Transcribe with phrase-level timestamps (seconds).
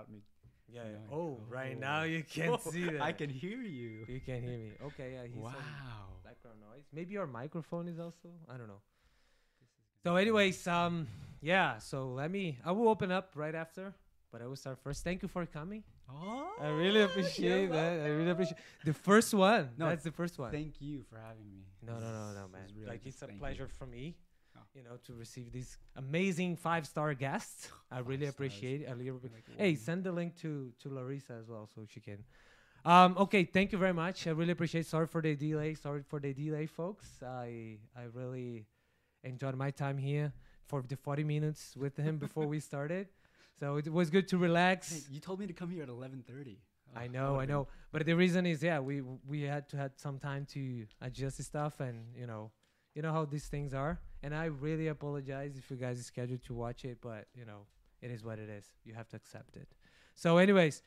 [0.00, 0.22] without me.
[0.68, 0.82] Yeah.
[0.84, 0.90] Yeah.
[0.90, 1.14] yeah.
[1.16, 1.80] Oh, right Oh.
[1.80, 3.00] now you can't see that.
[3.02, 4.04] I can hear you.
[4.08, 4.72] You can hear me.
[4.84, 5.12] Okay.
[5.14, 5.26] Yeah.
[5.26, 5.54] He's Wow.
[6.24, 6.84] background noise.
[6.92, 8.28] Maybe your microphone is also.
[8.48, 8.80] I don't know.
[10.04, 11.06] So, anyways, um,
[11.42, 11.78] yeah.
[11.78, 12.58] So let me.
[12.64, 13.94] I will open up right after,
[14.32, 15.04] but I will start first.
[15.04, 15.82] Thank you for coming.
[16.12, 18.00] Oh, I really appreciate that.
[18.00, 19.70] I really appreciate the first one.
[19.78, 20.50] No, that's the first one.
[20.50, 21.62] Thank you for having me.
[21.86, 22.62] No, no, no, no, man.
[22.74, 23.40] really like it's a thank you.
[23.40, 24.29] pleasure for me, Oh.
[24.74, 27.68] You know, to receive these amazing five-star guests.
[27.90, 28.34] I Five really stars.
[28.34, 28.82] appreciate.
[28.82, 28.88] it.
[28.88, 32.24] I really Like, Hey, send the link to to Larissa as well, so she can.
[32.84, 34.26] Um, okay, thank you very much.
[34.26, 34.86] I really appreciate.
[34.86, 35.74] Sorry for the delay.
[35.74, 37.22] Sorry for the delay, folks.
[37.22, 38.66] I I really
[39.24, 40.32] enjoyed my time here
[40.66, 43.08] for the 40 minutes with him before we started.
[43.58, 45.06] So it was good to Hey, relax.
[45.10, 46.56] you told me to come here at 11:30.
[46.96, 47.68] I know, I know.
[47.92, 51.42] But the reason is, yeah, we we had to had some time to adjust the
[51.42, 52.50] stuff, and you know,
[52.94, 54.00] you know how these things are.
[54.22, 57.66] And I really apologize if you guys are scheduled to watch it, but you know,
[58.02, 58.64] it is what it is.
[58.84, 59.68] You have to accept it.
[60.14, 60.82] So, anyways,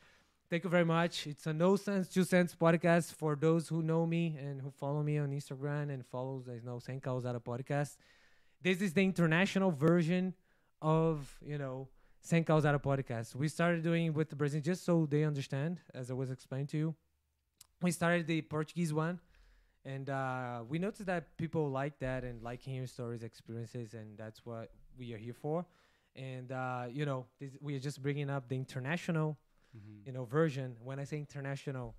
[0.49, 1.25] thank you very much.
[1.27, 5.01] It's a No Sense Two Cents podcast for those who know me and who follow
[5.01, 6.47] me on Instagram and follows.
[6.47, 7.97] I know Sem Causada podcast.
[8.61, 10.35] This is the international version
[10.81, 11.87] of you know
[12.21, 13.35] Sem Causada podcast.
[13.35, 16.67] We started doing it with the Brazilian just so they understand, as I was explaining
[16.67, 16.95] to you.
[17.81, 19.19] We started the Portuguese one,
[19.85, 24.45] and uh, we noticed that people like that and like hearing stories, experiences, and that's
[24.45, 25.65] what we are here for.
[26.15, 29.37] And uh, you know, this, we are just bringing up the international,
[29.75, 30.05] Mhm.
[30.05, 30.75] you know, version.
[30.83, 31.95] When I say international,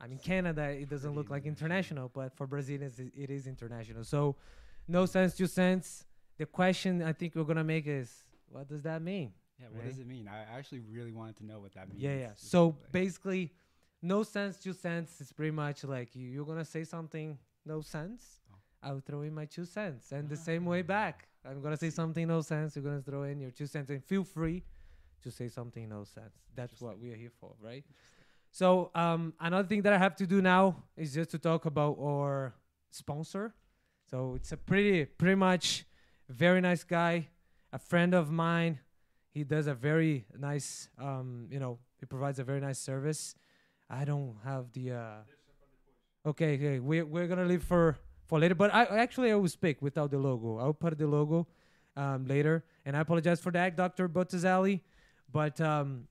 [0.00, 0.64] I mean Canada.
[0.70, 2.10] It doesn't look like international.
[2.12, 4.02] but for Brazilians, it, it is international.
[4.04, 4.34] So,
[4.88, 6.04] no sense, two cents.
[6.38, 9.32] The question I think we're gonna make is, what does that mean?
[9.60, 9.88] Yeah, what right?
[9.88, 10.26] does it mean?
[10.26, 12.02] I actually really wanted to know what that means.
[12.02, 12.32] Yeah, yeah.
[12.34, 13.52] So basically,
[14.02, 15.20] no sense, two cents.
[15.20, 18.40] It's pretty much like you, you're gonna say something, no sense.
[18.52, 18.56] Oh.
[18.82, 21.28] I'll throw in my two cents, and the same way back.
[21.48, 22.76] I'm gonna say something, no sense.
[22.76, 24.64] You're gonna throw in your two cents, and feel free
[25.22, 26.34] to say something, no sense.
[26.54, 27.84] That's what we are here for, right?
[28.50, 31.96] So um, another thing that I have to do now is just to talk about
[31.98, 32.54] our
[32.90, 33.54] sponsor.
[34.10, 35.86] So it's a pretty, pretty much
[36.28, 37.28] very nice guy,
[37.72, 38.80] a friend of mine.
[39.30, 43.34] He does a very nice, um, you know, he provides a very nice service.
[43.92, 44.92] I don't have the.
[44.92, 48.54] Uh, okay, okay, we're we're gonna leave for for later.
[48.54, 50.58] But I actually I will speak without the logo.
[50.58, 51.46] I'll put the logo
[51.94, 54.80] um, later, and I apologize for that, Doctor Bottazali.
[55.30, 56.08] But um,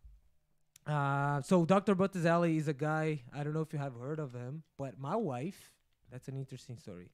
[0.86, 1.96] uh, so Dr.
[1.96, 3.24] Bottazali is a guy.
[3.34, 5.72] I don't know if you have heard of him, but my wife.
[6.12, 7.10] That's an interesting story.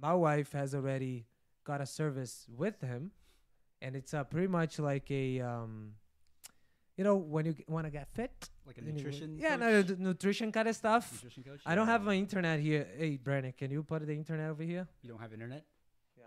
[0.00, 1.26] My wife has already
[1.64, 3.10] got a service with him,
[3.82, 5.94] and it's uh, pretty much like a, um,
[6.96, 8.50] you know, when you want to get fit.
[8.66, 9.36] like a then you nutrition.
[9.38, 11.12] Yeah, no, the nutrition kind of stuff.
[11.14, 11.60] nutrition coach.
[11.66, 12.86] I don't have my internet here.
[12.96, 14.86] Hey, Brandon, can you put the internet over here?
[15.02, 15.64] You don't have internet.
[16.16, 16.24] Yeah,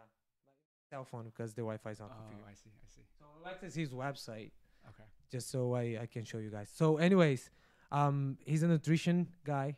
[0.89, 2.50] cell phone because the Wi-Fi is not Oh, configured.
[2.51, 2.69] I see.
[2.85, 3.01] I see.
[3.19, 4.51] So Alexis, his website.
[4.89, 5.03] Okay.
[5.29, 6.69] just so I, I can show you guys.
[6.73, 7.49] So, anyways,
[7.91, 9.75] um, he's a nutrition guy.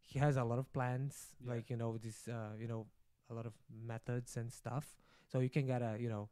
[0.00, 1.14] He has a lot of plans,
[1.44, 1.52] Yeah.
[1.54, 2.86] like you know this, uh, you know,
[3.28, 3.52] a lot of
[3.86, 4.96] methods and stuff.
[5.30, 6.28] So you can get a you know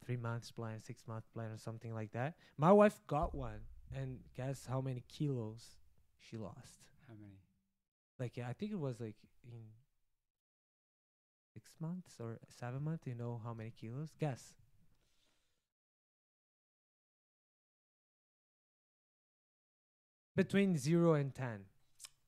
[0.00, 2.34] a three months plan, six month plan, or something like that.
[2.56, 3.60] My wife got one,
[3.94, 5.76] and guess how many kilos
[6.18, 6.80] she lost?
[7.08, 7.38] How many?
[8.18, 9.60] Like yeah, I think it was like in
[11.54, 13.06] six months or seven months.
[13.06, 14.10] You know how many kilos?
[14.20, 14.54] Guess.
[20.34, 21.60] Between zero and ten,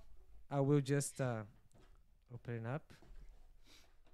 [0.49, 1.41] I will just uh,
[2.33, 2.83] open it up.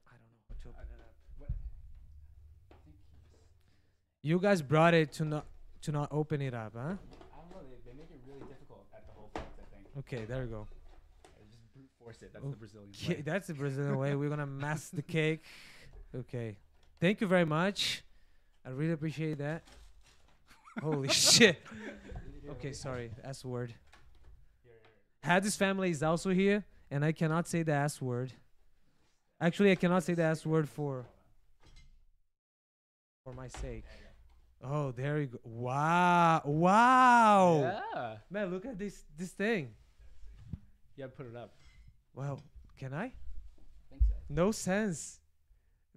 [0.07, 1.13] I don't know how to open it up.
[1.37, 1.49] What?
[2.71, 5.45] I think he just- You guys brought it to not
[5.83, 6.79] to not open it up, huh?
[6.79, 6.97] I don't know.
[7.69, 9.45] They, they made make it really difficult at the whole point.
[9.59, 9.87] I think.
[9.99, 10.67] Okay, there you go.
[11.23, 12.31] Yeah, just brute force it.
[12.33, 12.89] That's Oh, the Brazilian.
[13.09, 13.21] Way.
[13.25, 14.15] that's the Brazilian way.
[14.15, 15.43] We're gonna mask the cake.
[16.15, 16.57] Okay.
[16.99, 18.03] Thank you very much.
[18.65, 19.63] I really appreciate that.
[20.81, 21.61] Holy shit.
[22.49, 23.11] Okay, sorry.
[23.23, 23.73] S word.
[25.23, 28.31] Hadi's family is also here, and I cannot say the S word.
[29.39, 31.05] Actually, I cannot say the S word for
[33.23, 33.83] for my sake.
[34.63, 35.39] Oh, there you go.
[35.43, 36.41] Wow.
[36.45, 37.81] Wow.
[37.93, 38.15] Yeah.
[38.31, 39.73] Man, look at this this thing.
[40.95, 41.53] Yeah, put it up.
[42.15, 42.39] Wow.
[42.77, 43.11] Can I?
[43.89, 44.13] think so.
[44.29, 45.19] No sense.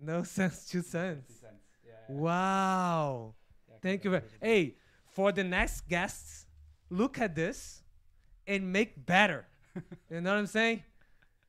[0.01, 0.67] No sense.
[0.67, 1.27] Two cents.
[1.29, 1.63] Two cents.
[1.87, 1.93] Yeah.
[2.09, 3.35] yeah, Wow.
[3.69, 4.23] yeah, Thank you very.
[4.41, 4.77] Hey,
[5.13, 6.47] for the next guests,
[6.89, 7.83] look at this
[8.47, 9.47] and make better.
[10.11, 10.83] you know what I'm saying?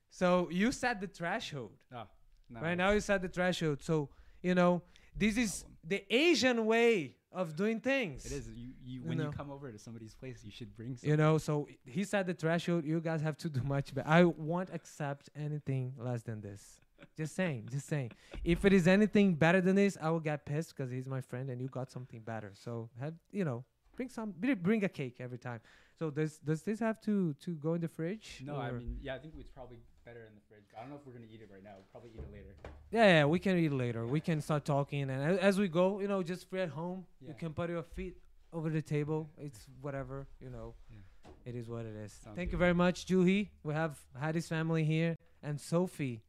[0.09, 1.71] So you set the threshold.
[1.94, 2.07] Ah, oh,
[2.50, 3.81] no, Right now you set the threshold.
[3.81, 4.09] So,
[4.42, 4.81] you know,
[5.15, 8.25] this is the Asian way of doing things.
[8.25, 8.50] It is.
[8.50, 9.25] You, you You when know.
[9.25, 10.89] you come over to somebody's place, you should bring.
[10.95, 11.09] Something.
[11.12, 12.83] You know, so he set the threshold.
[12.83, 14.07] You guys have to do much better.
[14.07, 16.81] I won't accept anything less than this.
[17.18, 18.12] Just saying, just saying.
[18.44, 21.50] If it is anything better than this, I will get pissed because he's my friend
[21.50, 22.51] and you got something better.
[22.56, 23.63] So have you know,
[23.95, 25.59] bring some, bring a cake every time.
[26.00, 28.42] So does does this have to to go in the fridge?
[28.45, 30.63] No, I mean, yeah, I think it's probably better in the fridge.
[30.75, 31.71] I don't know if we're gonna eat it right now.
[31.75, 32.56] We'll probably eat it later.
[32.92, 34.07] yeah, yeah, we can eat later.
[34.07, 37.06] We can start talking, and a- as we go, you know, just free at home.
[37.21, 38.18] You can put your feet
[38.51, 39.30] over the table.
[39.38, 40.74] It's whatever, you know.
[40.89, 40.98] Yeah.
[41.45, 42.13] It is what it is.
[42.13, 43.50] Sounds thank you very much, Juhi.
[43.63, 46.21] We have Hadi's family here, and Sophie.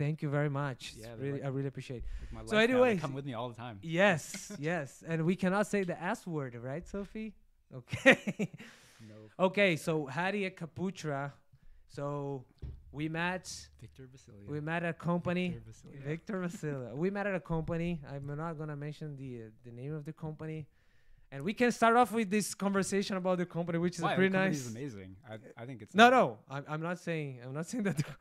[0.00, 0.94] Thank you very much.
[0.96, 2.02] Yeah, really, like- I really appreciate.
[2.34, 3.78] Like So life now, they anyways- come with me all the time.
[3.82, 7.34] Yes, yes, and we cannot say the S word, right, Sophie?
[7.80, 8.50] Okay.
[9.08, 9.14] No.
[9.46, 9.76] okay.
[9.76, 11.32] So Hadi Ekaputra.
[11.88, 12.44] So
[12.92, 13.44] we met.
[13.80, 14.46] Victor Basilia.
[14.46, 15.46] We met at a company.
[16.04, 16.88] Victor Basilia.
[16.90, 18.00] Victor we met at a company.
[18.12, 20.66] I'm not gonna mention the uh, the name of the company,
[21.32, 24.16] and we can start off with this conversation about the company, which is Why?
[24.16, 24.68] pretty nice.
[24.68, 25.16] amazing.
[25.30, 27.40] I, I think it's No, no, I'm, I'm not saying.
[27.44, 28.02] I'm not saying that.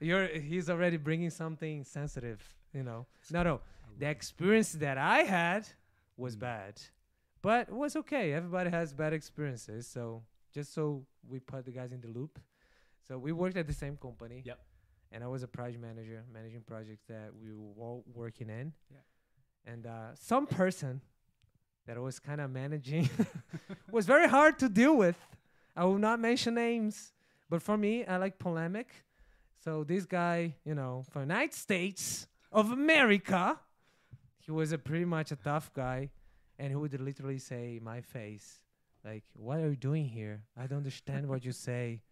[0.00, 0.26] You're.
[0.26, 2.40] He's already bringing something sensitive.
[2.72, 3.06] You know.
[3.30, 3.60] No, no.
[3.98, 5.66] The experience that I had
[6.16, 6.40] was Mm.
[6.40, 6.80] bad,
[7.42, 8.32] but it was okay.
[8.32, 10.22] Everybody has bad experiences, so
[10.52, 12.38] just so we put the guys in the loop.
[13.08, 14.42] So we worked at the same company.
[14.44, 14.58] Yep.
[15.12, 18.72] And I was a project manager, managing projects that we were all working in.
[18.90, 19.72] Yeah.
[19.72, 21.00] And uh, some person
[21.86, 23.08] that I was kind of managing
[23.90, 25.16] was very hard to deal with.
[25.76, 27.12] I will not mention names,
[27.48, 28.88] but for me, I like polemic.
[29.64, 33.58] So this guy, you know, from United States of America,
[34.38, 36.10] he was a pretty much a tough guy,
[36.58, 38.62] and he would literally say, "My face,
[39.04, 40.42] like, what are you doing here?
[40.56, 42.02] I don't understand what you say.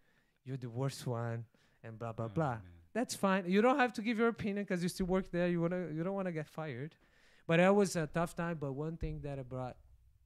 [0.43, 1.45] You're the worst one."
[1.83, 2.51] And blah blah Oh, blah.
[2.53, 2.61] man.
[2.93, 3.43] That's fine.
[3.47, 5.47] You don't have to give your opinion because you still work there.
[5.47, 6.95] You wanna, you don't wanna get fired.
[7.47, 8.57] But that was a tough time.
[8.59, 9.77] But one thing that I brought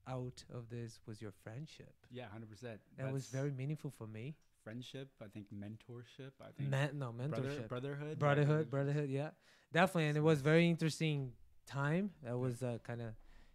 [0.08, 1.92] out of this was your friendship.
[2.10, 2.80] Yeah, hundred percent.
[2.96, 4.36] That was very meaningful for me.
[4.70, 5.08] Friendship.
[5.22, 6.32] I think mentorship.
[6.40, 8.08] I think Man, no mentorship, brotherhood.
[8.10, 9.10] yeah, brotherhood, brotherhood.
[9.10, 9.30] Yeah,
[9.72, 10.08] definitely.
[10.08, 11.32] And it was very interesting
[11.66, 12.10] time.
[12.22, 13.08] That was uh, kind of,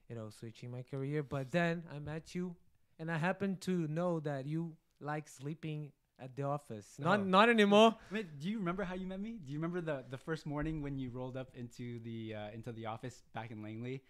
[0.10, 1.24] you know, switching my career.
[1.24, 2.56] But then I met you,
[3.00, 6.86] and I happened to know that you like sleeping at the office.
[7.00, 7.24] Not, Oh.
[7.24, 7.96] not anymore.
[8.12, 9.40] Wait, do you remember how you met me?
[9.44, 12.72] Do you remember the the first morning when you rolled up into the uh, into
[12.72, 14.02] the office back in Langley?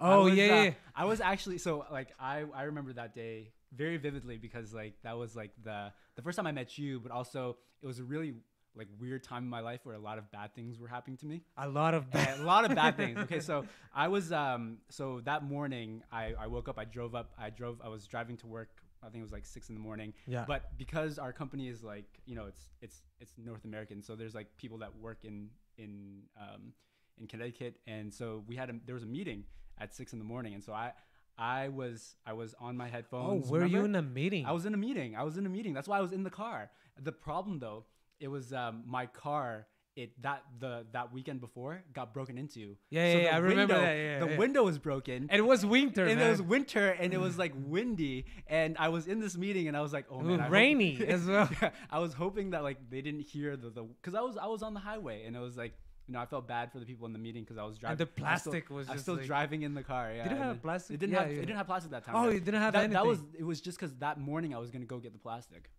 [0.00, 0.70] I Oh was, yeah, uh, yeah.
[0.94, 5.16] I was actually so like I I remember that day very vividly because like that
[5.16, 8.34] was like the the first time I met you, but also it was a really
[8.76, 11.26] like weird time in my life where a lot of bad things were happening to
[11.26, 11.42] me.
[11.56, 13.18] A lot of bad, a lot of bad things.
[13.18, 16.78] Okay, so I was um so that morning I I woke up.
[16.78, 17.32] I drove up.
[17.38, 17.80] I drove.
[17.84, 18.70] I was driving to work.
[19.02, 20.12] I think it was like six in the morning.
[20.26, 20.44] Yeah.
[20.46, 24.34] But because our company is like you know it's it's it's North American, so there's
[24.34, 26.72] like people that work in in um
[27.18, 29.44] in Connecticut, and so we had a there was a meeting
[29.78, 30.92] at six in the morning, and so I
[31.38, 33.46] I was I was on my headphones.
[33.48, 34.44] Oh, were you in a meeting?
[34.46, 35.14] I was in a meeting.
[35.16, 35.72] I was in a meeting.
[35.74, 36.70] That's why I was in the car.
[37.00, 37.84] The problem though,
[38.20, 39.66] it was um, my car.
[39.96, 42.76] It that the that weekend before got broken into.
[42.90, 44.36] Yeah, So yeah, the yeah, I remember window- that, yeah, the yeah.
[44.38, 45.26] window was broken.
[45.28, 46.26] and it was winter, and man.
[46.28, 49.76] it was winter, and it was like windy, and I was in this meeting, and
[49.76, 51.50] I was like, "Oh man, I hope- rainy as well.
[51.90, 54.62] I was hoping that like they didn't hear the the because I was I was
[54.62, 55.74] on the highway, and it was like
[56.08, 58.00] you know I felt bad for the people in the meeting because I was driving.
[58.00, 60.10] and the I still- plastic was I was still like, driving in the car.
[60.12, 60.94] Yeah, Did it have plastic?
[60.94, 61.36] It didn't Yeah, have yeah.
[61.36, 62.14] it didn't have plastic that time.
[62.16, 62.34] Oh, yeah.
[62.34, 62.94] you didn't have that, anything.
[62.94, 65.70] that was it was just because that morning I was gonna go get the plastic.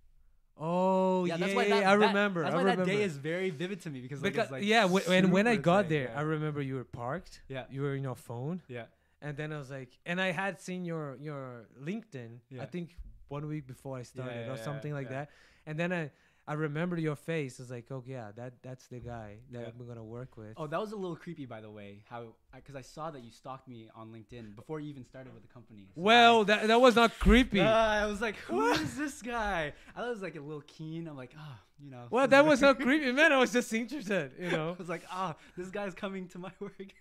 [0.57, 2.43] oh yeah, that's why that, I that- remember.
[2.43, 2.85] That's I why remember.
[2.85, 5.47] that day is very vivid to me because like, because like yeah, w- and when
[5.47, 6.19] I got there, yeah.
[6.19, 7.41] I remember you were parked.
[7.47, 8.85] yeah, You were in your phone, yeah,
[9.21, 12.39] and then I was like, and I had seen your your LinkedIn.
[12.49, 12.63] Yeah.
[12.63, 12.97] I think
[13.29, 15.17] one week before I started yeah, or yeah, something like yeah.
[15.25, 15.29] that.
[15.65, 16.11] And then I
[16.49, 17.59] I remember your face.
[17.59, 19.67] It's like, oh yeah, that that's the guy that Yeah.
[19.67, 20.53] I'm gonna work with.
[20.57, 22.03] Oh, that was a little creepy, by the way.
[22.09, 22.33] How?
[22.55, 25.47] Because I, saw that you stalked me on LinkedIn before you even started with the
[25.47, 25.91] company.
[25.93, 27.59] So well, I, that that was not creepy.
[27.59, 27.69] Uh,
[28.03, 29.73] I was like, who is this guy?
[29.95, 31.07] I was like a little keen.
[31.07, 32.07] I'm like, ah, you know.
[32.09, 33.31] well, that was not creepy, man.
[33.31, 34.69] I was just interested, you know.
[34.71, 36.93] I was like, ah, this guy's coming to my work.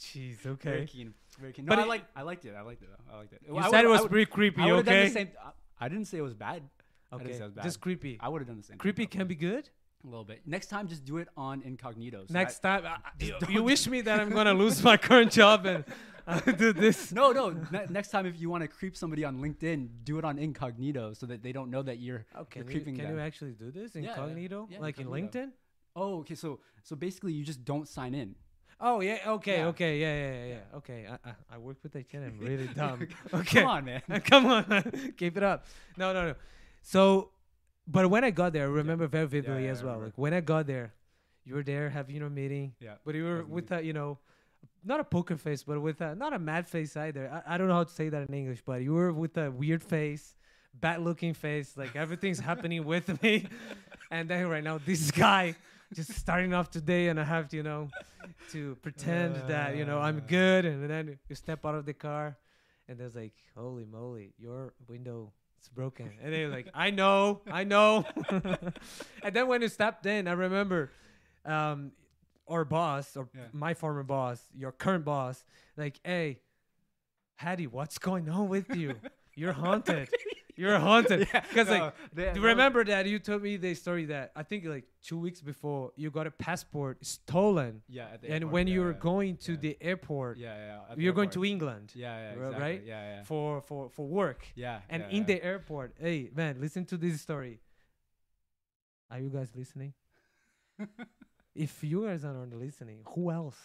[0.00, 0.70] Jeez, okay.
[0.70, 1.14] Very keen.
[1.38, 1.66] Very keen.
[1.66, 2.04] But I like.
[2.16, 2.54] I liked it.
[2.56, 2.88] I liked it.
[2.88, 3.14] though.
[3.14, 3.42] I liked it.
[3.46, 5.12] You I said it was pretty creepy, I okay?
[5.44, 6.62] I, I didn't say it was bad.
[7.20, 7.64] I Okay, say it was bad.
[7.64, 8.18] just creepy.
[8.20, 8.78] I would have done the same.
[8.78, 9.68] Creepy can be good.
[10.02, 10.42] a little bit.
[10.46, 12.26] Next time, just do it on incognito.
[12.28, 14.96] So Next that- time, I- I- you, you wish me that I'm gonna lose my
[14.98, 15.84] current job and
[16.26, 17.10] uh, do this.
[17.12, 17.50] No, no.
[17.70, 21.14] ne- next time, if you want to creep somebody on LinkedIn, do it on incognito
[21.14, 22.26] so that they don't know that you're.
[22.50, 23.14] Can, You're you, creeping can them.
[23.16, 24.08] you actually do this Yeah, yeah.
[24.10, 25.06] incognito, Yeah, like in.
[25.06, 25.50] LinkedIn?
[25.96, 26.34] Oh, okay.
[26.34, 28.34] So, so basically, you just don't sign in.
[28.80, 29.66] Oh yeah, okay, Yeah.
[29.68, 30.76] okay, yeah, yeah, yeah, yeah.
[30.78, 32.24] Okay, I, I, I work with Etienne.
[32.24, 33.06] I'm really dumb.
[33.32, 34.02] Okay, Come on, man.
[34.24, 35.14] come on, man.
[35.16, 35.64] keep it up.
[35.96, 36.34] No, no, no.
[36.86, 37.30] So,
[37.86, 39.98] but when I got there, I remember very vividly yeah, as well.
[40.00, 40.92] Like when I got there,
[41.44, 42.96] you were there having your meeting, Yeah.
[43.04, 44.18] but you were with a, you know,
[44.84, 47.30] not a poker face, but with a not a mad face either.
[47.46, 49.50] I, I don't know how to say that in English, but you were with a
[49.50, 50.36] weird face,
[50.74, 53.46] bad looking face, like everything's happening with me,
[54.10, 55.54] and then right now this guy
[55.94, 57.88] just starting off today, and I have to, you know,
[58.52, 60.28] to pretend that you know I'm Uh.
[60.28, 62.36] good, and then you step out of the car,
[62.88, 65.32] and there's like, holy moly, your window
[65.64, 70.28] is broken, and they're like, I know, I know, and then when you stepped in,
[70.28, 70.90] I remember,
[71.44, 71.92] um,
[72.46, 73.42] our boss or Yeah.
[73.52, 75.44] my former boss, your current boss,
[75.76, 76.40] like, hey,
[77.36, 79.00] Hadi, what's going on with you?
[79.34, 80.08] You're haunted.
[80.56, 81.28] You're haunted.
[81.48, 84.64] Because like, no, they- do remember that you told me the story that I think
[84.64, 88.08] like two weeks before you got a passport stolen, Yeah.
[88.22, 88.98] And airport, when yeah, you were yeah.
[89.10, 89.58] going to yeah.
[89.58, 90.94] the airport, Yeah, yeah.
[90.96, 91.44] you're going to.
[91.44, 92.32] England Yeah, yeah.
[92.32, 92.60] Exactly.
[92.60, 92.82] right?
[92.84, 93.22] Yeah, yeah.
[93.24, 94.46] for for for work.
[94.54, 94.80] Yeah.
[94.88, 95.26] And yeah, in yeah.
[95.26, 97.60] the airport, hey man, listen to this story.
[99.10, 99.92] Are you guys listening?
[101.54, 103.56] if you guys are not listening, who else?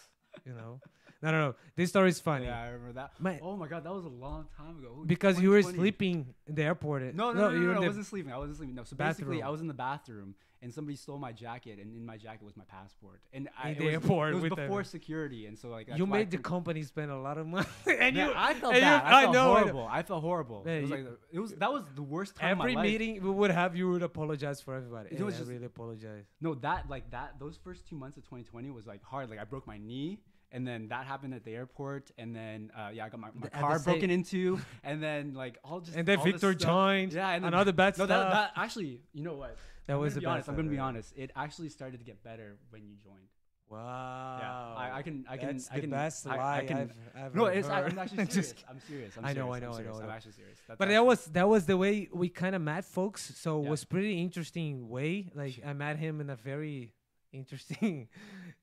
[0.44, 0.80] You know?
[1.22, 1.54] No, no, no.
[1.76, 2.46] This story is funny.
[2.46, 3.20] Yeah, I remember that.
[3.20, 5.00] Man, Oh my god, that was a long time ago.
[5.00, 7.02] Ooh, because you were sleeping in the airport.
[7.14, 8.32] No, no, no, no, you no, I wasn't sleeping.
[8.32, 8.74] I wasn't sleeping.
[8.74, 9.46] No, so basically, Bathroom.
[9.48, 12.54] I was in the bathroom and somebody stole my jacket, and in my jacket was
[12.56, 13.22] my passport.
[13.32, 16.30] And I, In the was, airport It was before security, and so like you made
[16.30, 17.66] the company spend a lot of money.
[17.86, 19.04] and Man, you, I felt and you- bad.
[19.04, 19.60] I I felt know, I know.
[19.60, 19.88] horrible.
[19.90, 20.62] I felt horrible.
[20.64, 22.82] Man, it was you- like it was that was the worst time every of my
[22.82, 22.90] life.
[22.90, 25.10] meeting we would have, you would apologize for everybody.
[25.16, 26.24] It was I just- really apologize.
[26.40, 29.30] No, that like that those first two months of 2020 was like hard.
[29.30, 30.20] Like I broke my knee,
[30.52, 33.42] and then that happened at the airport, and then uh, yeah, I got my, my
[33.42, 37.12] The- car same- broken into, and then like all just And then Victor joined.
[37.12, 38.08] Yeah, and then, another bad no, stuff.
[38.08, 39.56] that, that actually, you know what?
[39.86, 40.40] That I'm was gonna the be honest.
[40.46, 41.12] best I'm gonna be honest.
[41.16, 43.28] It actually started to get better when you joined.
[43.70, 44.74] Wow.
[44.76, 46.90] I, I can, I can, That's I the can, best I, lie I can, have
[47.16, 47.92] ever no, it's, heard.
[47.92, 48.64] I'm actually Just serious.
[48.68, 49.16] I'm serious.
[49.16, 50.58] I'm I know, serious, I know, I'm I know, I I'm actually serious.
[50.66, 53.32] That's But that was that was the way we kind of met folks.
[53.36, 55.30] So it was pretty interesting way.
[55.34, 56.94] Like I met him in a very
[57.32, 58.08] interesting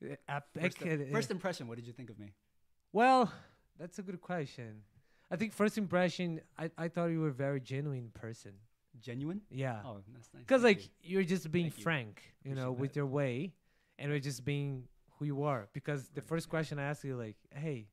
[0.00, 1.68] first, uh, first impression.
[1.68, 2.32] What did you think of me?
[2.92, 3.32] well,
[3.78, 4.82] that's a good question.
[5.30, 8.52] I think first impression, I, I thought you were a very genuine person.
[9.00, 9.42] Genuine?
[9.50, 9.80] Yeah.
[9.84, 10.42] Oh, that's nice.
[10.42, 10.88] Because like you.
[11.02, 12.96] you're just being Thank frank, you know, Appreciate with that.
[12.96, 13.54] your way,
[13.98, 14.84] and you're just being
[15.18, 15.68] who you are.
[15.72, 17.88] Because the first question I asked you, like, "Hey,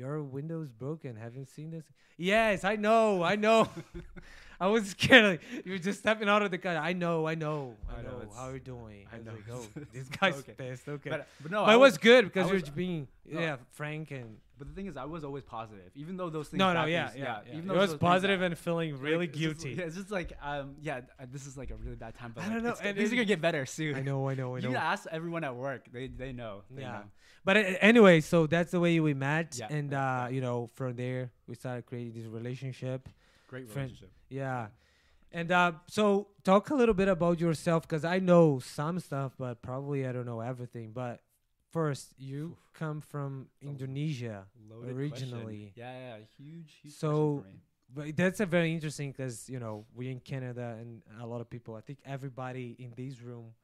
[0.00, 1.16] your window's broken.
[1.16, 1.84] Haven't seen this?"
[2.16, 3.68] Yes, I know, I know.
[4.62, 5.24] I was scared.
[5.24, 6.76] Like you were just stepping out of the car.
[6.76, 8.28] I know, I know, I, I know, know.
[8.36, 9.06] How you're doing?
[9.10, 9.64] I I know, like, oh,
[9.94, 10.52] this guy's okay.
[10.52, 10.86] pissed.
[10.88, 13.40] Okay, But, but no, but I it was good because you're was- being no.
[13.40, 16.58] yeah frank and But the thing is, I was always positive, even though those things.
[16.58, 17.56] no, no, yeah, yeah, yeah.
[17.56, 19.76] Even It was positive and feeling like, really it's just- guilty.
[19.78, 22.42] yeah, it's just like, um, yeah, uh, this is like a really bad time, but
[22.42, 23.94] I like, don't know, it's- and things are gonna get better soon.
[23.94, 24.70] I know, I know, I You know.
[24.72, 26.54] You ask everyone at work; they they know.
[26.70, 26.92] They Yeah.
[26.92, 27.04] know.
[27.44, 31.30] But anyway, so that's the way we met, Yeah, and uh, you know, from there
[31.46, 33.08] we started creating this relationship.
[33.48, 34.12] Great Friend- relationship.
[34.28, 34.68] Yeah,
[35.32, 39.62] and uh, so talk a little bit about yourself, because I know some stuff, but
[39.62, 40.92] probably I don't know everything.
[40.92, 41.20] But
[41.70, 44.44] first, you come from Indonesia,
[44.84, 45.72] originally.
[45.72, 45.72] Question.
[45.76, 46.94] Yeah, yeah, huge, huge.
[46.94, 47.44] So,
[47.92, 51.48] but that's a very interesting because you know we in Canada and a lot of
[51.48, 51.74] people.
[51.74, 53.54] I think everybody in this room,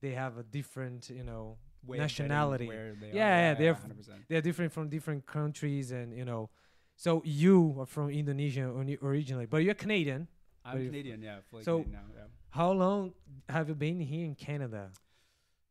[0.00, 1.58] they have a different, you know.
[1.88, 2.66] Way nationality.
[2.68, 3.14] where they are.
[3.20, 4.28] Yeah, yeah, they're f- 100%.
[4.28, 6.50] they're different from different countries and you know
[6.96, 8.64] so you are from indonesia
[9.02, 10.28] originally but you're canadian
[10.64, 11.38] I'm Canadian, yeah.
[11.50, 12.28] Fully So- Canadian now, yeah.
[12.50, 13.14] how long
[13.48, 14.90] have you been here in canada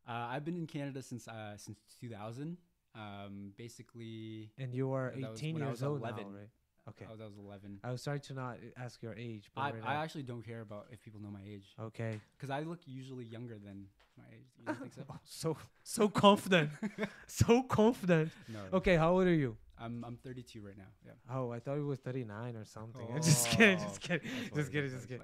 [0.08, 2.56] Uh, I've been in Canada since uh, since 2000.
[2.96, 6.24] Um, basically, and you are 18 when I years old 11.
[6.24, 6.50] now right
[6.88, 7.78] okay I was, I was 11.
[7.84, 10.42] i was sorry to not ask your age but I, right I now- actually don't
[10.50, 13.86] care about if people know my age okay because I look usually younger than
[14.18, 14.50] my age.
[14.58, 15.04] You don't think so?
[15.24, 16.70] so so confident
[17.26, 18.58] so confident no.
[18.58, 18.76] no.
[18.78, 20.90] okay how old are you I'm I'm 32 right now.
[21.06, 21.12] Yeah.
[21.30, 24.72] oh i thought it was 39 or something i'm just kidding just Oh, kidding just
[24.72, 25.22] kidding just kidding.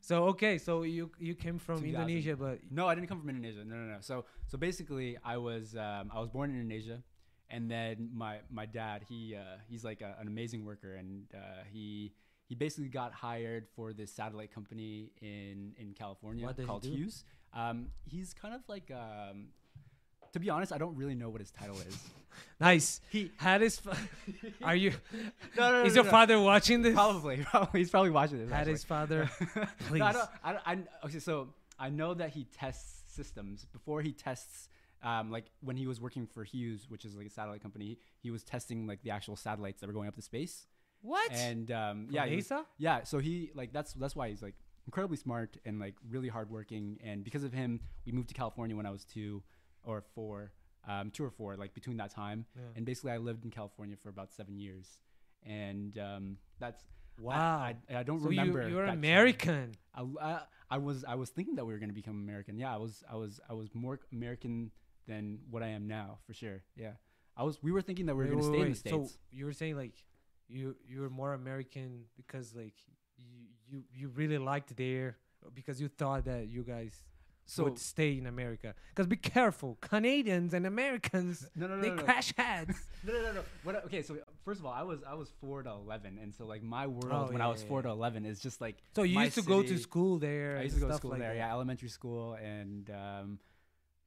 [0.00, 3.64] So okay, so you you came from Indonesia, but No, I didn't come from Indonesia.
[3.64, 4.00] No, no, no.
[4.00, 7.02] So, so basically, I was um, I was born in Indonesia,
[7.50, 11.64] and then my my dad he uh, he's like a, an amazing worker, and uh,
[11.72, 12.12] he
[12.48, 16.84] he basically got hired for this satellite company in in California called?
[16.84, 17.24] Hughes.
[17.54, 19.48] Um, he's kind of like um,
[20.32, 21.98] to be honest, I don't really know what his title is.
[22.60, 23.00] nice.
[23.10, 23.78] He Had his.
[23.78, 23.96] Fa-
[24.62, 24.92] Are you?
[25.56, 26.10] no, no, no, Is no, your no.
[26.10, 26.94] father watching this?
[26.94, 28.50] Probably, probably he's probably watching this.
[28.50, 28.72] Had actually.
[28.72, 29.30] his father.
[29.88, 29.98] Please.
[30.00, 31.48] No, I don't, I don't, I, okay, so
[31.78, 34.68] I know that he tests systems before he tests.
[35.02, 38.30] Um, like when he was working for Hughes, which is like a satellite company, he
[38.30, 40.66] was testing like the actual satellites that were going up to space.
[41.02, 41.30] What?
[41.32, 43.04] And um, yeah, he was- yeah.
[43.04, 44.54] So he like that's that's why he's like
[44.86, 46.98] incredibly smart and like really hardworking.
[47.04, 49.42] And because of him, we moved to California when I was two
[49.82, 50.52] or four,
[50.88, 52.46] um, two or four, like between that time.
[52.54, 52.62] Yeah.
[52.76, 54.88] And basically, I lived in California for about seven years,
[55.44, 56.82] and um, that's
[57.18, 57.58] Wow.
[57.58, 58.68] I, I, don't so remember.
[58.68, 58.84] you you're.
[58.84, 59.74] American.
[59.94, 60.40] I, I,
[60.70, 62.58] I was I was thinking that we were gonna become American.
[62.58, 64.70] Yeah, I was I was I was more American
[65.06, 66.62] than what I am now for sure.
[66.76, 66.92] Yeah,
[67.36, 67.62] I was.
[67.62, 68.76] We were thinking that we were gonna wait, stay in the wait.
[68.76, 69.12] states.
[69.12, 69.94] So you were saying like
[70.48, 72.74] you you were more American because like
[73.16, 75.16] you you, you really liked there
[75.54, 76.92] because you thought that you guys
[77.48, 78.74] So, would stay in America.
[78.90, 82.02] Because be careful, Canadians and Americans no, no, no, they no, no.
[82.02, 82.76] crash heads.
[83.04, 83.42] no, no, no, no.
[83.62, 86.44] What, okay, so first of all, I was I was four to eleven, and so
[86.46, 88.76] like my world Oh, when yeah, I was yeah, four to eleven is just like
[88.96, 90.58] so you used to go to school there.
[90.58, 91.36] I used to go to school like there, that.
[91.36, 93.38] yeah, elementary school, and um,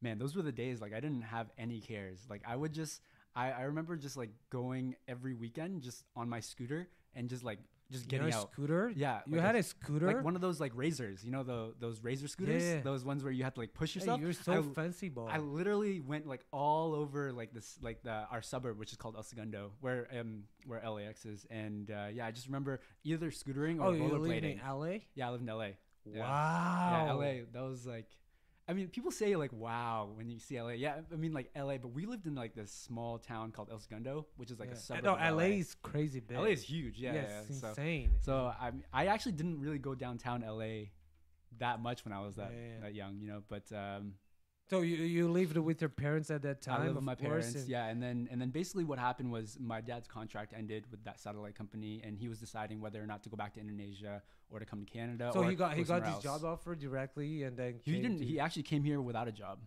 [0.01, 0.81] man, those were the days.
[0.81, 2.19] Like I didn't have any cares.
[2.29, 3.01] Like I would just,
[3.35, 7.59] I, I remember just like going every weekend just on my scooter and just like
[7.91, 8.51] just You getting a out.
[8.51, 8.91] scooter.
[8.95, 10.07] Yeah, you like had a a scooter.
[10.07, 12.81] like one of those like razors, you know, the those razor scooters, yeah.
[12.81, 14.21] those ones where you have to like push Hey, yourself.
[14.21, 15.27] you're so I, fancy, boy.
[15.29, 19.15] I literally went like all over like this like the our suburb, which is called
[19.15, 23.79] El Segundo, where um where LAX is, and uh, yeah, I just remember either scootering
[23.79, 24.99] or oh, you live in LA?
[25.15, 25.69] Yeah, I live in LA.
[26.05, 26.21] Yeah.
[26.21, 27.05] Wow.
[27.07, 27.33] Yeah, LA.
[27.51, 28.07] That was like,
[28.69, 30.69] I mean, people say like, "Wow" when you see LA.
[30.73, 33.79] Yeah, I mean like LA, but we lived in like this small town called El
[33.79, 34.75] Segundo, which is like Yeah.
[34.75, 35.03] a suburb.
[35.05, 36.37] No, of LA is crazy big.
[36.37, 36.99] LA is huge.
[36.99, 38.11] Yeah, yeah, yeah, it's So, insane.
[38.21, 40.91] so I I actually didn't really go downtown LA
[41.57, 42.79] that much when I was that yeah.
[42.81, 43.41] that young, you know.
[43.47, 44.13] But um,
[44.69, 46.81] So you you lived with your parents at that time?
[46.81, 49.57] I lived with my parents, and- yeah, and then and then basically what happened was
[49.59, 53.23] my dad's contract ended with that satellite company, and he was deciding whether or not
[53.23, 55.31] to go back to Indonesia or to come to Canada.
[55.33, 56.23] So he got he got this else.
[56.23, 58.19] job offer directly, and then He came didn't.
[58.19, 59.59] to- He actually came here without a job.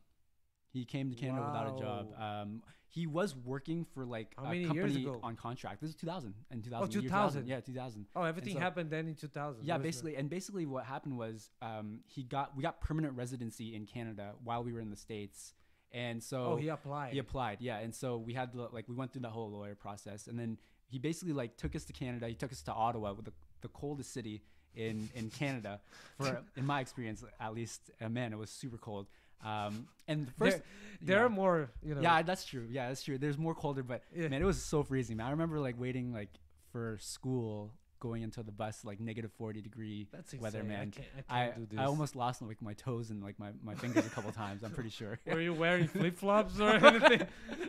[0.72, 2.14] He came to Canada without a job.
[2.16, 2.62] Um,
[2.92, 5.80] he was working for like How a company on contract.
[5.80, 6.92] This is 2000 and 2000.
[6.92, 7.46] year 2000.
[7.46, 8.06] Yeah, 2000.
[8.14, 9.64] oh, everything so- happened then in 2000.
[9.64, 9.82] Yeah, it?
[9.82, 14.32] basically, and basically, what happened was um, he got we got permanent residency in Canada
[14.44, 15.54] while we were in the states,
[15.90, 17.14] and so Oh, he applied.
[17.14, 17.58] he applied.
[17.62, 20.38] Yeah, and so we had to, like we went through the whole lawyer process, and
[20.38, 22.28] then he basically like took us to Canada.
[22.28, 24.42] He took us to Ottawa, with the, the coldest city
[24.74, 25.80] in in Canada,
[26.18, 27.90] for in my experience at least.
[28.02, 29.06] Uh, man, it was super cold.
[29.42, 30.60] Um, and the first,
[31.00, 31.24] There yeah.
[31.24, 32.00] are more, you know.
[32.00, 32.66] Yeah, that's true.
[32.70, 33.18] Yeah, that's true.
[33.18, 34.28] There's more colder, but Yeah.
[34.28, 35.16] man, it was so freezing.
[35.16, 36.30] Man, I remember like waiting like
[36.70, 40.92] for school going into the bus like negative 40 degree that's weather, man.
[40.94, 41.82] I can't, I I, can't do this.
[41.82, 44.64] I almost lost like my toes and like my, my fingers a couple times.
[44.64, 45.18] I'm pretty sure.
[45.26, 47.26] Were you wearing flip flops or anything?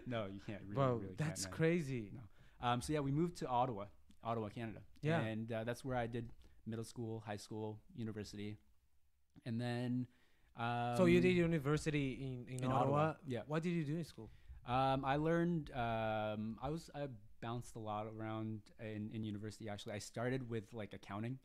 [0.07, 0.62] no, you can't.
[0.63, 2.12] Really, Bro, really that's can't, crazy.
[2.13, 2.67] No.
[2.67, 3.86] Um, so yeah, we moved to Ottawa,
[4.23, 4.79] Ottawa, Canada.
[5.01, 5.19] Yeah.
[5.21, 6.29] and uh, that's where I did
[6.65, 8.57] middle school, high school, university,
[9.45, 10.07] and then.
[10.57, 12.79] Um, so you did university in, in, in Ottawa.
[12.81, 13.41] Ottawa, yeah.
[13.47, 14.29] What did you do in school?
[14.67, 15.71] Um, I learned.
[15.73, 16.89] Um, I was.
[16.95, 17.07] I
[17.41, 19.67] bounced a lot around in, in university.
[19.67, 21.39] Actually, I started with like accounting.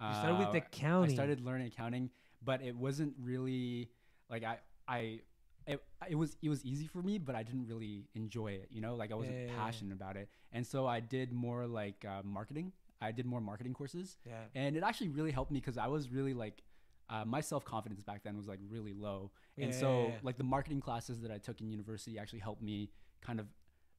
[0.00, 1.10] You started with Uh, accounting.
[1.12, 2.10] I started learning accounting,
[2.44, 3.90] but it wasn't really
[4.28, 4.58] like I.
[4.86, 5.20] I.
[5.66, 8.68] It, it was it was easy for me, but I didn't really enjoy it.
[8.70, 9.58] You know, like I wasn't Yeah, yeah, yeah.
[9.58, 12.72] passionate about it, and so I did more like uh, marketing.
[13.00, 14.32] I did more marketing courses, Yeah.
[14.54, 16.62] and it actually really helped me because I was really like.
[17.10, 20.18] Uh, my self confidence back then was like really low, and Yeah, so yeah, yeah.
[20.22, 22.90] like the marketing classes that I took in university actually helped me
[23.22, 23.46] kind of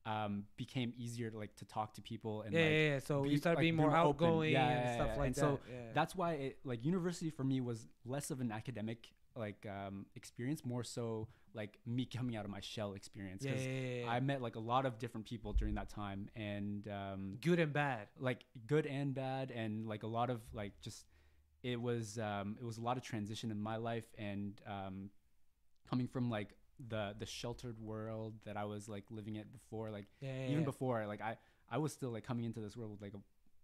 [0.06, 3.00] um, became easier to like to talk to people and yeah, like yeah, yeah.
[3.00, 5.18] So be- you started like, being more outgoing Yeah, and yeah, stuff yeah.
[5.18, 5.42] like And that.
[5.42, 5.60] so
[5.94, 10.64] that's why it like university for me was less of an academic like um, experience,
[10.66, 13.44] more so like me coming out of my shell experience.
[13.44, 14.12] yeah, 'cause yeah, yeah, yeah.
[14.12, 17.74] I met like a lot of different people during that time, and um, good and
[17.74, 18.08] bad.
[18.20, 21.06] like good and bad and like a lot of like just
[21.64, 25.10] it was um it was a lot of transition in my life and um
[25.90, 26.56] coming from like
[26.88, 30.60] the the sheltered world that I was like living it before like Yeah, yeah, even
[30.62, 30.66] yeah.
[30.66, 31.38] before like I
[31.70, 33.18] I was still like coming into this world with like a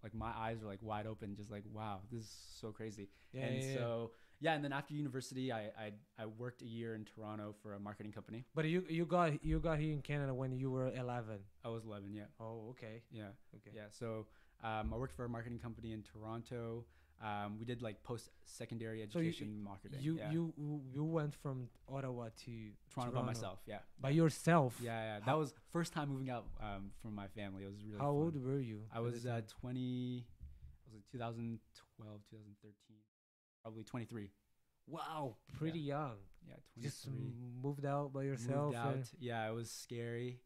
[0.04, 3.46] like my eyes were like wide open just like wow this is so crazy Yeah,
[3.46, 7.56] and so yeah and then after university I, I I worked a year in Toronto
[7.64, 10.70] for a marketing company But you you got you got here in Canada when you
[10.70, 11.40] were 11.
[11.64, 13.04] I was 11 yeah Oh, okay.
[13.12, 13.72] yeah Okay.
[13.74, 13.88] Yeah.
[13.90, 14.28] So
[14.64, 16.86] um, I worked for a marketing company in Toronto.
[17.22, 20.00] Um, we did like post secondary So you- education marketing.
[20.02, 20.32] You yeah.
[20.32, 20.54] you
[20.94, 22.52] you went from Ottawa to
[22.94, 23.60] Toronto, by myself.
[23.66, 23.80] Yeah.
[24.00, 24.78] by yourself.
[24.82, 25.20] Yeah, yeah.
[25.22, 27.64] How- That was first time moving out um, from my family.
[27.64, 27.98] It was really.
[27.98, 28.16] How fun.
[28.16, 28.82] old were you?
[28.94, 30.26] I was uh, 20.
[30.26, 32.98] I was like 2012, 2013,
[33.64, 34.32] probably 23.
[34.88, 36.18] wow, pretty young.
[36.48, 37.28] Yeah, Just 23.
[37.28, 38.74] m- moved out by yourself.
[38.74, 39.10] Moved out.
[39.20, 40.42] Yeah, it was scary.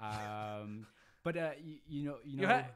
[0.00, 0.86] Um,
[1.24, 2.66] but uh, you, you know, you know, You had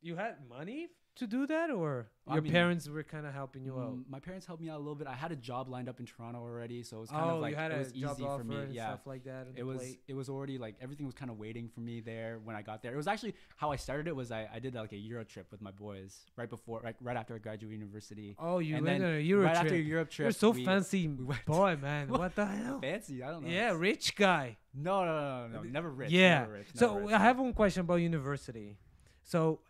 [0.00, 3.64] you had money to do that, or I your mean, parents were kind of helping
[3.64, 3.98] you out?
[4.08, 5.06] my parents helped me out a little bit.
[5.06, 7.40] I had a job lined up in Toronto already, so it was kind oh, of
[7.40, 8.56] like you had it a was job easy offer for me.
[8.56, 9.48] and Yeah, stuff like that.
[9.56, 10.00] it was plate.
[10.08, 12.82] it was already like everything was kind of waiting for me there when I got
[12.82, 12.92] there.
[12.92, 15.46] It was actually how I started it was I, I did like a Euro trip
[15.50, 18.36] with my boys right before right, right after I graduated university.
[18.38, 19.64] Oh, you and went on a Euro right trip.
[19.64, 22.08] after a Europe trip, You're so we- fancy, we boy, man.
[22.18, 22.34] What?
[22.34, 22.80] the hell?
[22.80, 23.22] fancy.
[23.22, 23.50] I don't know.
[23.50, 24.56] Yeah, rich guy.
[24.74, 26.10] No, no, no, no, no, never rich.
[26.10, 26.40] yeah.
[26.40, 28.76] Never rich, So rich, I have one question about university.
[29.24, 29.60] So,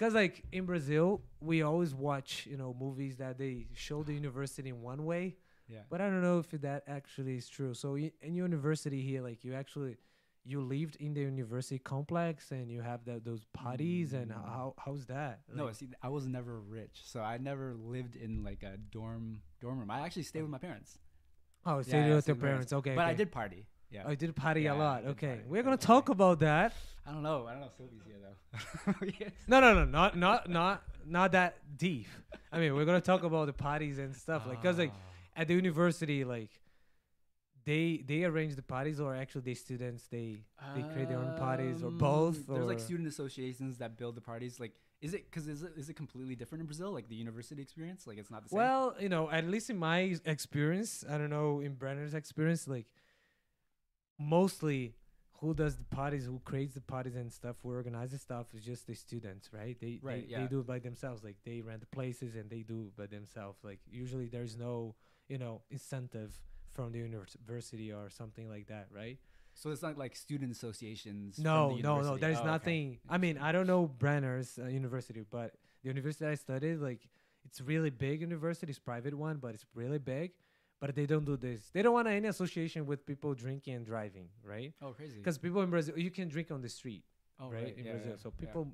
[0.00, 1.06] cause like in Brazil,
[1.50, 3.54] we always watch you know movies that they
[3.86, 5.24] show the university in one way,
[5.74, 5.82] Yeah.
[5.90, 7.72] but I don't know if that actually is true.
[7.82, 9.94] So in university here, like you actually
[10.52, 14.42] you lived in the university complex and you have the, those parties and Mm.
[14.56, 15.34] how how's that?
[15.54, 19.24] No, Like- see, I was never rich, so I never lived in like a dorm
[19.62, 19.90] dorm room.
[19.90, 20.90] I actually stayed with my parents,
[21.66, 22.72] oh, yeah, stay yeah, with stayed your my parents.
[22.72, 23.66] Okay, but I did party.
[23.90, 24.02] Yeah.
[24.06, 25.04] Oh, you did a party Yeah, a lot.
[25.04, 25.42] Okay, party.
[25.48, 26.72] we're gonna talk about that.
[27.06, 27.46] I don't know.
[27.46, 28.94] I don't know if Sylvie's here though.
[29.20, 29.30] Yes.
[29.48, 32.06] No, no, no, not not not not that deep.
[32.52, 35.40] I mean, we're gonna talk about the parties and stuff, like, cause like Ah.
[35.40, 36.50] at the university, like
[37.64, 40.40] they they arrange the parties, or actually the students they
[40.74, 42.48] they create their own parties, or both.
[42.48, 44.58] Um, There's like student associations that build the parties.
[44.58, 46.90] Like, is it because is it is it completely different in Brazil?
[46.92, 48.56] Like the university experience, like it's not the same.
[48.58, 52.86] Well, you know, at least in my experience, I don't know in Brenner's experience, like
[54.20, 54.94] mostly
[55.40, 58.62] who does the parties, who creates the parties and stuff, who organizes the stuff is
[58.62, 59.76] just the students, right?
[59.80, 60.40] They Right, they, yeah.
[60.42, 61.24] they do it by themselves.
[61.24, 63.58] Like they rent the places and they do it by themselves.
[63.64, 64.94] Like usually there's no,
[65.28, 66.38] you know, incentive
[66.74, 69.18] from the university or something like that, right?
[69.52, 71.38] so it's not like student associations.
[71.38, 72.16] No, no, no.
[72.16, 72.50] There's Oh, okay.
[72.50, 72.98] nothing.
[73.08, 77.08] I mean, I don't know Brenner's uh, university, but the university I studied, like,
[77.44, 78.70] it's really big university.
[78.70, 80.30] It's private one, but it's really big.
[80.80, 81.68] But they don't do this.
[81.74, 84.72] They don't want any association with people drinking and driving, right?
[84.80, 85.18] Oh, crazy.
[85.18, 87.04] Because people in Brazil, you can drink on the street,
[87.38, 87.76] oh, right?
[87.76, 88.46] In yeah, Brazil, yeah, so yeah.
[88.46, 88.72] people,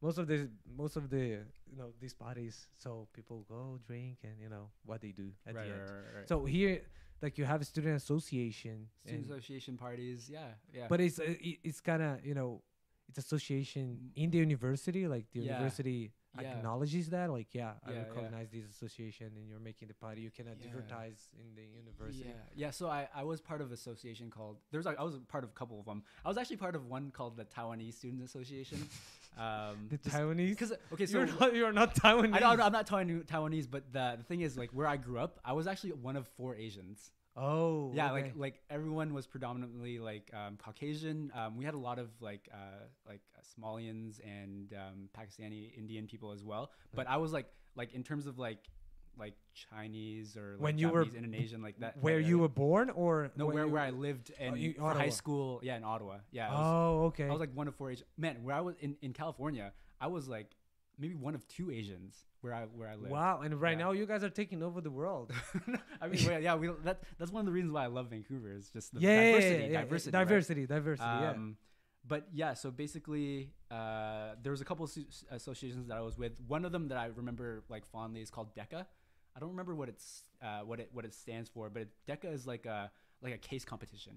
[0.00, 1.24] most of the most of the
[1.70, 5.54] you know these parties, so people go drink and you know what they do at
[5.56, 5.90] right, the right, end.
[5.90, 6.28] right, right.
[6.28, 6.82] So here,
[7.20, 10.30] like you have a student association, student association parties.
[10.32, 10.86] Yeah, yeah.
[10.88, 12.62] but it's uh, i- it's kind of you know
[13.08, 15.52] it's association in the university like the Yeah.
[15.54, 16.52] university Yeah.
[16.52, 20.46] acknowledges that like yeah, i recognize this association and you're making the party you can
[20.46, 22.70] advertise in the university Yeah, yeah.
[22.70, 24.56] So I, I was part of association called.
[24.70, 26.02] There's like I was part of a couple of them.
[26.24, 28.80] I was actually part of one called the Taiwanese Student Association.
[29.38, 32.86] Um, the taiwanese because okay, so you're not you're not taiwanese I don't, I'm not
[32.88, 35.92] Taiwan- Taiwanese, but the, the thing is, like where I grew up, I was actually
[35.92, 37.12] one of four Asians.
[37.38, 38.22] Oh Yeah, okay.
[38.22, 41.30] like like everyone was predominantly like um, Caucasian.
[41.34, 42.56] Um, we had a lot of like uh,
[43.06, 46.70] like uh, Somalians and um, Pakistani Indian people as well.
[46.94, 47.46] But I was like
[47.76, 48.58] like in terms of like
[49.18, 49.34] like
[49.70, 51.96] Chinese or like When you were Japanese, Indonesian like that.
[52.00, 52.36] where you area.
[52.42, 55.60] were born or no where you- where I lived and you- high school.
[55.62, 56.18] Yeah, in Ottawa.
[56.30, 58.06] Yeah, was, oh okay I was like one of four Asian.
[58.16, 60.50] Man, where I was in, in California, I was like
[60.98, 63.10] maybe one of two Asians where I where I live.
[63.10, 63.84] wow and right Yeah.
[63.84, 65.32] now you guys are taking over the world
[66.00, 68.70] I mean, yeah, we that that's one of the reasons why I love Vancouver is
[68.70, 70.24] just the yeah, diversity, yeah, yeah, diversity, right?
[70.28, 71.56] diversity diversity yeah Um,
[72.06, 74.90] But yeah, so basically, uh, there was a couple of
[75.30, 76.40] associations that I was with.
[76.46, 78.86] One of them that I remember like fondly is called DECA.
[79.34, 80.06] I don't remember what it's
[80.40, 83.38] uh, what it what it stands for, but it, DECA is like a like a
[83.50, 84.14] case competition.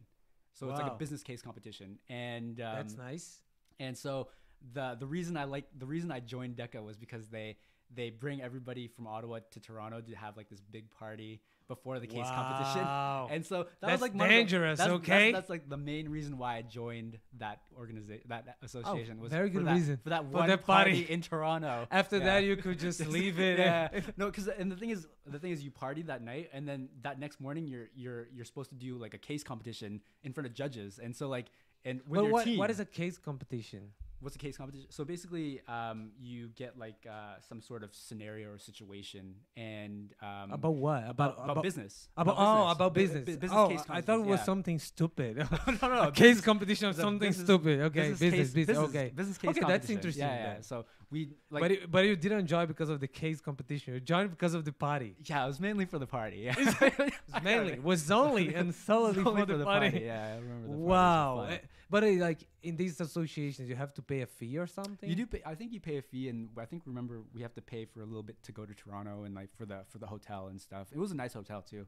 [0.54, 3.42] So it's like a business case competition, and um, that's nice
[3.80, 4.28] and so
[4.74, 7.58] the the reason I like the reason I joined DECA was because they
[7.95, 12.08] they bring everybody from Ottawa to Toronto to have like this big party before the
[12.08, 12.82] case competition.
[12.84, 13.27] Wow.
[13.32, 15.32] And so that That's was like one of the- dangerous, that's, that's- okay?
[15.32, 19.17] That's, like the main reason why I joined that organization, that, that association.
[19.19, 19.97] Oh, was Oh, very for good that, reason.
[20.04, 21.13] for that For one that party party.
[21.13, 21.88] in Toronto.
[21.91, 22.25] after Yeah.
[22.25, 23.88] that you could just leave it yeah.
[24.17, 26.89] no, because and the thing is, the thing is, you party that night, and then
[27.04, 30.47] that next morning, you're you're you're supposed to do like a case competition in front
[30.47, 31.47] of judges, and so like
[31.86, 32.58] and with your what, team.
[32.58, 33.91] what is a case competition
[34.22, 34.88] What's the case competition?
[34.92, 40.52] So basically, um, you get like uh, some sort of scenario or situation, and um,
[40.52, 42.08] about what about about, about business.
[42.16, 42.76] About, oh, business.
[42.76, 43.26] about Bu- business.
[43.26, 45.38] bu- business oh, case I thought it was competition, something stupid.
[45.82, 46.02] no, no, no.
[46.10, 47.82] a case competition of something business- stupid.
[47.82, 48.78] Okay, business business, case- business.
[48.90, 50.62] Okay, business case Okay, that's interesting Yeah, yeah.
[50.62, 51.62] So we like.
[51.62, 53.96] but it, but you didn't join because of the case competition.
[53.96, 55.16] You joined because of the party.
[55.24, 56.38] yeah, it was mainly for the party.
[56.46, 60.02] Yeah, It's mainly was only and solely Solely for the, party.
[60.06, 60.84] Yeah, I remember the party.
[60.84, 61.60] Wow, was
[61.91, 65.08] But uh, like in these associations, you have to pay a fee or something.
[65.10, 65.27] You do.
[65.27, 67.84] Pay, I think you pay a fee, and I think remember we have to pay
[67.86, 70.47] for a little bit to go to Toronto and like for the for the hotel
[70.47, 70.88] and stuff.
[70.91, 71.86] It was a nice hotel too,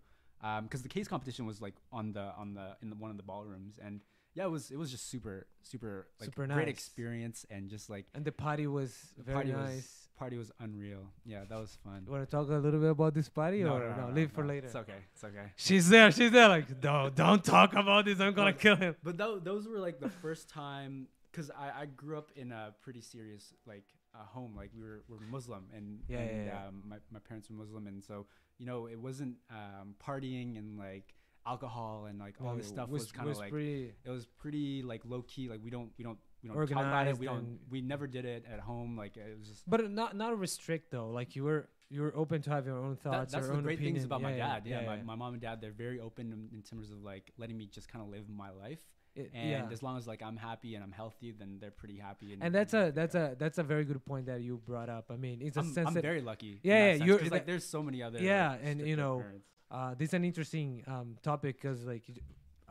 [0.63, 3.23] because the case competition was like on the on the in the one of the
[3.23, 4.01] ballrooms, and
[4.35, 8.05] yeah, it was it was just super super like Super great experience and just like
[8.13, 9.75] And the party was very party nice.
[9.75, 11.05] was party was unreal.
[11.25, 12.03] Yeah, that was fun.
[12.05, 14.11] You want to talk a little bit about this party or no?
[14.13, 14.67] leave for later.
[14.67, 14.99] It's okay.
[15.13, 15.51] It's okay.
[15.55, 16.11] She's there.
[16.11, 16.49] She's there.
[16.49, 18.19] Like, no, don't talk about this.
[18.19, 18.95] I'm gonna kill him.
[19.03, 22.73] But tho- those were like the first time because I, I grew up in a
[22.81, 24.53] pretty serious like uh, home.
[24.55, 26.67] Like we were we're Muslim and, Yeah, yeah, and yeah.
[26.67, 28.25] Um, my my parents were Muslim and so
[28.57, 32.89] you know it wasn't um, partying and like alcohol and like all No, this stuff
[32.89, 33.93] was, was, kind of like pretty.
[34.05, 35.49] it was pretty like low key.
[35.49, 37.17] Like we don't we don't we don't talk about it.
[37.17, 38.97] We don't we never did it at home.
[38.97, 39.69] Like it was just.
[39.69, 41.09] But not not a restrict though.
[41.09, 43.31] Like you were you were open to have your own That, thoughts.
[43.33, 43.95] that's your the own great opinion.
[43.95, 44.63] things about my dad.
[44.65, 45.03] Yeah, my, yeah.
[45.03, 47.87] my mom and dad, they're very open in, in terms of like letting me just
[47.87, 48.79] kind of live my life.
[49.15, 49.67] It- And yeah.
[49.71, 52.35] as long as like I'm happy and I'm healthy, then they're pretty happy.
[52.41, 55.05] and that's a that's a that's a very good point that you brought up.
[55.11, 56.59] I mean, it's a I'm, sense I'm that very lucky.
[56.63, 59.23] Yeah, yeah, you're- like there's so many other Yeah, like, and, you know,
[59.69, 62.03] uh, this is an interesting um, topic because like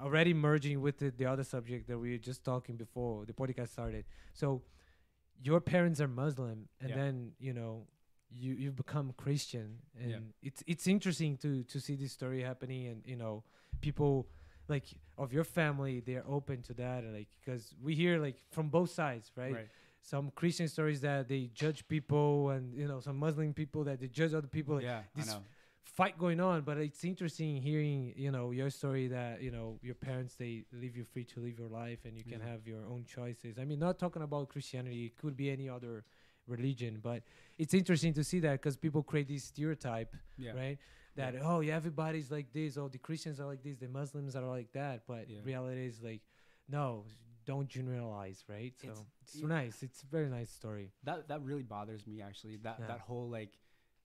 [0.02, 3.68] already merging with the, the other subject that we were just talking before the podcast
[3.70, 4.04] started.
[4.34, 4.62] So
[5.42, 6.96] your parents are Muslim, and Yeah.
[6.96, 7.86] then you know
[8.30, 10.18] you you've become Christian, and Yeah.
[10.48, 13.44] it's it's interesting to to see this story happening, and you know
[13.80, 14.28] people
[14.68, 14.86] like
[15.18, 18.90] of your family they're open to that, and like because we hear like from both
[18.90, 19.54] sides, right?
[19.54, 19.68] right.
[20.04, 24.08] Some Christian stories that they judge people, and you know some Muslim people that they
[24.08, 24.76] judge other people.
[24.76, 25.42] like, yeah, I know.
[25.82, 29.94] Fight going on but it's interesting hearing you know your story that you know your
[29.94, 32.48] parents they leave you free to live your life and you can Yeah.
[32.50, 36.04] have your own choices i mean not talking about christianity it could be any other
[36.46, 37.22] religion but
[37.58, 40.52] it's interesting to see that because people create this stereotype Yeah.
[40.52, 40.78] right
[41.16, 44.46] that oh yeah everybody's like this oh the christians are like this the muslims are
[44.46, 45.40] like that but Yeah.
[45.44, 46.22] reality is like
[46.68, 47.04] no
[47.44, 51.64] don't generalize right so It's- it's, nice it's a very nice story That that really
[51.64, 52.56] bothers me actually.
[52.58, 52.86] That Yeah.
[52.86, 53.58] that whole like,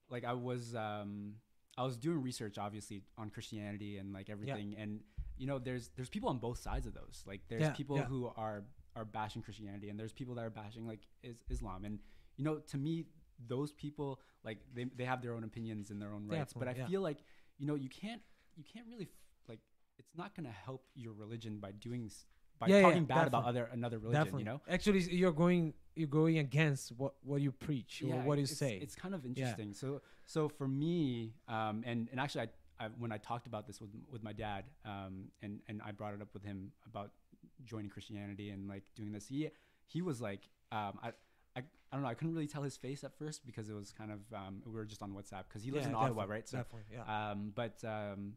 [0.10, 1.36] like I was um
[1.78, 5.02] I was doing research obviously on Christianity and like everything, and
[5.38, 7.24] you know there's there's people on both sides of those.
[7.26, 8.06] Like there's Yeah, people yeah.
[8.06, 8.64] who are
[8.96, 12.00] are bashing Christianity, and there's people that are bashing like is, Islam, and
[12.36, 13.06] you know to me
[13.48, 16.74] those people like they they have their own opinions and their own rights, but I
[16.76, 16.88] yeah.
[16.88, 17.20] feel like
[17.60, 18.22] you know you can't
[18.56, 19.60] you can't really f- like
[20.00, 22.10] it's not gonna help your religion by doing
[22.60, 24.24] by Yeah, yeah, talking bad about other another religion.
[24.24, 24.42] Definitely.
[24.42, 24.62] You know.
[24.70, 28.80] Actually, you're going you're going against what what you preach or what you it's, say.
[28.82, 29.74] It's kind of interesting.
[29.74, 32.48] So so for me, um, and and actually,
[32.80, 35.92] I, I when I talked about this with with my dad, um, and and I
[35.92, 37.12] brought it up with him about
[37.66, 39.50] joining Christianity and like doing this, he
[39.86, 40.42] he was like,
[40.72, 41.12] um, I.
[41.56, 42.10] I, I don't know.
[42.10, 44.74] I couldn't really tell his face at first because it was kind of um, we
[44.74, 46.48] were just on WhatsApp because he lives Yeah, in Ottawa, right?
[46.48, 47.32] So definitely, yeah.
[47.32, 48.34] um, but um,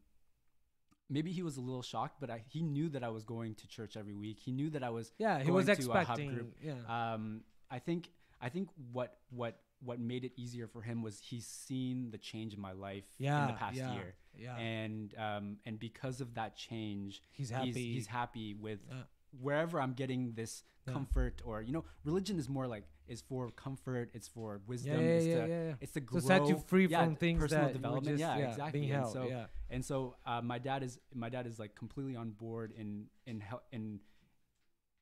[1.11, 3.67] maybe he was a little shocked, but I, he knew that I was going to
[3.67, 4.39] church every week.
[4.39, 6.33] He knew that I was yeah, he going was to a hub expecting.
[6.33, 6.55] group.
[6.63, 6.73] Yeah,
[7.13, 8.09] um, I think
[8.41, 12.53] I think what what what made it easier for him was he's seen the change
[12.53, 16.35] in my life yeah, in the past yeah, year, Yeah, and um, and because of
[16.35, 17.71] that change, he's happy.
[17.71, 19.03] he's he's happy with Yeah.
[19.39, 24.09] wherever I'm getting this comfort or you know, religion is more like is for comfort,
[24.17, 25.83] it's for wisdom, yeah, it's yeah, to yeah, yeah.
[25.83, 28.49] it's to To grow, set you free yeah, from things personal that development, just, yeah,
[28.49, 28.79] exactly.
[28.79, 29.13] being And held.
[29.13, 32.69] so yeah, and so uh, my dad is my dad is like completely on board
[32.81, 32.89] in
[33.25, 33.99] in hel- in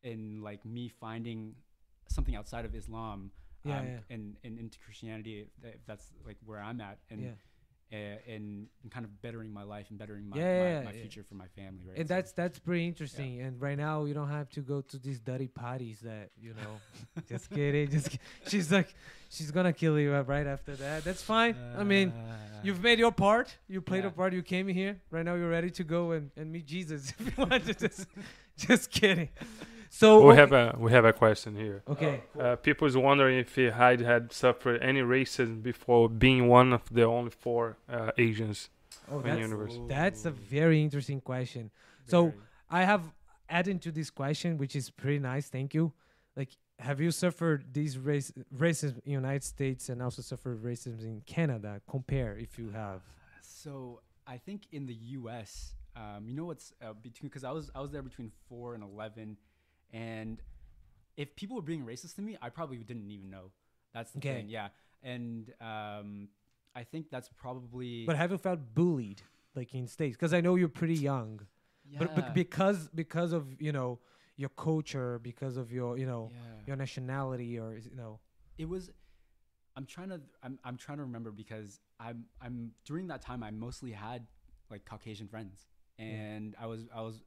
[0.03, 1.55] in like me finding
[2.07, 3.31] something outside of Islam
[3.63, 3.99] Yeah, um, yeah.
[4.15, 7.35] and and into Christianity if, that's like where I'm at and yeah.
[7.91, 11.01] And, and kind of bettering my life and bettering my Yeah, my, yeah, my yeah.
[11.01, 13.41] future for my family right And So- that's that's pretty interesting.
[13.41, 17.21] And right now you don't have to go to these dirty parties that you know.
[17.27, 17.89] just kidding.
[17.89, 18.93] Just ki- she's like
[19.29, 21.03] she's gonna kill you uh, right after that.
[21.03, 21.55] That's fine.
[21.77, 23.47] I mean, Uh, You've made your part.
[23.69, 24.03] You played Yeah.
[24.03, 24.33] your part.
[24.33, 24.99] You came here.
[25.11, 27.13] Right now, you're ready to go and, and meet Jesus.
[27.19, 28.05] If you want to just,
[28.57, 29.29] just kidding.
[29.89, 30.39] So we okay.
[30.39, 31.83] have a we have a question here.
[31.87, 32.23] okay.
[32.39, 36.83] Uh, people is wondering if he had had suffered any racism before being one of
[36.91, 38.69] the only four uh, Asians
[39.11, 39.85] Oh, in that's university.
[39.87, 41.71] that's a very interesting question.
[42.07, 42.33] So.
[42.71, 43.01] I have
[43.49, 45.49] added to this question, which is pretty nice.
[45.49, 45.91] Thank you.
[46.35, 51.21] Like, have you suffered these race racism in United States and also suffered racism in
[51.25, 51.81] Canada?
[51.89, 53.01] Compare if you have.
[53.41, 57.71] So I think in the U.S., um, you know what's uh, between because I was
[57.73, 59.37] I was there between four and eleven,
[59.93, 60.41] and
[61.17, 63.51] if people were being racist to me, I probably didn't even know.
[63.93, 64.35] That's the Okay.
[64.35, 64.69] thing, yeah.
[65.03, 66.29] And um,
[66.75, 68.05] I think that's probably.
[68.05, 69.21] But have you felt bullied
[69.55, 70.15] like in states?
[70.15, 71.41] Because I know you're pretty young.
[71.97, 73.99] But, but because because of you know
[74.37, 76.37] your culture, because of your you know yeah.
[76.67, 78.19] your nationality, or you know.
[78.57, 78.91] it was
[79.75, 83.51] i'm trying to I'm, I'm trying to remember because i'm i'm during that time i
[83.51, 84.27] mostly had
[84.69, 87.21] like caucasian friends and i was i was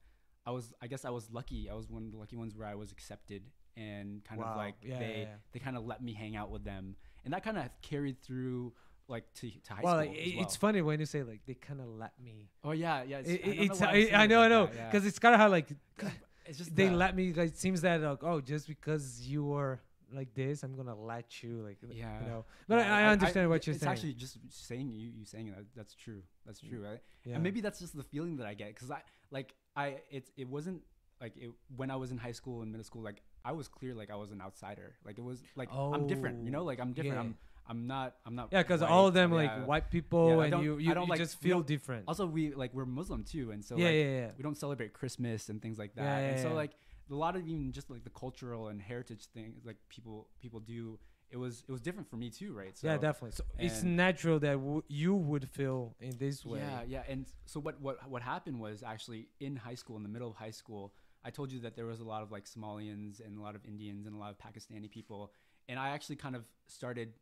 [0.46, 1.68] I was I guess I was lucky.
[1.70, 3.42] I was one of the lucky ones where I was accepted
[3.76, 4.48] and kind Wow.
[4.52, 5.26] of like Yeah, they yeah, yeah.
[5.52, 8.72] they kind of let me hang out with them, and that kind of carried through
[9.08, 10.08] like to, to high well, school.
[10.12, 12.48] like, i- it's funny when you say like they kind of let me.
[12.64, 13.18] Oh yeah, yeah.
[13.18, 15.68] It, I it's I, I know, I know, because it's kind of how like
[16.46, 17.32] it's just they the- let me.
[17.32, 19.80] Like, it seems that like oh, just because you were
[20.12, 22.20] like this, I'm gonna let you like Yeah.
[22.22, 22.44] you know.
[22.68, 23.92] But Yeah, I, I understand what you're it's saying.
[23.92, 26.22] actually just saying you you saying that that's true.
[26.46, 27.00] That's true, right?
[27.24, 27.34] yeah.
[27.34, 30.48] And maybe that's just the feeling that I get because I like I it's it
[30.48, 30.82] wasn't
[31.20, 33.94] like it when I was in high school and middle school like I was clear
[33.94, 36.80] like I was an outsider like it was like I'm different you know Oh, like
[36.80, 37.20] I'm different yeah.
[37.20, 37.36] I'm
[37.68, 39.64] I'm not I'm not yeah, because all of them like yeah.
[39.64, 42.04] white people, I and don't- you I you, don't you like- just feel different.
[42.08, 44.30] also we like we're Muslim too and so yeah, like yeah, yeah.
[44.36, 46.72] we don't celebrate Christmas and things like that Yeah, and so like
[47.10, 50.98] a lot of even just like the cultural and heritage things like people people do
[51.32, 53.32] it was it was different for me too right so yeah, definitely.
[53.32, 56.60] So it's natural that w- you would feel in this way.
[56.60, 57.02] Yeah, yeah.
[57.08, 60.36] And so what what what happened was actually in high school, in the middle of
[60.36, 63.42] high school, I told you that there was a lot of like Somalians and a
[63.42, 65.32] lot of Indians and a lot of Pakistani people,
[65.68, 67.14] and I actually kind of started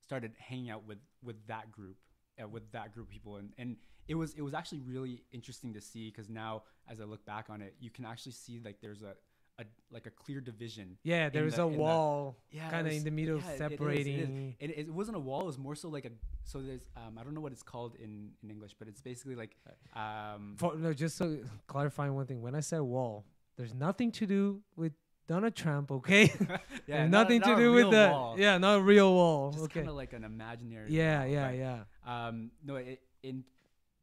[0.00, 1.96] started hanging out with with that group,
[2.42, 3.76] uh, with that group of people, and and
[4.08, 7.50] it was it was actually really interesting to see because now as I look back
[7.50, 9.14] on it, you can actually see like there's a
[9.58, 10.96] a like a clear division.
[11.02, 13.60] Yeah, there was the- a wall Yeah, kind of in the middle yeah, it is,
[13.60, 13.70] it is.
[13.70, 14.56] separating.
[14.60, 15.42] It, it wasn't a wall.
[15.42, 16.10] It was more so like a.
[16.44, 19.34] So there's um I don't know what it's called in in English, but it's basically
[19.34, 19.56] like
[19.94, 22.40] um For, no, just so clarifying one thing.
[22.40, 23.24] When I said wall,
[23.56, 24.92] there's nothing to do with
[25.26, 26.32] Donald Trump, okay?
[26.86, 29.50] yeah not- nothing not to do with the wall, yeah, not a real wall.
[29.50, 29.80] just okay.
[29.80, 30.90] kind of like an imaginary.
[30.90, 31.58] Yeah, wall, yeah, right?
[31.58, 32.26] yeah.
[32.28, 33.44] Um no, it, in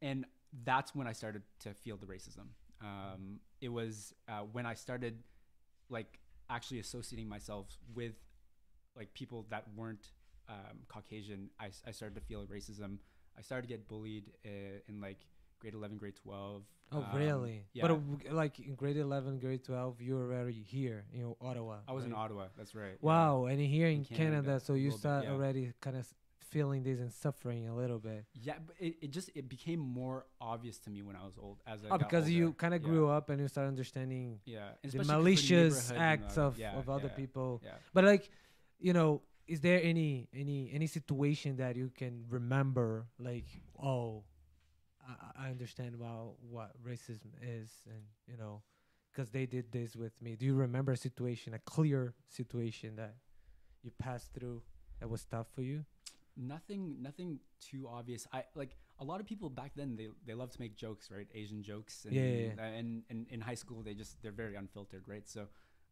[0.02, 0.26] and
[0.64, 2.48] that's when I started to feel the racism.
[2.80, 5.18] Um, it was uh, when I started
[5.88, 6.18] like
[6.48, 8.14] actually associating myself with
[8.96, 10.12] like people that weren't
[10.48, 11.50] um, Caucasian.
[11.60, 12.98] I started to feel racism.
[13.38, 15.18] I started to get bullied uh, in like
[15.58, 16.62] grade 11, grade 12.
[16.92, 17.64] Oh, Um, really?
[17.72, 17.82] Yeah.
[17.82, 21.36] But uh, like in grade 11, grade 12, you were already here in you know,
[21.40, 21.78] Ottawa.
[21.88, 22.14] I was in?
[22.14, 22.46] Ottawa.
[22.56, 22.92] That's right.
[22.92, 23.06] yeah.
[23.06, 25.34] Wow, and here in, In Canada, Canada, so you little bit, yeah.
[25.34, 26.06] already kind of
[26.46, 28.24] feeling this and suffering a little bit.
[28.34, 31.58] Yeah, but it, it just it became more obvious to me when I was old
[31.66, 32.88] as I Oh, because you kind of Yeah.
[32.88, 36.88] grew up and you start understanding Yeah, the malicious and acts the- of, yeah, of
[36.88, 37.60] other yeah, people.
[37.64, 37.72] Yeah.
[37.92, 38.30] But like,
[38.78, 43.06] you know, is there any any any situation that you can remember?
[43.18, 43.46] Like,
[43.80, 44.24] oh,
[45.06, 48.62] I, I understand about what racism is, and you know,
[49.12, 50.36] because they did this with me.
[50.36, 53.14] Do you remember a situation, a clear situation that
[53.82, 54.62] you passed through
[55.00, 55.84] that was tough for you?
[56.36, 58.26] Nothing, nothing too obvious.
[58.32, 59.96] I like a lot of people back then.
[59.96, 61.26] They they love to make jokes, right?
[61.34, 62.04] Asian jokes.
[62.04, 62.64] And, Yeah, yeah, yeah.
[62.66, 65.26] And, and in high school, they just they're very unfiltered, right?
[65.28, 65.46] So,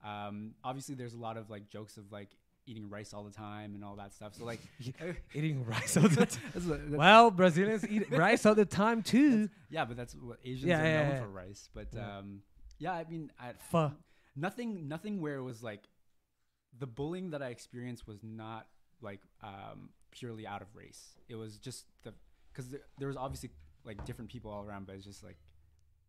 [0.04, 2.30] um, obviously, there's a lot of like jokes of like
[2.66, 4.34] eating rice all the time and all that stuff.
[4.34, 4.60] So like,
[5.34, 6.16] Eating rice all the time.
[6.16, 9.48] that's that's- well, Brazilians eat rice all the time too.
[9.70, 11.68] yeah, but that's what Asians Yeah, are known for rice.
[11.74, 12.18] But Yeah.
[12.18, 12.42] um,
[12.78, 13.92] yeah, I mean, I, Pho.
[14.36, 15.84] nothing nothing where it was like
[16.78, 18.66] the bullying that I experienced was not
[19.00, 21.02] like um, purely out of race.
[21.28, 22.12] It was just the
[22.52, 23.50] because there, there was obviously
[23.84, 25.36] like different people all around, but it's just like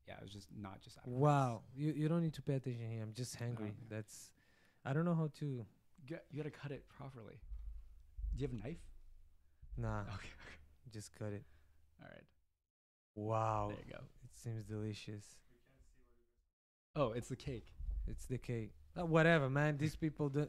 [0.07, 3.01] yeah, it was just not just Wow, you you don't need to pay attention here.
[3.03, 3.73] I'm just hungry.
[3.89, 4.31] That's
[4.85, 5.45] I don't know how to.
[5.45, 5.65] You,
[6.09, 7.39] got, you gotta cut it properly.
[8.35, 8.77] Do you have a knife?
[9.77, 10.11] Nah, Okay,
[10.43, 10.57] okay.
[10.93, 11.43] just cut it.
[12.01, 12.23] all right,
[13.15, 13.99] Wow, there you go.
[14.23, 15.25] it seems delicious.
[16.95, 17.73] Oh, it's the cake.
[18.07, 18.71] It's the cake.
[18.99, 19.77] Uh, whatever, man.
[19.77, 20.47] These people do.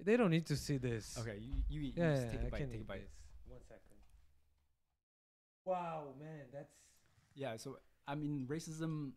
[0.00, 1.18] They don't need to see this.
[1.20, 1.94] Okay, you you eat.
[1.96, 2.70] Yeah, you just yeah, take bite.
[2.70, 3.00] Take a bite.
[3.00, 3.10] this.
[3.48, 3.98] One second.
[5.64, 6.72] Wow, man, that's.
[7.34, 7.56] Yeah.
[7.56, 9.12] So I mean, racism.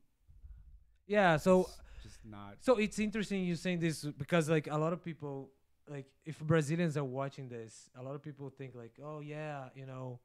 [1.08, 1.38] Yeah.
[1.38, 1.70] So
[2.04, 2.58] just not.
[2.62, 5.50] So it's interesting you saying this because like a lot of people
[5.90, 9.86] like if Brazilians are watching this, a lot of people think like, oh yeah, you
[9.86, 10.20] know,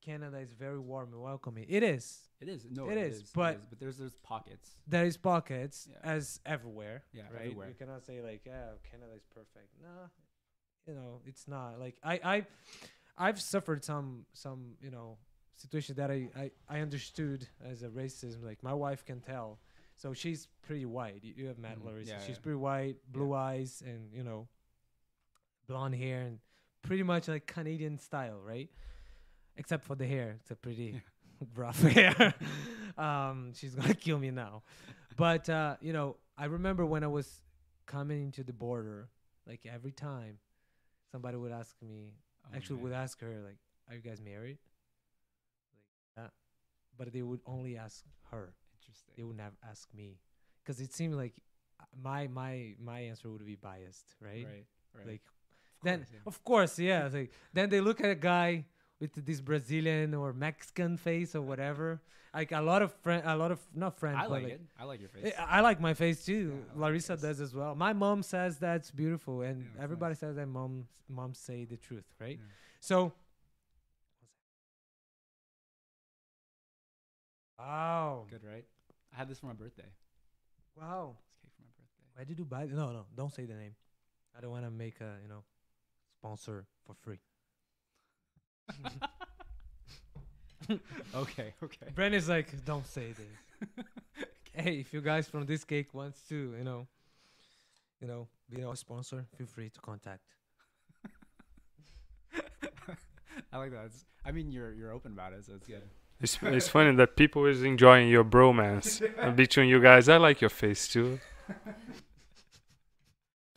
[0.00, 1.66] Canada is very warm and welcoming.
[1.68, 2.28] It is.
[2.40, 2.88] It is no.
[2.88, 4.76] It it is, is, but- it is, but there's there's pockets.
[4.86, 6.10] There is pockets Yeah.
[6.10, 7.04] as everywhere.
[7.12, 7.42] Yeah, right.
[7.42, 7.68] everywhere.
[7.68, 9.68] You cannot say like, yeah, Canada is perfect.
[9.82, 10.08] Nah,
[10.86, 11.78] you know, it's not.
[11.80, 12.46] Like I, I,
[13.18, 15.18] I've suffered some, some, you know,
[15.56, 18.44] situations that I, I, I understood as a racism.
[18.44, 19.58] Like my wife can tell.
[19.96, 21.24] So she's pretty white.
[21.24, 21.78] You, you have met.
[21.78, 21.88] Mm-hmm.
[21.88, 22.12] Larissa.
[22.12, 22.42] Yeah, she's yeah.
[22.42, 24.46] pretty white, blue eyes, and you know,
[25.66, 26.38] blonde hair, and
[26.82, 28.70] pretty much like Canadian style, right?
[29.58, 31.02] Except for the hair, it's a pretty
[31.56, 32.32] rough hair.
[32.96, 34.62] um, she's gonna kill me now.
[35.16, 37.42] But uh, you know, I remember when I was
[37.86, 39.08] coming into the border,
[39.46, 40.38] like every time
[41.12, 42.14] somebody would ask me,
[42.46, 42.84] Oh, actually man.
[42.84, 43.58] would ask her, like,
[43.88, 44.58] "Are you guys married?"
[46.16, 46.30] Like, yeah.
[46.96, 48.54] But they would only ask her.
[48.80, 49.14] Interesting.
[49.16, 50.18] They would never ask me,
[50.62, 51.34] because it seemed like
[51.80, 54.46] uh, my my my answer would be biased, right?
[54.46, 54.66] Right.
[54.94, 55.06] Right.
[55.06, 56.20] Like Of then, yeah.
[56.26, 57.08] of course, yeah.
[57.12, 58.64] Like then they look at a guy
[59.00, 62.00] with this Brazilian or Mexican face or whatever.
[62.34, 64.18] Like a lot of friend, a lot of not friends.
[64.20, 64.60] I like like, it.
[64.78, 65.32] I like your face.
[65.38, 66.52] I I like my face too.
[66.54, 67.74] Yeah, like Larissa does as well.
[67.74, 70.20] My mom says that's beautiful, and Yeah, everybody nice.
[70.20, 72.38] says that moms moms say the truth, right?
[72.38, 72.44] Yeah.
[72.80, 73.12] So.
[77.58, 78.26] Wow!
[78.30, 78.64] Good, right?
[79.12, 79.90] I had this for my birthday.
[80.80, 81.16] Wow!
[81.42, 82.10] This cake for my birthday.
[82.14, 82.62] Why did you buy?
[82.64, 82.70] it?
[82.70, 83.74] No, no, don't say the name.
[84.36, 85.42] I don't want to make a you know
[86.20, 87.18] sponsor for free.
[91.14, 91.86] okay, okay.
[91.94, 93.84] Brandon's like, don't say this.
[94.52, 96.86] hey, if you guys from this cake wants to, you know,
[98.00, 100.22] you know, be our sponsor, feel free to contact.
[103.52, 103.86] I like that.
[103.86, 105.82] It's, I mean, you're you're open about it, so it's good.
[106.20, 110.08] It's, it's funny that people is enjoying your bromance uh, between you guys.
[110.08, 111.20] I like your face too.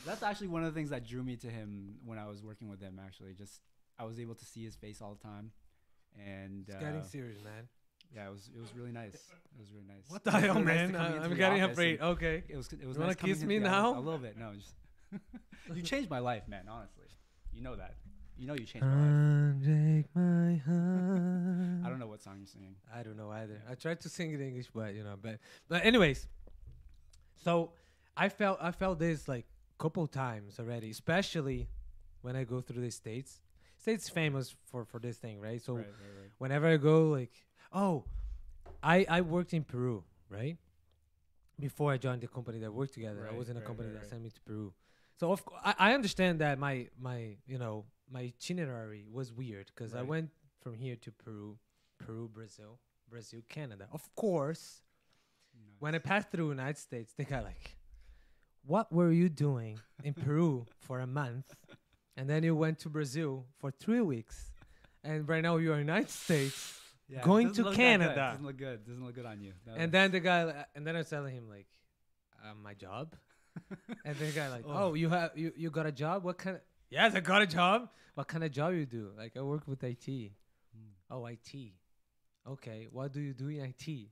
[0.06, 2.70] That's actually one of the things that drew me to him when I was working
[2.70, 3.00] with him.
[3.04, 3.62] Actually, just
[4.02, 5.52] I was able to see his face all the time,
[6.18, 7.68] and It's uh, getting serious, man.
[8.16, 9.14] yeah, it was it was really nice.
[9.14, 10.06] It was really nice.
[10.10, 10.88] What the hell, really nice man?
[10.92, 12.02] to come I- into I'm getting office afraid.
[12.02, 12.44] Okay.
[12.50, 13.98] It was it was You wanna nice kiss me yeah, now?
[13.98, 14.38] A little bit.
[14.38, 14.74] No, just
[15.76, 16.66] you changed my life, man.
[16.68, 17.06] Honestly,
[17.54, 17.96] you know that.
[18.38, 19.64] You know you changed my life.
[19.64, 21.84] Take my hand.
[21.86, 22.76] I don't know what song you're singing.
[22.98, 23.62] I don't know either.
[23.70, 25.38] I tried to sing it in English, but you know, but
[25.70, 26.26] but anyways,
[27.44, 27.74] so
[28.18, 29.46] I felt I felt this like
[29.78, 31.68] couple times already, especially
[32.22, 33.40] when I go through the states.
[33.82, 35.62] States famous for for this thing, right?
[35.62, 36.32] So right, right, right.
[36.38, 37.32] whenever I go, like,
[37.74, 38.06] oh,
[38.84, 40.58] I I worked in Peru, right?
[41.60, 44.22] Before I joined the company that worked together, I was in a company that sent
[44.24, 44.74] me to Peru.
[45.20, 49.96] So of I, I understand that my my you know my itinerary was weird because
[49.96, 50.30] I went
[50.60, 51.58] from here to Peru,
[51.98, 52.80] Peru, Brazil,
[53.10, 53.88] Brazil, Canada.
[53.92, 54.84] Of course,
[55.80, 57.78] when I passed through the United States, they got like,
[58.64, 61.56] "What were you doing in Peru for a month?"
[62.18, 64.52] And then you went to Brazil for three weeks,
[65.04, 66.80] and right now you're in United States.
[67.08, 67.78] Yeah, going to look that good.
[67.78, 68.16] Canada.
[68.32, 68.86] Doesn't look good.
[68.86, 69.54] Doesn't look good on you.
[69.68, 69.74] No.
[69.76, 71.68] And then the guy, and then I was telling him like,
[72.44, 73.16] uh, my job.
[74.06, 74.72] and the guy like, Oh.
[74.90, 76.24] oh, you have you, you got a job?
[76.24, 76.62] What kind of?
[76.90, 77.90] Yes, I got a job.
[78.16, 79.12] What kind of job you do?
[79.18, 80.06] Like I work with IT.
[80.06, 80.92] Hmm.
[81.10, 81.54] Oh, IT.
[82.48, 84.08] Okay, what do you do in IT?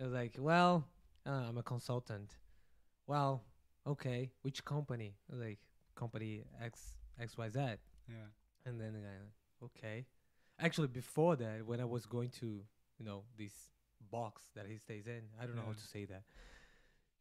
[0.00, 0.86] I was like, well,
[1.26, 2.30] uh, I'm a consultant.
[3.06, 3.42] Well,
[3.86, 5.14] okay, which company?
[5.30, 5.58] Like,
[5.94, 7.58] company X X Y Z.
[7.58, 8.14] yeah.
[8.64, 10.06] And then the guy, like, okay.
[10.58, 12.46] Actually, before that, when I was going to,
[12.98, 13.52] you know, this
[14.10, 16.22] box that he stays in, I don't know how to say that.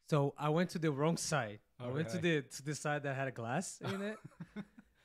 [0.08, 1.60] So I went to the wrong side.
[1.80, 4.18] I Oh, went to the to the side that had a glass in it.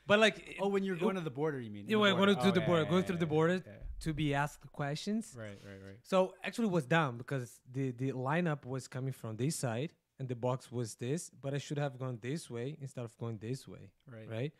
[0.06, 1.84] But like, Oh, when you're going to the border, you mean?
[1.88, 3.26] Yeah, when I went to Oh, the yeah, border, yeah, going yeah, through yeah, the
[3.26, 3.54] border.
[3.66, 5.34] yeah, to be asked questions.
[5.38, 5.98] Right, right, right.
[6.02, 10.28] So actually, it was dumb because the the lineup was coming from this side and
[10.28, 13.66] the box was this, but I should have gone this way instead of going this
[13.66, 14.28] way Right.
[14.28, 14.52] right?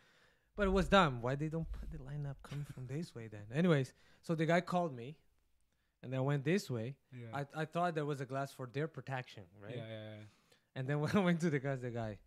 [0.61, 1.23] But it was dumb.
[1.23, 3.45] Why they don't put the lineup coming from this way then?
[3.55, 5.17] Anyways, so the guy called me,
[6.03, 6.97] and I went this way.
[7.15, 7.29] Yeah.
[7.57, 9.73] I, I thought there was a glass for their protection, right?
[9.75, 10.25] Yeah, yeah, yeah.
[10.77, 12.19] And then when I went to the guy, the guy,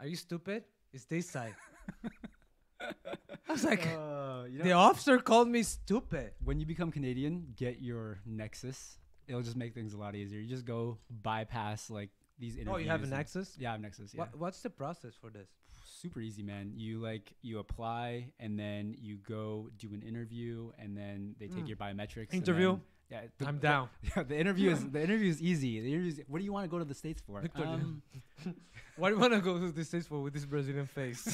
[0.00, 0.64] are you stupid?
[0.92, 1.54] It's this side.
[2.80, 6.32] I was like, Uh, you know, the officer called me stupid.
[6.42, 8.98] when you become Canadian, get your Nexus.
[9.28, 10.40] It'll just make things a lot easier.
[10.40, 12.10] You just go bypass like
[12.40, 12.74] these interviews.
[12.74, 13.56] Oh, you have a and- Nexus?
[13.58, 14.12] Yeah, I have Nexus.
[14.14, 14.20] Yeah.
[14.20, 15.48] What, what's the process for this?
[15.84, 16.72] Super easy, man.
[16.74, 21.64] You like you apply and then you go do an interview and then they take
[21.64, 21.68] Mm.
[21.68, 22.32] your biometrics.
[22.34, 22.72] Interview?
[22.72, 22.80] then-
[23.10, 23.88] yeah, the- I'm the- down.
[24.16, 25.80] Yeah, the interview is the interview is easy.
[25.80, 27.40] The interview is, what do you want to go to the states for?
[27.40, 28.02] Victor, Um,
[28.96, 31.24] Why do you want to go to the States for with this Brazilian face?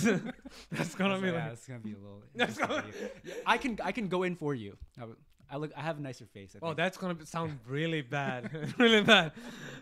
[0.70, 1.52] That's gonna be yeah, like.
[1.54, 2.22] it's gonna be a little.
[2.34, 2.92] That's gonna gonna-
[3.24, 4.76] be- I can I can go in for you.
[5.50, 6.54] I, look I have a nicer face.
[6.54, 6.76] I Oh, think.
[6.78, 9.32] that's gonna sound really bad, really bad.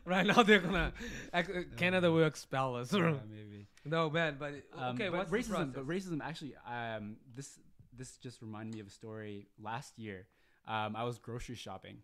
[0.04, 0.92] Right now they're gonna
[1.32, 1.42] uh,
[1.76, 2.92] Canada will expel us.
[2.92, 3.66] yeah, maybe.
[3.84, 5.08] no, man, but Um, okay.
[5.08, 7.58] but racism, but racism actually, um, this
[7.96, 10.26] this just reminded me of a story last year.
[10.66, 11.98] Um, I was grocery shopping,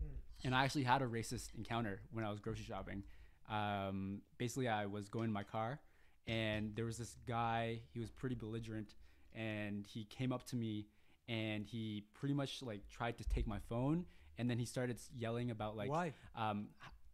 [0.00, 0.14] Hmm.
[0.44, 3.02] and I actually had a racist encounter when I was grocery shopping.
[3.50, 5.80] Um, basically, I was going in my car,
[6.26, 7.80] and there was this guy.
[7.92, 8.94] He was pretty belligerent,
[9.34, 10.86] and he came up to me,
[11.28, 14.04] and he pretty much like tried to take my phone,
[14.38, 16.14] and then he started yelling about like Why?
[16.36, 16.68] um,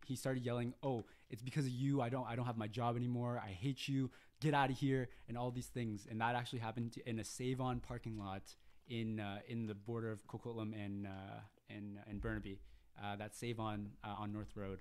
[0.07, 2.01] he started yelling, "Oh, it's because of you.
[2.01, 2.27] I don't.
[2.27, 3.41] I don't have my job anymore.
[3.45, 4.11] I hate you.
[4.41, 6.07] Get out of here!" And all these things.
[6.11, 8.43] And that actually happened in a Save-On parking lot
[8.89, 12.61] in uh, in the border of Coquitlam and uh, and and Burnaby.
[13.03, 14.81] Uh, that Save-On uh, on North Road.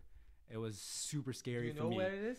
[0.50, 1.98] It was super Do scary you for know me.
[1.98, 2.38] where it is?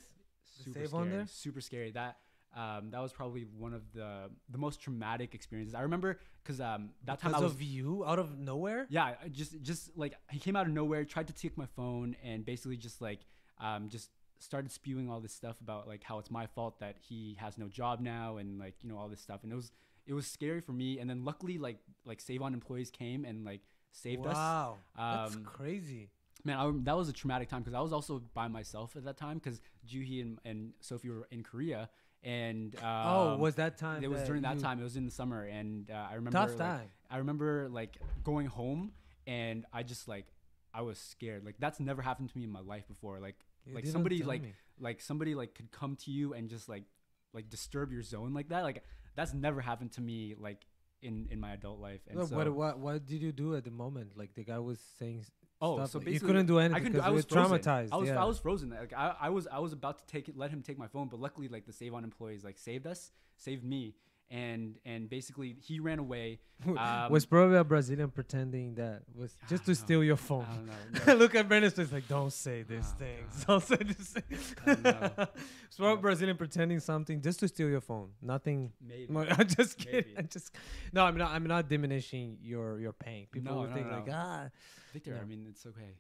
[0.65, 1.27] Super Save-On there?
[1.29, 1.91] Super scary.
[1.93, 2.17] That.
[2.57, 5.75] Um, that was probably one of the the most traumatic experiences.
[5.75, 8.87] I remember because um, that time Because I was of you, out of nowhere.
[8.89, 12.17] yeah, I just just like he came out of nowhere, tried to take my phone,
[12.25, 13.21] and basically just like
[13.61, 17.37] um just started spewing all this stuff about like how it's my fault that he
[17.39, 19.71] has no job now, and like you know all this stuff, and it was
[20.07, 20.99] it was scary for me.
[21.01, 23.61] And then luckily, like like Save On employees came and like
[23.93, 24.35] saved us.
[24.35, 26.11] wow, that's Um, crazy.
[26.45, 29.17] Man, I, that was a traumatic time because I was also by myself at that
[29.19, 31.91] time because Juhi and, and Sophie were in Korea.
[32.23, 34.03] And um, oh, was that time?
[34.03, 34.81] it was during that you- time.
[34.81, 36.89] It was in the summer, and uh, I remember Tough like, time.
[37.11, 38.93] I remember like going home,
[39.27, 40.27] and I just like
[40.75, 41.45] I was scared.
[41.45, 43.21] Like that's never happened to me in my life before.
[43.21, 44.53] Like You like didn't somebody tell like me.
[44.81, 46.85] like somebody like could come to you and just like
[47.33, 48.63] like disturb your zone like that.
[48.65, 48.83] Like
[49.15, 50.67] that's never happened to me like
[51.01, 52.01] in in my adult life.
[52.09, 54.13] And What, so, what, what what did you do at the moment?
[54.17, 55.31] Like the guy was saying s-
[55.61, 57.01] oh, stuff so basically you couldn't do anything I couldn't.
[57.01, 57.59] I was frozen.
[57.59, 57.89] traumatized.
[57.93, 58.23] I was yeah.
[58.23, 58.71] I was frozen.
[58.71, 61.09] Like I, I was I was about to take it, let him take my phone,
[61.09, 63.95] but luckily like the Save On employees like saved us, saved me,
[64.31, 66.39] and and basically he ran away.
[66.67, 70.47] Um, was probably a Brazilian pretending that was just to don't steal your I phone.
[70.93, 71.15] don't know.
[71.23, 73.45] Look at Brandon It's like, don't say these Oh, things.
[73.45, 73.47] God.
[73.47, 74.55] Don't say these things.
[74.83, 75.27] Know.
[75.69, 76.01] it's probably Yeah.
[76.01, 78.11] Brazilian pretending something just to steal your phone.
[78.21, 78.73] Nothing.
[78.85, 79.07] Maybe.
[79.09, 79.95] I'm just kidding.
[80.09, 80.15] Maybe.
[80.19, 80.53] I'm just.
[80.93, 81.31] No, I'm not.
[81.31, 83.29] I'm not diminishing your your pain.
[83.31, 83.93] People No, no, think no.
[83.99, 84.49] like, ah,
[84.93, 85.21] Victor, No.
[85.21, 85.93] I mean it's okay.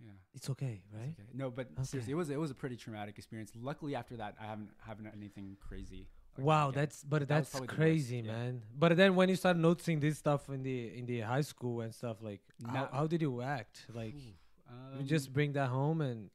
[0.00, 0.10] Yeah.
[0.34, 1.14] it's okay, it's right?
[1.18, 1.28] okay.
[1.32, 1.84] No, but Okay.
[1.84, 3.52] seriously, it was it was a pretty traumatic experience.
[3.54, 6.08] Luckily, after that, I haven't haven't anything crazy.
[6.36, 8.32] like Wow, that's but That that's worst, crazy, yeah.
[8.32, 8.62] man.
[8.76, 11.94] But then when you start noticing this stuff in the in the high school and
[11.94, 13.86] stuff, like how, Now- how did you act?
[13.94, 16.30] Like Ooh, you just um, bring that home and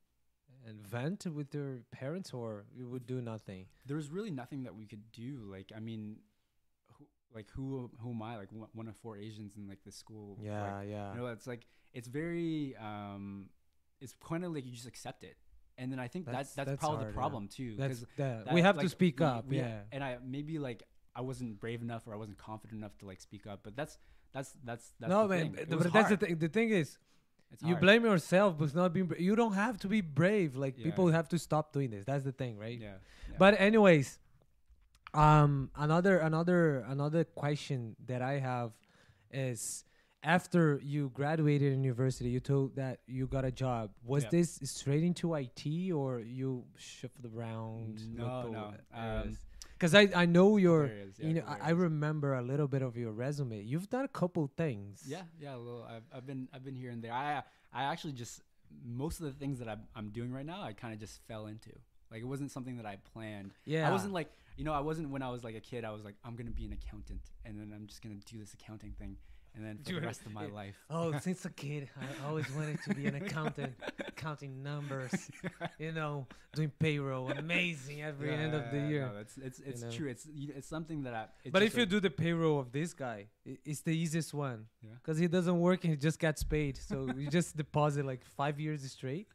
[0.67, 3.65] and vent with your parents, or you would do nothing?
[3.85, 5.31] there was really nothing that we could do.
[5.55, 6.17] Like, I mean,
[6.93, 8.37] who, like who who am I?
[8.37, 10.37] Like one, of four Asians in like the school.
[10.37, 11.13] like, Yeah, yeah.
[11.13, 13.49] you know, it's like it's very um,
[14.01, 15.35] it's kind of like you just accept it,
[15.77, 17.15] and then I think That's- that's that's, that's probably hard, the yeah.
[17.21, 17.75] problem too.
[17.77, 18.45] That's 'cause that.
[18.45, 19.47] that, we have to speak we- up.
[19.47, 19.81] we- yeah.
[19.91, 20.83] and I maybe like
[21.15, 23.61] I wasn't brave enough or I wasn't confident enough to like speak up.
[23.63, 23.97] But that's
[24.31, 25.53] that's that's that's no, the man.
[25.53, 25.65] thing.
[25.69, 26.37] But, that's the thing.
[26.37, 26.97] The thing is,
[27.51, 27.81] It's you hard.
[27.81, 29.07] blame yourself, but not being.
[29.07, 30.55] Bra- you don't have to be brave.
[30.55, 30.83] Like Yeah.
[30.85, 32.05] people have to stop doing this.
[32.05, 32.79] That's the thing, right?
[32.79, 32.87] Yeah.
[33.29, 33.35] yeah.
[33.39, 34.19] But anyways,
[35.13, 38.71] um, another another another question that I have
[39.31, 39.83] is
[40.23, 43.91] after you graduated in university, you told that you got a job.
[44.03, 44.29] Was Yeah.
[44.31, 48.15] this straight into IT or you shuffled around?
[48.15, 49.37] No, no, um,
[49.73, 50.87] Because I I know your.
[50.87, 53.61] Is, yeah, you know, I, I remember a little bit of your resume.
[53.61, 55.03] You've done a couple things.
[55.07, 55.55] Yeah, yeah.
[55.55, 55.83] A little.
[55.83, 57.13] I've, I've been I've been here and there.
[57.13, 58.41] I I actually just
[58.85, 61.47] most of the things that I'm I'm doing right now, I kind of just fell
[61.47, 61.71] into.
[62.11, 63.53] Like it wasn't something that I planned.
[63.65, 63.87] Yeah.
[63.87, 65.85] I wasn't like you know I wasn't when I was like a kid.
[65.85, 68.53] I was like I'm gonna be an accountant, and then I'm just gonna do this
[68.53, 69.15] accounting thing,
[69.55, 70.53] and then for You the rest of my yeah.
[70.53, 70.75] life.
[70.89, 73.73] Oh, since a kid, I always wanted to be an accountant,
[74.15, 75.11] counting numbers,
[75.79, 77.29] you know, doing payroll.
[77.31, 79.09] Amazing every end of the year.
[79.13, 79.91] No, it's it's it's know.
[79.91, 80.07] true.
[80.07, 80.27] It's
[80.57, 81.25] it's something that I.
[81.43, 84.65] It's but if you like- do the payroll of this guy, it's the easiest one
[84.81, 84.91] Yeah.
[85.01, 86.77] because he doesn't work and he just gets paid.
[86.77, 89.27] So you just deposit like five years straight.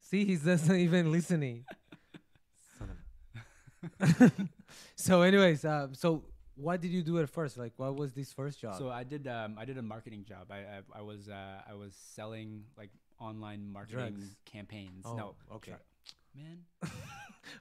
[0.00, 1.64] See, he doesn't even listening.
[2.78, 2.90] Son
[4.00, 4.32] of a-
[4.94, 6.24] so, anyways, um, so
[6.56, 7.56] what did you do at first?
[7.56, 8.78] Like, what was this first job?
[8.78, 10.50] So I did um I did a marketing job.
[10.50, 12.90] I I, I was uh, I was selling like
[13.20, 14.36] online marketing Drugs.
[14.44, 15.04] campaigns.
[15.06, 15.72] Oh, no, okay.
[15.72, 16.58] dru- man.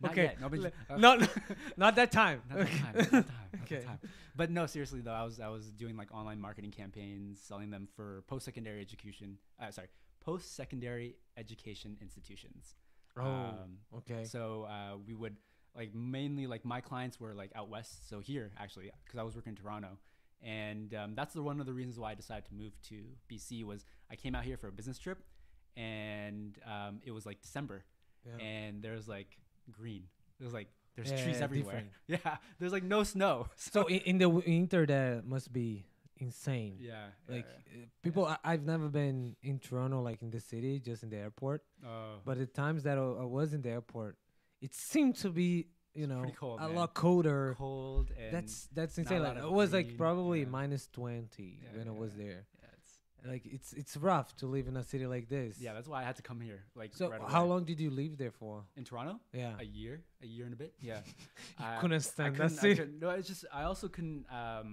[0.02, 0.42] Not Okay, yet.
[0.42, 1.30] No, but le- uh, not,
[1.78, 2.42] not that time.
[2.50, 2.94] Not that time.
[2.96, 3.26] Not that time.
[3.54, 3.76] Not Okay.
[3.76, 4.00] that time.
[4.36, 7.88] But no, seriously though, I was I was doing like online marketing campaigns, selling them
[7.96, 9.38] for post secondary education.
[9.62, 9.88] Uh, sorry,
[10.22, 12.76] post secondary education institutions.
[13.18, 14.26] Oh, Um, okay.
[14.26, 15.38] So uh, we would
[15.76, 19.36] like mainly like my clients were like out west, so here actually because I was
[19.36, 19.98] working in Toronto,
[20.42, 23.64] and um, that's the one of the reasons why I decided to move to BC
[23.66, 25.20] was I came out here for a business trip,
[25.76, 27.84] and um, it was like December,
[28.26, 28.44] Yeah.
[28.46, 29.38] and there's like
[29.72, 30.04] green.
[30.40, 31.84] It was like there's Yeah, trees everywhere.
[32.08, 32.24] different.
[32.26, 33.48] Yeah, there's like no snow.
[33.56, 35.86] So in, in the winter, that must be
[36.18, 36.78] insane.
[36.80, 40.80] yeah, yeah, Like uh, people, I, I've never been in Toronto, like in the city,
[40.80, 41.64] just in the airport.
[41.86, 44.16] Oh, But the times that I, I was in the airport,
[44.66, 45.68] it seemed to be,
[46.02, 46.76] you know, cold, a man.
[46.76, 47.56] lot colder.
[47.58, 49.24] cold and That's that's insane.
[49.24, 50.58] Like it was like probably yeah.
[50.60, 52.24] minus twenty Yeah, when I was yeah.
[52.26, 52.42] there.
[52.62, 52.94] yeah, it's,
[53.34, 55.54] Like it's it's rough to live in a city like this.
[55.66, 56.62] yeah, that's why I had to come here.
[56.82, 58.64] Like So right how long did you live there for?
[58.78, 59.20] in Toronto?
[59.34, 59.54] Yeah.
[59.60, 60.74] A year, a year and a bit.
[60.90, 61.00] Yeah.
[61.60, 62.92] You I- couldn't stand couldn't, that I city.
[63.02, 64.26] no, it's just I also couldn't.
[64.42, 64.70] Um,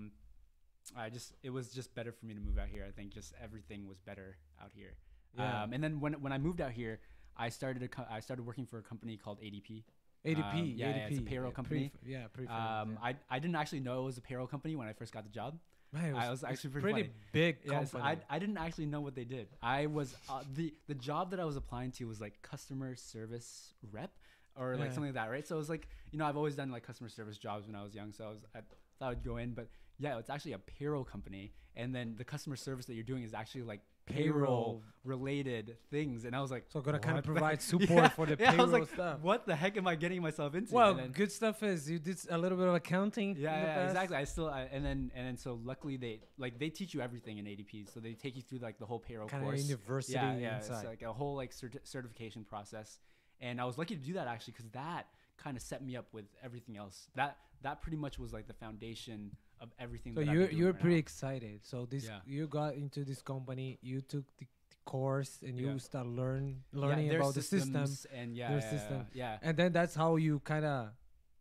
[0.97, 2.84] I just it was just better for me to move out here.
[2.88, 4.95] I think just everything was better out here.
[5.38, 5.62] Yeah.
[5.62, 6.99] Um, and then when when I moved out here,
[7.43, 9.82] I started a co- I started working for a company called ADP.
[10.24, 10.99] ADP, um, yeah, ADP.
[10.99, 11.90] yeah, it's a payroll yeah, company.
[12.01, 14.86] Pre- yeah, pre Um, I I didn't actually know it was a payroll company when
[14.86, 15.59] I first got the job.
[15.93, 18.16] Man, it I was, was actually pretty pretty big Yes, company.
[18.30, 19.49] I, I didn't actually know what they did.
[19.62, 23.74] I was uh, the the job that I was applying to was like customer service
[23.90, 24.12] rep
[24.57, 24.95] or like Yeah.
[24.95, 25.47] something like that, right?
[25.47, 27.82] So it was like you know I've always done like customer service jobs when I
[27.82, 28.61] was young, so I was I
[28.99, 29.68] thought I'd go in, but
[29.99, 33.34] yeah, it's actually a payroll company, and then the customer service that you're doing is
[33.34, 37.91] actually like payroll related things, and I was like, So gonna kind of provide support
[37.91, 39.21] Yeah, for the yeah, I payroll was like, stuff.
[39.21, 40.73] What the heck am I getting myself into?
[40.75, 43.37] Well, then- good stuff is you did a little bit of accounting.
[43.39, 44.17] yeah, yeah, exactly.
[44.17, 47.39] I still, I, and then and then so luckily they like they teach you everything
[47.39, 50.37] in ADP, so they take you through like the whole payroll Kind of university yeah,
[50.37, 50.75] yeah, inside.
[50.77, 52.99] it's like a whole like certi- certification process,
[53.41, 56.07] and I was lucky to do that actually because that kind of set me up
[56.13, 57.09] with everything else.
[57.17, 59.31] That that pretty much was like the foundation
[59.63, 60.15] of everything.
[60.15, 61.07] so you you were right pretty now.
[61.07, 61.57] excited.
[61.65, 62.21] So this Yeah.
[62.27, 64.47] you got into this company, you took the,
[64.85, 65.79] course, and you Yeah.
[65.79, 69.07] start learn learning their about the system, systems and yeah, their yeah, system.
[69.15, 70.91] yeah, and then that's how you kind of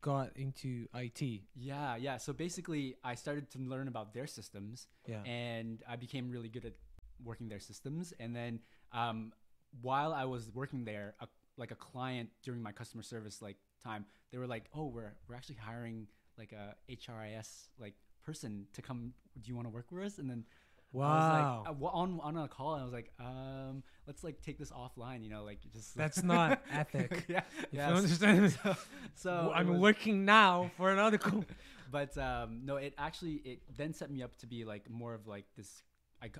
[0.01, 1.21] got into IT.
[1.55, 2.17] yeah, yeah.
[2.17, 5.23] So basically, I started to learn about their systems, Yeah.
[5.25, 6.75] and I became really good at
[7.23, 8.13] working their systems.
[8.19, 8.59] And then
[8.91, 9.33] um,
[9.81, 14.05] while I was working there, a, like a client during my customer service like time,
[14.31, 16.07] they were like, "Oh, we're we're actually hiring
[16.37, 19.13] like a HRIS like person to come.
[19.41, 20.45] Do you want to work with us?" And then
[20.93, 21.15] I wow.
[21.15, 21.45] was like,
[21.81, 25.29] uh, on on a call, I was like, um, let's like take this offline, you
[25.29, 27.25] know, like just That's not ethic.
[27.29, 27.41] yeah,
[27.71, 27.89] yeah.
[27.89, 28.57] you understand?
[28.63, 28.75] So,
[29.15, 31.55] so I'm was- working now for another company.
[31.91, 35.27] but um, no, it actually it then set me up to be like more of
[35.27, 35.83] like this.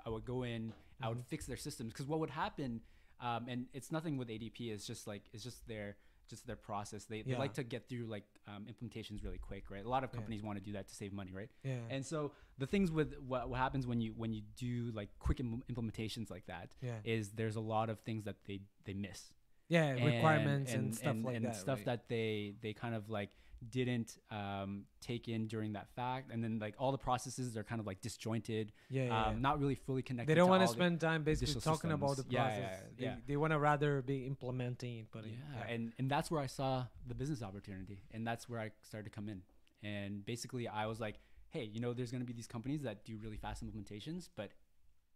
[0.05, 1.25] I would go in, I would Mhm.
[1.25, 2.81] fix their systems because what would happen,
[3.19, 4.69] um, and it's nothing with ADP.
[4.71, 5.95] It's just like it's just their
[6.31, 7.05] just their process.
[7.05, 9.85] They, they like to get through like um, implementations really quick, right?
[9.85, 10.15] A lot of Yeah.
[10.19, 11.49] companies want to do that to save money, right?
[11.63, 11.75] Yeah.
[11.95, 15.39] And so the things with what, what happens when you when you do like quick
[15.39, 16.95] Im- implementations like that yeah.
[17.03, 19.21] is there's a lot of things that they they miss
[19.69, 19.83] Yeah.
[19.85, 21.55] and- Requirements and, stuff and, like and that.
[21.55, 21.85] stuff right?
[21.85, 23.29] that they they kind of like
[23.69, 27.79] didn't um, take in during that fact and then like all the processes are kind
[27.79, 29.05] of like disjointed Yeah.
[29.05, 29.41] yeah, um, yeah.
[29.41, 32.33] not really fully connected they don't want to spend time basically talking about the systems.
[32.33, 32.61] Yeah, process.
[32.61, 33.15] yeah, they yeah.
[33.27, 35.07] they want to rather be implementing it.
[35.11, 35.73] But yeah, yeah.
[35.73, 39.15] and and that's where I saw the business opportunity and that's where I started to
[39.15, 39.41] come in
[39.83, 43.05] and basically I was like hey you know there's going to be these companies that
[43.05, 44.51] do really fast implementations but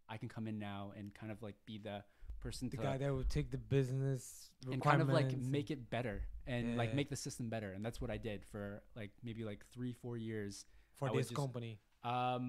[0.08, 2.04] I can come in now and kind of like be the
[2.46, 5.80] person the to guy that would take the business and kind of like make it
[5.96, 6.16] better
[6.46, 8.64] and like make the system better and that's what i did for
[9.00, 10.52] like maybe like three four years.
[10.98, 11.72] For I this just- company.
[12.04, 12.44] um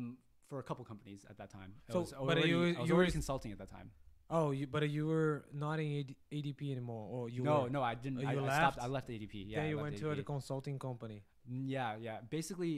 [0.50, 1.72] for a couple companies at that time.
[1.92, 3.88] So, was but already, you- you were already s- consulting at that time.
[4.38, 5.90] Oh, you but you were not in
[6.38, 8.86] ADP anymore, or you no were, no i didn't I, you I stopped left?
[8.86, 11.20] i left adp yeah then you left went to a consulting company.
[11.52, 12.18] Mm, yeah yeah.
[12.38, 12.74] Basically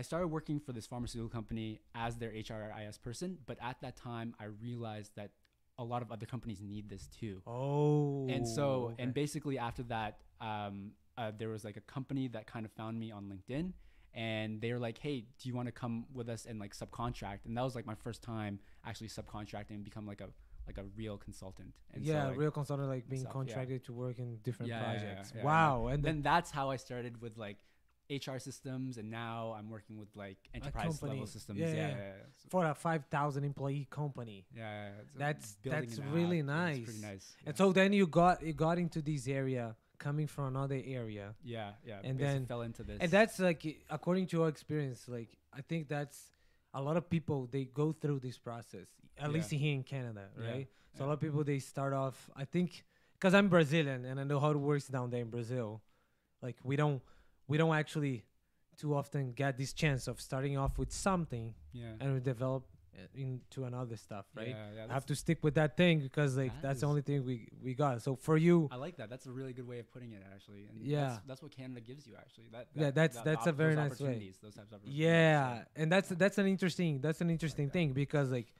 [0.00, 1.68] i started working for this pharmaceutical company
[2.06, 5.30] as their hris person but at that time i realized that
[5.78, 10.18] a lot of other companies need this too Oh, and so and basically after that
[10.40, 13.72] um, uh, there was like a company that kind of found me on linkedin
[14.14, 17.40] and they were like hey do you want to come with us and like subcontract
[17.46, 20.28] and that was like my first time actually subcontracting and become like a
[20.66, 23.32] like a real consultant and yeah, so, like, real consultant like being stuff, yeah.
[23.32, 25.32] contracted to work in different Yeah, yeah, yeah, projects.
[25.34, 25.44] yeah, yeah.
[25.46, 27.56] wow, and then then that's how i started with like
[28.10, 31.96] hr systems and now i'm working with like enterprise level systems Yeah, yeah yeah.
[31.96, 32.12] yeah.
[32.48, 34.44] For a five thousand employee company.
[34.54, 35.02] yeah, yeah, yeah.
[35.12, 37.12] So That's- that's really yeah, it's pretty nice.
[37.12, 41.34] nice And so then you got you got into this area coming from another area.
[41.44, 45.30] yeah yeah and then- fell into this And that's like according to your experience, like
[45.52, 46.18] I think that's
[46.74, 48.88] a lot of people they go through this process.
[49.18, 50.66] At least here in Canada, right?
[50.96, 52.30] So a lot of people they start off.
[52.36, 52.84] I think
[53.14, 55.80] because I'm Brazilian and I know how it works down there in Brazil.
[56.42, 57.00] Like we don't
[57.48, 58.24] we don't actually
[58.76, 62.64] too often get this chance of starting off with something yeah and we develop
[63.14, 64.48] into another stuff, right?
[64.48, 67.02] yeah, yeah, I have to stick with that thing because like That that's the only
[67.02, 68.02] thing we we got.
[68.02, 69.10] So for you, I like that.
[69.10, 70.66] That's a really good way of putting it, actually.
[70.70, 71.00] And Yeah.
[71.00, 72.48] that's, that's what Canada gives you, actually.
[72.52, 74.32] That, Yeah, that's- that that's a very nice way.
[74.42, 78.52] Those types of yeah, and that's that's an interesting that's an interesting thing because like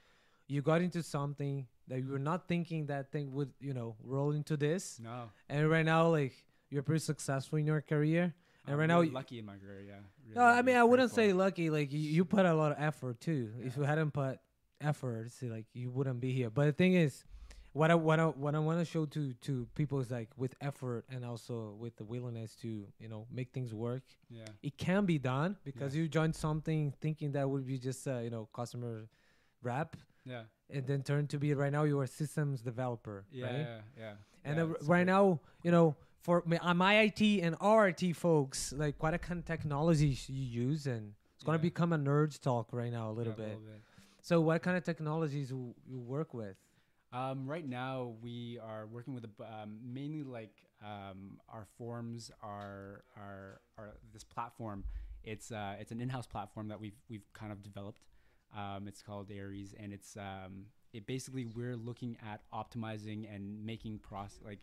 [0.47, 2.23] you got into something that you were mm-hmm.
[2.23, 5.29] not thinking that thing would you know roll into this, No.
[5.49, 6.33] and right now like
[6.69, 8.33] you're pretty successful in your career.
[8.65, 9.93] And I'm right now really lucky in my career, yeah.
[10.25, 11.69] Really No, I mean I wouldn't say lucky.
[11.69, 13.51] Like you, you put a lot of effort too.
[13.61, 14.39] If you hadn't put
[14.81, 16.49] effort, see, like you wouldn't be here.
[16.49, 17.23] But the thing is,
[17.73, 20.55] what I what I what I want to show to to people is like with
[20.61, 24.03] effort and also with the willingness to you know make things work.
[24.29, 24.45] Yeah.
[24.61, 28.29] It can be done because you joined something thinking that would be just uh, you
[28.29, 29.07] know customer
[29.61, 29.95] rep,
[30.25, 30.43] Yeah.
[30.69, 33.25] and then turn to be right now you are a systems developer.
[33.31, 33.45] Yeah.
[33.45, 33.55] right?
[33.59, 33.79] Yeah.
[33.97, 34.13] yeah.
[34.45, 35.05] And yeah, uh, right great.
[35.07, 39.45] now, you know, for my, uh, IT and our IT folks, like what kind of
[39.45, 41.61] technologies you use, and it's gonna Yeah.
[41.63, 43.59] become a nerds talk right now a little Yeah, bit.
[44.21, 46.55] So, what kind of technologies you, you work with?
[47.11, 53.03] Um, right now, we are working with a, um, mainly like um, our forms are
[53.17, 54.85] are are this platform.
[55.23, 58.01] It's uh, it's an in-house platform that we've we've kind of developed.
[58.55, 63.99] Um, it's called Aries, and it's um, it basically we're looking at optimizing and making
[63.99, 64.59] process like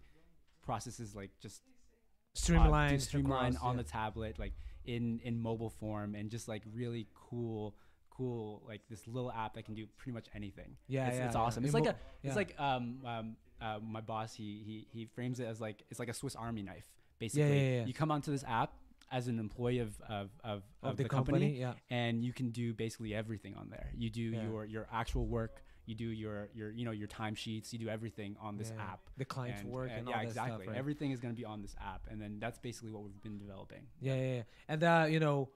[0.63, 3.83] processes like just uh, streamline across, on yeah.
[3.83, 4.53] the tablet, like
[4.85, 7.75] in in mobile form, and just like really cool
[8.11, 10.77] cool like this little app that can do pretty much anything.
[10.89, 11.41] Yeah, it's, yeah, it's yeah.
[11.41, 11.65] awesome.
[11.65, 12.29] It's like a yeah.
[12.29, 16.01] it's like um um uh, my boss he he he frames it as like it's
[16.01, 16.87] like a Swiss Army knife
[17.21, 17.49] basically.
[17.49, 17.85] yeah, yeah.
[17.85, 18.73] You come onto this app
[19.13, 21.61] as an employee of of of, of the, company.
[21.61, 21.75] Yeah.
[21.91, 23.91] and you can do basically everything on there.
[23.97, 24.43] You do Yeah.
[24.43, 25.63] your your actual work.
[25.91, 27.73] You do your your you know your timesheets.
[27.73, 28.91] You do everything on this yeah.
[28.93, 29.01] app.
[29.23, 30.65] The client's And, work uh, and yeah, that exactly.
[30.65, 30.69] stuff.
[30.69, 30.77] Right?
[30.85, 33.39] Everything is going to be on this app, and then that's basically what we've been
[33.39, 33.83] developing.
[34.01, 34.43] Yeah, yeah, yeah.
[34.69, 35.49] And uh, you know,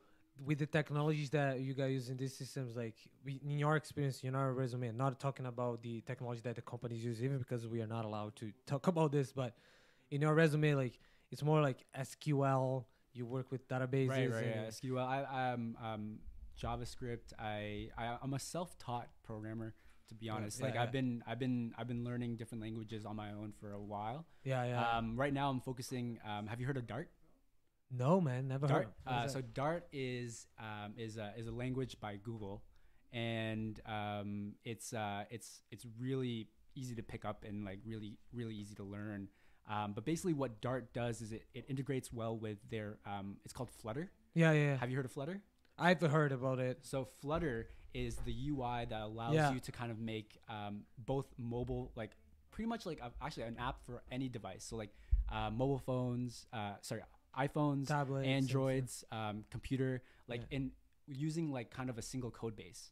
[0.44, 4.24] with the technologies that you guys use in these systems, like we, in your experience,
[4.24, 7.80] in your resume, not talking about the technology that the companies use, even because we
[7.80, 9.54] are not allowed to talk about this, but
[10.10, 10.98] in your resume, like
[11.30, 12.84] it's more like SQL.
[13.12, 14.08] You work with databases.
[14.08, 14.44] Right, right.
[14.44, 14.70] and Yeah.
[14.70, 15.06] SQL.
[15.06, 16.18] I um um
[16.60, 17.32] JavaScript.
[17.38, 19.74] I, I I'm a self-taught programmer.
[20.08, 20.82] To be honest, yeah, like yeah.
[20.82, 24.26] I've been I've been I've been learning different languages on my own for a while.
[24.44, 24.98] yeah, yeah.
[24.98, 26.18] Um, right now I'm focusing.
[26.28, 27.08] Um, have you heard of Dart?
[27.90, 28.92] no, man, never Dart.
[29.06, 29.14] heard.
[29.14, 29.40] Uh, so?
[29.40, 32.62] Dart is um, is a is a language by Google,
[33.12, 38.54] and um, it's uh, it's it's really easy to pick up and like really really
[38.54, 39.28] easy to learn.
[39.70, 42.98] Um, but basically, what Dart does is it, it integrates well with their.
[43.06, 44.10] Um, it's called Flutter.
[44.34, 44.76] yeah, yeah, yeah.
[44.76, 45.40] Have you heard of Flutter?
[45.78, 46.80] I've heard about it.
[46.82, 49.52] So Flutter is the UI that allows Yeah.
[49.52, 52.10] you to kind of make um, both mobile, like
[52.50, 54.64] pretty much like a, actually an app for any device.
[54.64, 54.90] So like
[55.30, 57.02] uh, mobile phones, uh, sorry,
[57.38, 58.26] iPhones, Tablets.
[58.26, 60.56] Androids, um, computer, like Yeah.
[60.58, 60.70] in
[61.06, 62.90] using like kind of a single code base.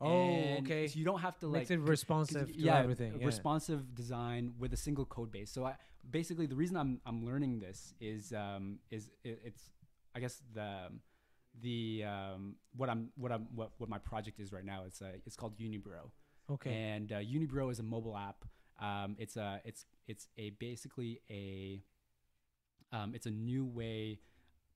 [0.00, 0.86] Oh, And okay.
[0.86, 3.18] So you don't have to Makes like it 'cause responsive to yeah, everything.
[3.18, 3.26] Yeah.
[3.26, 5.50] responsive design with a single code base.
[5.50, 5.74] So I
[6.08, 9.70] basically the reason I'm I'm learning this is um is it, it's
[10.14, 10.90] I guess the
[11.62, 14.84] the um what I'm what I'm what, what my project is right now.
[14.86, 16.10] It's uh it's called Unibro.
[16.50, 16.72] okay.
[16.72, 18.44] And uh, Unibro is a mobile app.
[18.80, 21.82] Um, it's a it's it's a basically a
[22.92, 24.20] um, it's a new way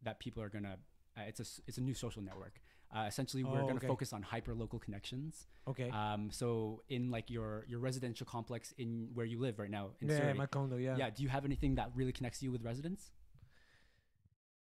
[0.03, 0.77] that people are gonna.
[1.17, 2.61] Uh, it's a it's a new social network.
[2.95, 3.87] Uh, essentially, we're Oh, gonna okay.
[3.87, 5.47] focus on hyper local connections.
[5.67, 5.89] okay.
[5.91, 10.09] Um, so in like your your residential complex in where you live right now in
[10.09, 10.35] yeah, Surrey.
[10.35, 10.77] my condo.
[10.77, 10.97] Yeah.
[10.99, 11.09] yeah.
[11.11, 13.13] Do you have anything that really connects you with residents?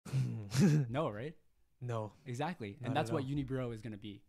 [0.90, 1.36] No, right?
[1.82, 2.12] No.
[2.26, 3.30] Exactly, Not and that's what all.
[3.30, 4.22] Unibro is gonna be.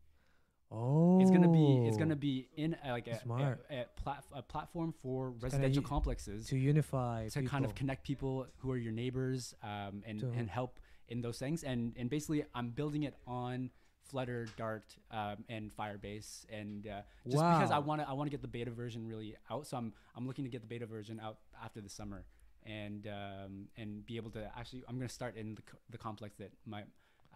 [0.71, 1.21] Oh.
[1.21, 3.65] It's gonna be it's gonna be in uh, like a, Smart.
[3.71, 8.05] a, a, plat- a platform for kinda residential complexes to unify to kind of connect
[8.07, 11.63] people who are your neighbors um, and To- and help in those things.
[11.63, 13.71] And and basically, I'm building it on
[14.09, 18.31] Flutter, Dart, um, and Firebase, and uh, just because I want to I want to
[18.31, 19.67] get the beta version really out.
[19.67, 22.25] So I'm I'm looking to get the beta version out after the summer.
[22.65, 26.37] And um, and be able to actually, I'm gonna start in the, co- the complex
[26.37, 26.85] that my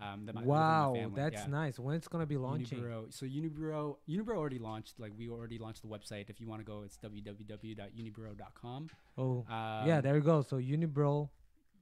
[0.00, 1.46] um, that my within my Wow, that's yeah.
[1.46, 1.78] nice.
[1.78, 2.80] When it's gonna be launching?
[2.80, 3.12] Unibro.
[3.12, 4.98] So Unibro, Unibro already launched.
[5.00, 6.28] Like we already launched the website.
[6.30, 8.88] If you want to go, it's www.unibro.com.
[9.18, 10.42] Oh, Um, yeah, there you go.
[10.42, 11.28] So Unibro,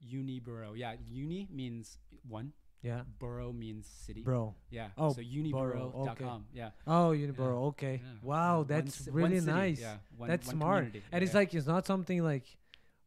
[0.08, 0.76] Unibro.
[0.76, 1.98] Yeah, uni means
[2.28, 2.52] one.
[2.82, 4.22] yeah, Borough means city.
[4.22, 4.54] bro.
[4.70, 4.88] Yeah.
[4.98, 6.46] Oh, so uniborough.com.
[6.52, 6.70] Yeah.
[6.86, 7.68] Oh, Unibro.
[7.68, 8.00] Okay.
[8.04, 8.10] yeah.
[8.22, 9.80] Wow, that's one really nice.
[9.80, 9.96] Yeah.
[10.16, 10.76] One, that's one smart.
[10.84, 12.44] community, And it's like it's not something like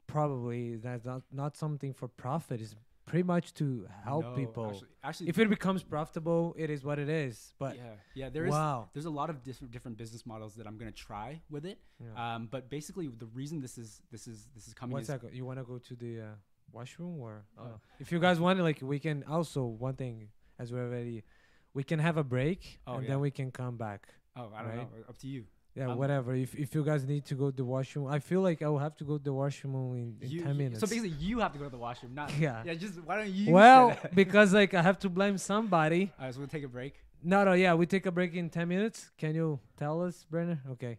[0.07, 2.61] probably that's not not something for profit.
[2.61, 2.75] It's
[3.07, 4.65] pretty much to help No, people.
[4.67, 7.53] Actually, actually if it becomes profitable, it is what it is.
[7.57, 7.83] But yeah,
[8.13, 8.29] yeah.
[8.29, 8.51] There is.
[8.51, 8.89] wow.
[8.93, 11.79] There's a lot of different different business models that I'm gonna try with it.
[11.99, 12.35] Yeah.
[12.35, 15.33] Um, but basically, the reason this is this is this is coming One is second.
[15.33, 16.25] You want to go to the uh,
[16.71, 17.45] washroom or?
[17.57, 17.63] Oh.
[17.63, 17.67] uh,
[17.99, 20.29] if you guys want, like, we can also one thing
[20.59, 21.23] as we're already,
[21.73, 23.09] we can have a break Oh, and yeah.
[23.11, 24.01] then we can come back.
[24.35, 24.77] oh I don't right?
[24.77, 25.45] know up to you.
[25.77, 26.33] Yeah, Um, whatever.
[26.33, 28.79] If if you guys need to go to the washroom, I feel like I will
[28.87, 30.79] have to go to the washroom in, in You- ten you- minutes.
[30.79, 32.63] So basically, you have to go to the washroom, not yeah.
[32.65, 32.73] yeah.
[32.73, 33.53] Just why don't you?
[33.53, 36.01] Well, because like I have to blame somebody.
[36.17, 36.93] All right, so we'll take a break.
[37.23, 39.11] No, no, yeah, we take a break in ten minutes.
[39.21, 40.59] Can you tell us, Brenner?
[40.73, 40.97] Okay.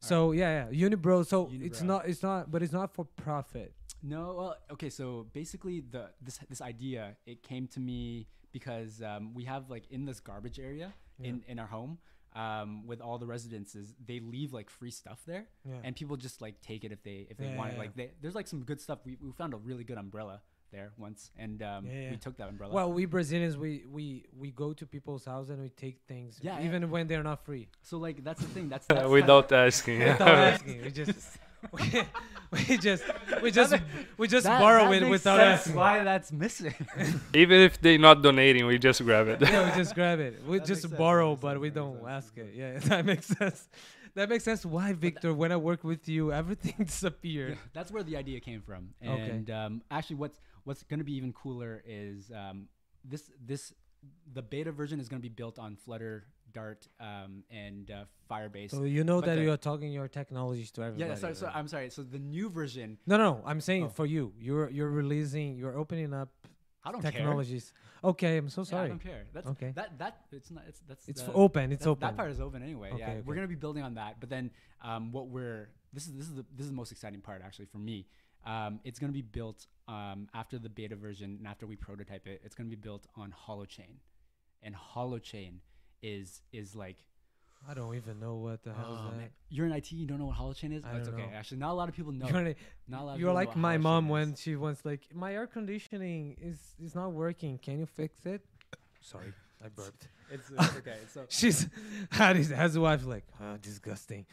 [0.00, 1.24] So yeah, yeah, Unibro.
[1.24, 3.72] So it's not, it's not, but it's not for profit.
[4.02, 4.90] No, well, okay.
[4.90, 9.84] So basically, the this this idea it came to me because um, we have like
[9.90, 11.28] in this garbage area Yeah.
[11.28, 11.98] in in our home
[12.36, 15.76] um, with all the residences, they leave like free stuff there, Yeah.
[15.84, 17.78] and people just like take it if they if they Yeah, want yeah, it.
[17.84, 18.98] Like they, there's like some good stuff.
[19.06, 22.10] We we found a really good umbrella there once, and um, Yeah, yeah.
[22.10, 22.74] we took that umbrella.
[22.74, 26.60] Well, we Brazilians, we we we go to people's house and we take things, Yeah,
[26.66, 27.68] even when they're not free.
[27.82, 28.68] so like that's the thing.
[28.68, 30.00] That's, that's Without asking.
[30.00, 31.38] Without asking, we just
[31.72, 32.02] we,
[32.68, 33.04] we just
[33.42, 33.74] we just
[34.16, 35.74] we just that, borrow that it without sense asking.
[35.74, 36.74] Why that's missing?
[37.34, 39.40] Even if they're not donating, we just grab it.
[39.40, 40.42] yeah, we just grab it.
[40.46, 42.54] We That just makes sense, borrow, but we don't ask that it.
[42.54, 43.68] Yeah, that makes sense.
[44.14, 44.64] That makes sense.
[44.64, 45.34] Why, Victor?
[45.34, 47.58] when I work with you, everything Yeah, disappeared.
[47.74, 48.94] that's where the idea came from.
[49.02, 49.30] Okay.
[49.30, 52.68] And um, actually, what's what's going to be even cooler is um,
[53.04, 53.74] this this
[54.32, 56.24] the beta version is going to be built on Flutter,
[56.56, 58.70] Dart, um, and uh, Firebase.
[58.70, 61.10] So you know But that the- you're talking your technologies to everybody.
[61.10, 61.46] yeah, so, so?
[61.58, 61.88] I'm sorry.
[61.90, 63.98] So the new version, no, no, I'm saying Oh.
[63.98, 66.30] for you, you're you're releasing, you're opening up
[66.86, 67.12] I don't care.
[67.12, 67.64] technologies.
[68.10, 68.88] Okay, I'm so Yeah, I sorry.
[68.94, 69.22] don't care.
[69.34, 69.70] That's Okay.
[69.80, 71.72] that that it's not it's that's It's the- open.
[71.72, 72.06] It's that, open.
[72.08, 72.90] That part is open anyway.
[72.92, 73.22] Okay, yeah, okay.
[73.26, 74.12] we're gonna be building on that.
[74.20, 74.44] But then,
[74.88, 77.66] um, what we're this is this is the this is the most exciting part actually
[77.74, 77.98] for me.
[78.54, 82.40] Um, it's gonna be built um, after the beta version and after we prototype it.
[82.44, 83.94] It's gonna be built on Holochain,
[84.62, 85.54] and Holochain
[86.02, 86.96] is is like
[87.68, 89.18] I don't even know what the hell oh, is man.
[89.22, 89.30] that.
[89.48, 89.90] you're in IT.
[89.90, 90.84] You don't know what Holochain is.
[90.84, 91.30] I it's don't okay.
[91.30, 91.36] know.
[91.36, 92.28] Actually, not a lot of people know.
[92.28, 94.10] You're, like- not a lot of you're like my mom is.
[94.10, 97.58] when she was like, "My air conditioning is is not working.
[97.58, 98.42] Can you fix it?"
[99.00, 99.32] Sorry,
[99.64, 100.08] I burped.
[100.28, 100.98] It's, it's okay.
[101.14, 101.68] So She's
[102.10, 104.26] had his has a wife like, oh, disgusting.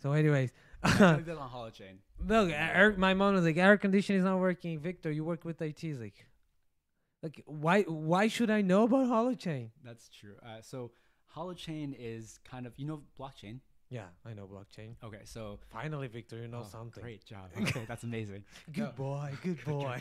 [0.00, 0.52] So, anyways,
[0.84, 1.96] it's built on Holochain.
[2.24, 4.78] look, air, my mom was like, air conditioning is not working.
[4.78, 5.80] Victor, you work with IT.
[5.80, 6.26] He's like,
[7.24, 9.70] like why why should I know about Holochain?
[9.84, 10.34] That's true.
[10.44, 10.92] Uh, so
[11.36, 13.60] Holochain is kind of you know blockchain.
[13.90, 14.94] Yeah, I know blockchain.
[15.04, 17.02] Okay, so Finally, Victor, you know oh, something.
[17.02, 17.50] Great job.
[17.60, 18.44] Okay, that's amazing.
[18.72, 20.00] Good boy, good boy.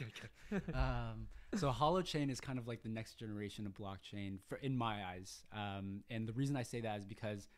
[0.74, 5.04] um, so Holochain is kind of like the next generation of blockchain for in my
[5.04, 5.44] eyes.
[5.52, 7.50] Um, and the reason I say that is because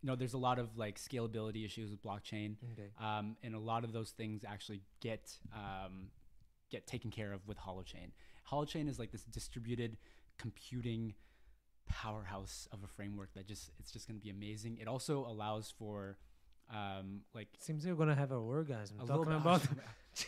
[0.00, 2.90] you know there's a lot of like scalability issues with blockchain, Okay.
[3.00, 6.06] um, and a lot of those things actually get um,
[6.70, 8.12] get taken care of with Holochain.
[8.48, 9.96] Holochain is like this distributed
[10.38, 11.14] computing
[11.90, 14.78] powerhouse of a framework that just it's just going to be amazing.
[14.80, 16.16] It also allows for
[16.72, 19.62] um, like Seems you're gonna have an orgasm a talking about.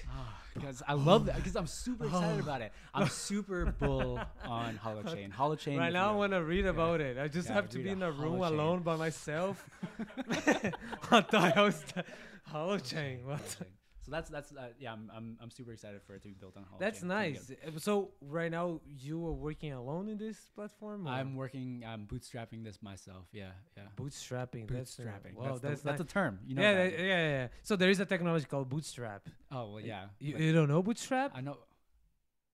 [0.09, 2.43] Ah, because I love that because I'm super excited Oh.
[2.49, 2.73] about it.
[2.95, 5.33] I'm super bull on Holochain.
[5.41, 5.77] Holochain.
[5.77, 7.19] Right now, I want to read about it.
[7.19, 8.49] I just Yeah, have to be in a room holochain.
[8.53, 9.69] alone by myself.
[10.31, 12.05] I thought I was the
[12.53, 13.25] holochain.
[13.25, 13.41] What?
[13.41, 13.67] Holochain.
[14.13, 14.93] That's that's uh, yeah.
[14.93, 16.79] I'm, I'm I'm super excited for it to be built on Holochain.
[16.79, 17.83] That's It's gonna be nice.
[17.83, 21.07] So right now, you are working alone in this platform.
[21.07, 21.83] or I'm working.
[21.87, 23.25] I'm bootstrapping this myself.
[23.33, 23.85] Yeah, yeah.
[23.97, 24.69] bootstrapping.
[24.69, 25.35] That's Bootstrapping.
[25.35, 26.39] Wow, that's, that's, the, that's a term.
[26.47, 26.93] You know yeah, that.
[26.93, 27.49] yeah, yeah, yeah.
[27.63, 29.29] So there is a technology called Bootstrap.
[29.51, 30.05] Oh well, yeah.
[30.19, 31.33] You, you don't know Bootstrap?
[31.35, 31.59] I know.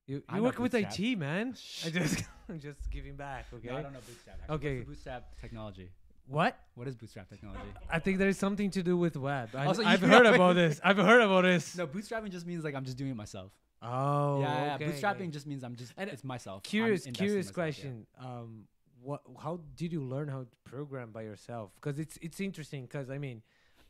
[0.06, 1.54] You, you work with IT, man.
[1.84, 3.46] I just I'm just giving back.
[3.52, 3.68] Okay.
[3.68, 4.38] No, I don't know Bootstrap.
[4.42, 4.56] Actually.
[4.56, 4.80] Okay.
[4.80, 5.90] Bootstrap technology.
[6.29, 6.59] What?
[6.74, 7.61] What is Bootstrap technology?
[7.91, 9.49] I think there is something to do with web.
[9.55, 10.81] I, Also, I've heard about this.
[10.85, 11.76] I've heard about this.
[11.76, 13.51] No, bootstrapping just means like I'm just doing it myself.
[13.81, 14.87] Oh, yeah, yeah.
[14.87, 15.29] Bootstrapping okay.
[15.29, 16.62] just means I'm just And it's myself.
[16.64, 17.53] Curious curious myself, yeah.
[17.53, 18.64] question um
[19.01, 23.11] what how did you learn how to program by yourself because it's it's interesting because
[23.11, 23.43] i mean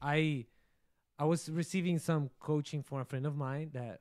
[0.03, 0.45] i
[1.19, 4.01] i was receiving some coaching from a friend of mine that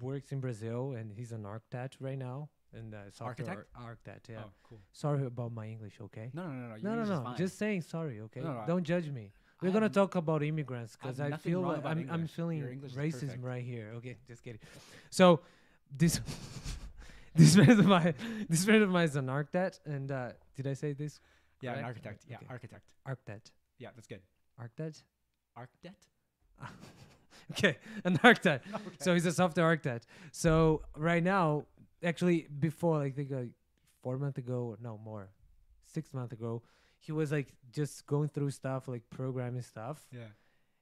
[0.00, 3.58] works in brazil and he's an architect right now and uh, software Architect?
[3.76, 4.78] ar- architect yeah Oh, cool.
[4.92, 6.68] sorry about my english okay No, no, no, no.
[6.68, 7.36] no Your no English no fine.
[7.36, 10.96] just saying sorry okay No, no, I- don't judge me we're gonna talk about immigrants
[10.96, 13.90] because I, feel like I'm, I'm feeling Your English is racism right here.
[13.96, 14.60] Okay, just kidding.
[15.10, 15.40] So
[15.90, 16.20] this
[17.34, 18.14] this friend of mine
[18.48, 21.18] this friend of mine is an architect, and uh, did I say this?
[21.60, 22.24] Yeah, an architect.
[22.28, 22.46] Yeah, Okay.
[22.50, 22.84] architect.
[23.04, 23.50] Architect.
[23.78, 24.20] Yeah, that's good.
[24.60, 25.02] Architect.
[25.56, 26.06] Architect.
[27.52, 28.64] okay, an architect.
[28.74, 28.96] Okay.
[29.00, 30.06] So he's a software architect.
[30.30, 31.64] So right now,
[32.02, 33.50] actually, before like, I think like
[34.02, 35.28] four months ago, no more,
[35.86, 36.62] six months ago,
[36.98, 40.06] he was like just going through stuff like programming stuff.
[40.12, 40.28] yeah.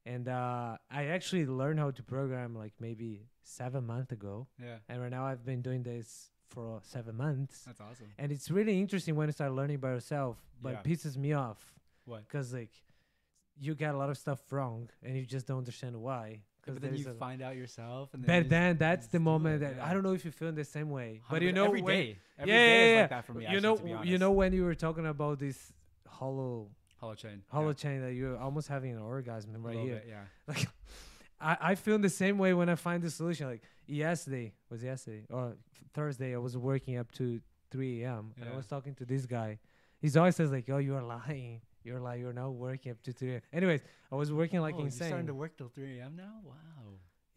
[0.04, 4.76] and uh, I actually learned how to program like maybe seven months ago, Yeah.
[4.88, 8.06] and right now I've been doing this for seven months, That's awesome.
[8.18, 10.78] and it's really interesting when you start learning by yourself, but Yeah.
[10.80, 12.22] it pisses me off What?
[12.26, 12.70] because like
[13.58, 16.42] you get a lot of stuff wrong and you just don't understand why.
[16.66, 19.60] But Because then you a find out yourself, and then but then that's the moment
[19.60, 19.86] that yeah.
[19.86, 21.94] I don't know if you feel in the same way, but you know every when,
[21.94, 22.18] day.
[22.38, 23.00] Every yeah, day yeah, is yeah.
[23.02, 23.42] like that for me.
[23.42, 25.72] you actually, know, you know when you were talking about this
[26.08, 26.68] hollow
[27.00, 27.40] Holochain.
[27.48, 27.74] hollow yeah.
[27.74, 29.94] chain that you're almost having an orgasm right here.
[29.94, 30.24] bit, yeah.
[30.48, 30.68] like
[31.40, 33.46] I, I feel the same way when I find the solution.
[33.46, 35.56] Like yesterday was yesterday or
[35.94, 37.40] Thursday, I was working up to
[37.70, 38.32] 3 a.m.
[38.40, 39.58] and I was talking to this guy.
[40.00, 41.60] He's always says like, "Oh, you're lying.
[41.86, 43.80] You're like You're now working up to 3 a.m." Anyways,
[44.12, 45.08] I was working like oh, You're insane.
[45.08, 46.16] starting to work till 3 a.m.
[46.16, 46.34] now.
[46.44, 46.54] Wow.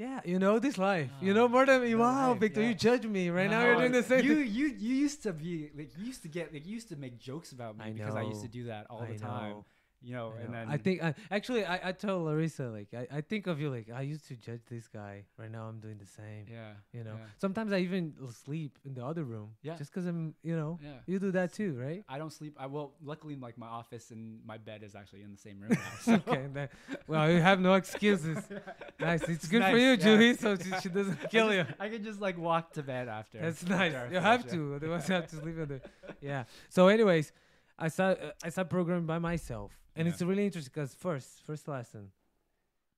[0.05, 1.09] yeah, you know this life.
[1.21, 1.93] you Ah, know more than me.
[1.95, 2.69] Wow, life, Victor, yeah.
[2.69, 3.61] you judge me right now.
[3.65, 4.23] You're doing the same.
[4.25, 6.97] You you you used to be like you used to get like you used to
[7.05, 9.49] make jokes about me I because I used to do that all I the time.
[9.51, 9.65] know.
[10.01, 10.59] You know, I and know.
[10.59, 13.69] then I think I, actually I, I told Larissa like I, I think of you
[13.69, 15.25] like I used to judge this guy.
[15.37, 16.45] Right now I'm doing the same.
[16.49, 17.25] yeah, You know, yeah.
[17.37, 19.49] sometimes I even sleep in the other room.
[19.61, 19.75] Yeah.
[19.75, 20.99] Just 'cause I'm, you know, yeah.
[21.05, 22.03] you do that too, right?
[22.07, 22.55] I don't sleep.
[22.57, 25.71] I well, luckily, like my office and my bed is actually in the same room.
[25.71, 26.13] Now, so.
[26.13, 26.45] okay.
[26.53, 26.69] Then,
[27.07, 28.37] well, you have no excuses.
[28.99, 29.23] nice.
[29.23, 29.95] It's good for you, yeah.
[29.97, 31.65] Julie, so she, she doesn't I kill you.
[31.79, 33.39] I can just like walk to bed after.
[33.39, 33.93] That's nice.
[33.93, 34.51] I You have yeah.
[34.53, 34.73] to.
[34.75, 35.81] Otherwise, you have to sleep in there.
[36.21, 36.43] Yeah.
[36.69, 37.33] So, anyways,
[37.77, 40.13] I start uh, I start programming by myself, and Yeah.
[40.13, 42.11] it's really interesting because first first lesson,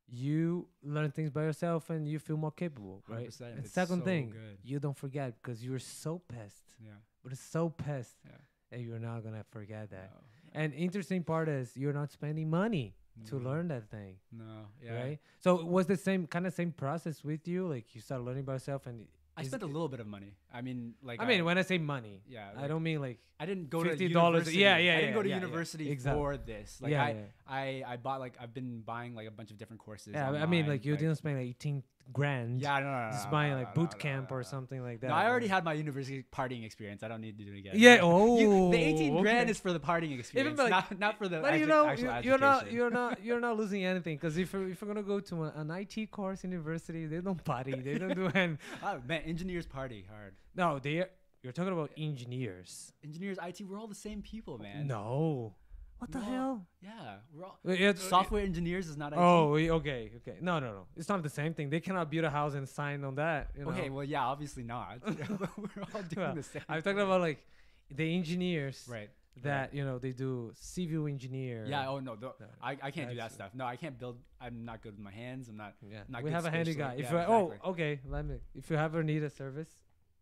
[0.07, 3.27] you learn things by yourself and you feel more capable, right?
[3.29, 4.57] 100%, And it's second so thing, good.
[4.63, 6.91] you don't forget because you're so pissed, Yeah.
[7.23, 8.37] but it's so pissed, Yeah.
[8.71, 10.11] and you're not gonna forget that.
[10.11, 10.19] No,
[10.53, 12.93] And interesting part is you're not spending money
[13.25, 14.19] to learn that thing.
[14.31, 14.67] No.
[14.81, 14.93] Yeah.
[15.01, 15.19] right?
[15.39, 17.67] So it was the same kind of same process with you?
[17.67, 19.07] Like you start learning by yourself, and
[19.41, 20.35] I spent a little bit of money.
[20.53, 23.45] I mean, like I mean, when I say money, yeah, I don't mean like I
[23.45, 24.57] didn't go to $50 university.
[24.57, 25.41] yeah, yeah, I didn't yeah, go to yeah, yeah.
[25.41, 26.21] university Exactly.
[26.21, 26.77] for this.
[26.81, 27.21] Like yeah, I, yeah.
[27.47, 30.13] I, I bought like I've been buying like a bunch of different courses.
[30.13, 31.83] Yeah, I mean, like you didn't spend like 18
[32.13, 32.61] grand.
[32.61, 33.11] Yeah, no, no, no.
[33.11, 35.07] just no, buying no, like boot camp or something like that.
[35.07, 37.03] No, I already had my university partying experience.
[37.03, 37.73] I don't need to do it again.
[37.75, 37.95] Yeah.
[37.95, 41.39] You- Oh, the 18 grand is for the partying experience, like- not, not for the
[41.39, 44.51] But you know, actual you, you're not, you're not, you're not losing anything because if
[44.53, 47.97] you're, if you're gonna go to a, an IT course university, they don't party, they
[47.97, 48.57] don't do any.
[48.83, 50.35] Oh, man, engineers party hard.
[50.55, 51.05] No, they.
[51.43, 52.93] You're talking about engineers.
[53.03, 54.85] Engineers, IT, we're all the same people, man.
[54.87, 55.55] No.
[56.01, 56.25] What the No.
[56.25, 56.67] hell?
[56.81, 59.21] Yeah, we're all Wait, it's- uh, software engineers is not oh, IT.
[59.21, 60.37] Oh, we- okay, okay.
[60.41, 60.87] No, no, no.
[60.95, 61.69] It's not the same thing.
[61.69, 63.51] They cannot build a house and sign on that.
[63.55, 64.97] You okay, well, yeah, obviously not.
[65.05, 66.63] we're all doing Well, the same.
[66.67, 67.45] I'm talking about like
[67.91, 69.11] the engineers right.
[69.43, 71.67] that you know they do civil engineer.
[71.67, 71.87] Yeah.
[71.87, 73.51] Oh no, the, No, I, I can't do that stuff.
[73.53, 74.17] No, I can't build.
[74.39, 75.49] I'm not good with my hands.
[75.49, 75.75] I'm not.
[75.87, 75.99] yeah.
[76.09, 76.95] not we good have a handy guy.
[76.95, 77.69] If Yeah, you oh exactly.
[77.73, 78.37] okay, let me.
[78.55, 79.69] If you ever need a service,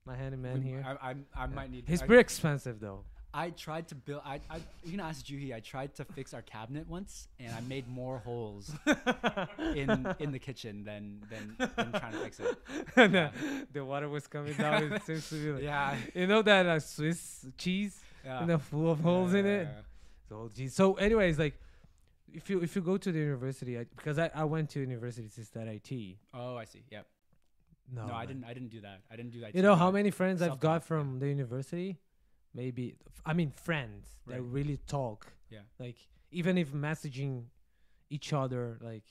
[0.03, 0.83] my handyman we- here.
[0.85, 1.85] I, I, I might need.
[1.87, 3.05] He's I, pretty expensive though.
[3.33, 4.21] I tried to build.
[4.25, 5.53] I, I you can ask Juhi.
[5.53, 8.71] I tried to fix our cabinet once, and I made more holes
[9.59, 12.57] in in the kitchen than than, than trying to fix it.
[12.95, 13.31] And the,
[13.71, 14.93] the water was coming down.
[14.93, 15.95] It seems to be like, Yeah.
[16.15, 18.41] you know that uh, Swiss cheese, Yeah.
[18.41, 19.67] you know, full of holes in it.
[19.71, 19.81] Yeah.
[20.27, 20.73] So, geez.
[20.75, 21.59] so anyways, like
[22.33, 25.29] if you if you go to the university, I, because I, I went to university
[25.29, 26.17] to study IT.
[26.33, 26.83] Oh, I see.
[26.89, 27.05] Yep.
[27.93, 28.43] No, No, I didn't.
[28.43, 29.01] I didn't do that.
[29.11, 29.55] I didn't do that.
[29.55, 30.89] You know how many friends I've got yeah.
[30.89, 31.97] from the university?
[32.53, 32.95] Maybe
[33.25, 35.27] I mean friends that really talk.
[35.49, 35.59] Yeah.
[35.79, 35.97] Like
[36.31, 37.45] even if messaging
[38.09, 39.03] each other like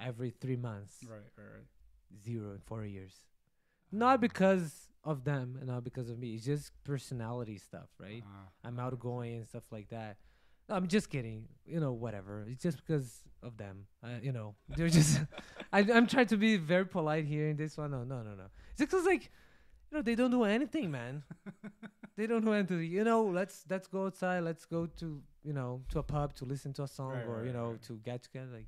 [0.00, 1.20] every three months, Right.
[1.36, 1.44] Right.
[1.44, 2.22] Right.
[2.24, 3.12] zero in four years.
[3.90, 6.34] Not because of them and not because of me.
[6.34, 8.22] It's just personality stuff, right?
[8.26, 10.16] Uh, I'm outgoing and stuff like that.
[10.68, 11.44] No, I'm just kidding.
[11.64, 12.44] You know, whatever.
[12.48, 13.86] It's just because of them.
[14.04, 15.20] Uh, you know, they're just.
[15.72, 17.90] I, I'm trying to be very polite here in this one.
[17.90, 18.44] No, no, no, no.
[18.72, 19.30] It's because like,
[19.90, 21.22] you know, they don't do anything, man.
[22.18, 22.82] they don't know anything.
[22.82, 24.40] You know, let's let's go outside.
[24.40, 27.36] Let's go to you know to a pub to listen to a song Right, or
[27.36, 27.82] right, you know right.
[27.88, 28.50] to get together.
[28.52, 28.66] Like,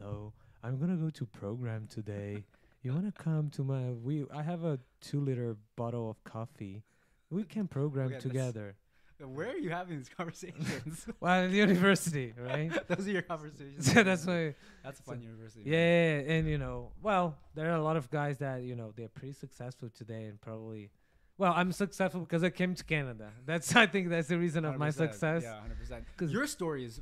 [0.00, 0.32] no,
[0.64, 2.42] I'm gonna go to program today.
[2.82, 3.82] you wanna come to my?
[3.92, 6.82] We I have a two liter bottle of coffee.
[7.30, 8.76] We can program that's- together.
[9.18, 11.06] Where are you having these conversations?
[11.20, 12.70] Well, at the university, right?
[12.88, 13.90] Those are your conversations.
[13.90, 14.54] so that's why.
[14.84, 15.62] That's a fun university.
[15.64, 15.72] man.
[15.72, 19.08] Yeah, and you know, well, there are a lot of guys that you know they're
[19.08, 20.90] pretty successful today, and probably.
[21.38, 23.30] Well, I'm successful because I came to Canada.
[23.44, 25.42] That's I think that's the reason of my 100%, success.
[25.42, 26.04] Yeah, hundred percent.
[26.20, 27.00] Your story is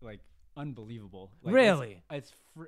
[0.00, 0.20] like
[0.56, 1.30] unbelievable.
[1.42, 2.02] Like, really?
[2.10, 2.64] It's fr-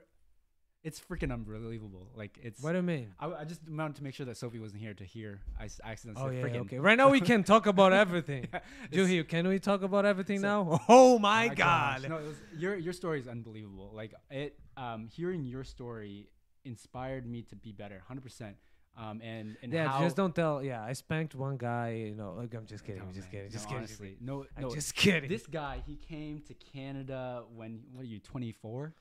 [0.82, 2.08] it's freaking unbelievable.
[2.14, 2.62] Like it's.
[2.62, 3.12] What do you mean?
[3.18, 5.40] I, I just wanted to make sure that Sophie wasn't here to hear.
[5.58, 6.60] I accidentally Oh said yeah, freaking.
[6.66, 6.78] okay.
[6.78, 8.44] Right now we can talk about everything.
[8.90, 10.80] It's- Juhi, can we talk about everything so- now?
[10.88, 12.00] Oh my, my god!
[12.02, 12.08] gosh.
[12.10, 13.90] No, it was, your your story is unbelievable.
[13.94, 16.28] Like it, um, hearing your story
[16.64, 18.56] inspired me to be better, hundred percent.
[18.96, 20.62] Um, and and yeah, how, just don't tell.
[20.62, 21.92] Yeah, I spanked one guy.
[22.08, 23.00] You know, like I'm just kidding.
[23.00, 23.50] No, I'm just man, kidding.
[23.50, 23.84] Just no, kidding.
[23.84, 24.70] Honestly, no, I'm no.
[24.70, 25.28] just kidding.
[25.28, 28.92] This guy, he came to Canada when what are you, 24,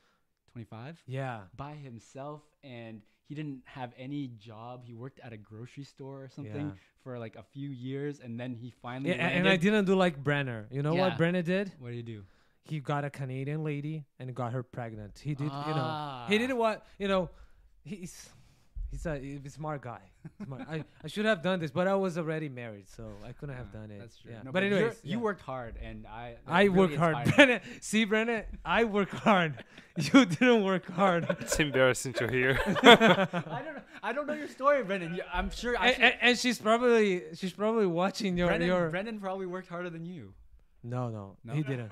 [0.54, 1.42] 25, yeah.
[1.58, 4.84] by himself, and he didn't have any job.
[4.86, 7.04] He worked at a grocery store or something Yeah.
[7.04, 10.24] for like a few years, and then he finally Yeah, and I didn't do like
[10.24, 10.68] Brenner.
[10.72, 11.10] You know Yeah.
[11.10, 11.72] what Brenner did?
[11.80, 12.24] What do you do?
[12.64, 15.20] He got a Canadian lady and got her pregnant.
[15.20, 16.26] He did, you know, Ah.
[16.28, 17.30] he did what, you know,
[17.84, 18.30] he's
[18.92, 20.00] he's a, he's a smart guy.
[20.46, 20.64] Smart.
[20.70, 23.68] I, I should have done this, but I was already married, so I couldn't have
[23.74, 24.00] Ah, done it.
[24.00, 24.32] That's true.
[24.32, 24.42] Yeah.
[24.44, 27.16] No, but you're- anyways, you worked hard, and I I really work hard.
[27.18, 27.36] inspired.
[27.36, 29.64] Brennan, see, Brennan, I work hard.
[30.00, 31.28] You didn't work hard.
[31.42, 32.58] It's embarrassing to hear.
[32.66, 33.82] I don't know.
[34.02, 35.14] I don't know your story, Brendan.
[35.16, 35.76] You, I'm sure.
[35.78, 38.90] and, and, and she's probably she's probably watching your Brendan, your.
[38.90, 40.34] Brendan probably worked harder than you.
[40.84, 41.54] no, no, No?
[41.54, 41.92] he didn't.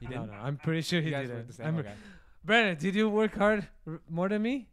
[0.00, 0.26] He No, didn't.
[0.32, 1.36] no, I'm pretty sure he guys didn't.
[1.36, 1.66] worked the same.
[1.66, 1.94] I'm- okay.
[2.44, 4.68] Brennan, did you work hard r- more than me?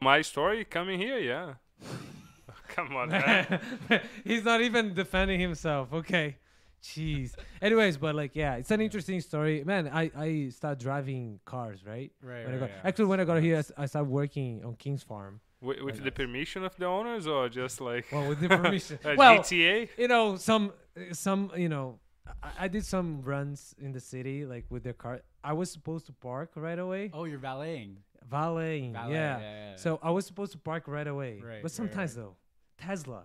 [0.00, 1.54] My story coming here, yeah.
[2.68, 3.60] Come on, man.
[4.24, 5.92] He's not even defending himself.
[5.92, 6.36] Okay.
[6.82, 7.34] Jeez.
[7.62, 9.64] Anyways, but like, yeah, it's an interesting story.
[9.64, 12.12] Man, I, I started driving cars, right?
[12.22, 12.46] Right.
[12.46, 12.76] When I got, yeah.
[12.84, 15.40] Actually, when I got here, I started working on King's Farm.
[15.60, 19.00] With, with the permission of the owners or just like Well, with the permission.
[19.16, 19.88] well, GTA?
[19.98, 20.72] you know, some,
[21.10, 21.98] some, you know,
[22.40, 25.22] I, I did some runs in the city, like with their car.
[25.42, 27.10] I was supposed to park right away.
[27.12, 27.96] Oh, you're valeting.
[28.30, 28.92] Valeting.
[28.92, 29.38] Valet, yeah.
[29.38, 29.76] yeah, yeah.
[29.76, 31.40] So I was supposed to park right away.
[31.42, 32.24] Right, right, but sometimes right.
[32.24, 32.36] though,
[32.78, 33.24] Tesla.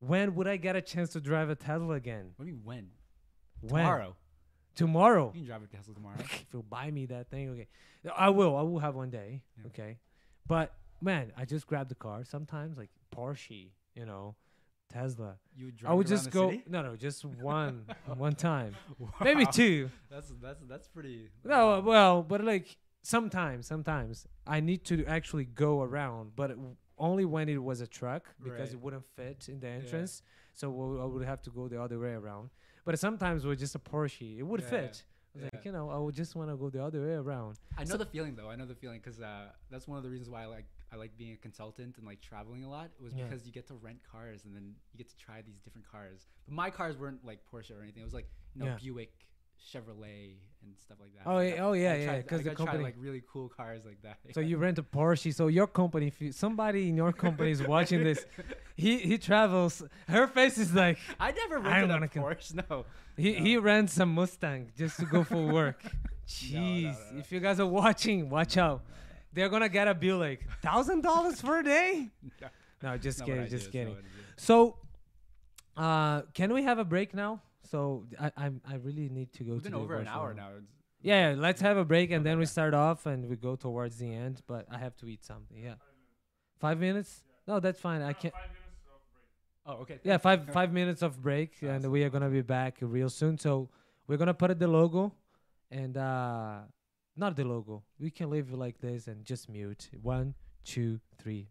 [0.00, 2.32] When would I get a chance to drive a Tesla again?
[2.36, 2.88] what do you mean when?
[3.60, 3.82] When?
[3.82, 4.16] Tomorrow.
[4.74, 5.32] Tomorrow.
[5.34, 6.16] You can drive a Tesla tomorrow.
[6.20, 7.66] if you'll buy me that thing, okay.
[8.14, 8.56] I will.
[8.56, 9.42] I will have one day.
[9.58, 9.68] Yeah.
[9.68, 9.98] Okay.
[10.46, 14.36] But man, I just grab the car sometimes, like Porsche, you know,
[14.92, 15.36] Tesla.
[15.56, 16.50] You would drive I would just go.
[16.50, 16.62] city?
[16.68, 18.76] No, no, just one, one time,
[19.22, 19.90] maybe two.
[20.10, 21.30] That's that's that's pretty.
[21.44, 22.76] No, well, but like
[23.06, 26.32] sometimes, sometimes I need to actually go around.
[26.34, 28.72] But w- only when it was a truck because Right.
[28.72, 30.22] it wouldn't fit in the entrance.
[30.54, 32.50] So we, I would have to go the other way around.
[32.86, 34.94] But sometimes with just a Porsche, it would Yeah, fit.
[35.04, 35.50] I was yeah.
[35.52, 37.58] like, you know, I would just want to go the other way around.
[37.76, 38.48] I know the feeling though.
[38.50, 40.96] I know the feeling because uh, that's one of the reasons why I like I
[40.96, 42.88] like being a consultant and like traveling a lot.
[42.98, 43.24] It was Yeah.
[43.24, 46.26] because you get to rent cars and then you get to try these different cars.
[46.46, 48.02] But my cars weren't like Porsche or anything.
[48.02, 48.78] It was like you know Yeah.
[48.82, 49.12] Buick,
[49.60, 51.28] Chevrolet, and stuff like that.
[51.30, 53.84] Oh, Like, yeah, oh, yeah, I yeah, 'cause I the company- like really cool cars
[53.84, 54.18] like that.
[54.34, 55.32] So you rent a Porsche.
[55.34, 58.24] So your company, if you, somebody in your company is watching this,
[58.76, 59.82] he he travels.
[60.08, 62.68] Her face is like I never I rented a wanna Porsche.
[62.68, 62.84] No.
[63.16, 65.82] he he rents a Mustang just to go for work.
[65.84, 65.90] no,
[66.26, 67.18] Jeez, no.
[67.20, 68.82] if you guys are watching, watch out.
[69.32, 72.10] They're gonna get a bill like thousand dollars for a day.
[72.40, 72.48] No.
[72.92, 73.94] No, just kidding, just kidding.
[73.96, 74.00] I.
[74.36, 74.76] So,
[75.76, 77.40] uh, can we have a break now?
[77.70, 79.52] So I I'm, I really need to go.
[79.54, 80.48] We've to been the over an hour now.
[80.50, 80.62] It's-
[81.02, 83.96] Yeah, yeah, let's have a break and then we start off and we go towards
[83.98, 84.42] the end.
[84.46, 85.58] But I have to eat something.
[85.68, 85.74] Yeah,
[86.58, 87.22] five minutes?
[87.46, 88.02] No, that's fine.
[88.02, 88.34] I can't.
[89.66, 89.98] Oh, okay.
[90.04, 93.36] Yeah, five five minutes of break and we are gonna be back real soon.
[93.38, 93.68] So
[94.06, 95.12] we're gonna put it the logo
[95.70, 96.60] and uh
[97.16, 97.82] not the logo.
[97.98, 99.88] We can leave it like this and just mute.
[100.02, 101.48] One, two, three.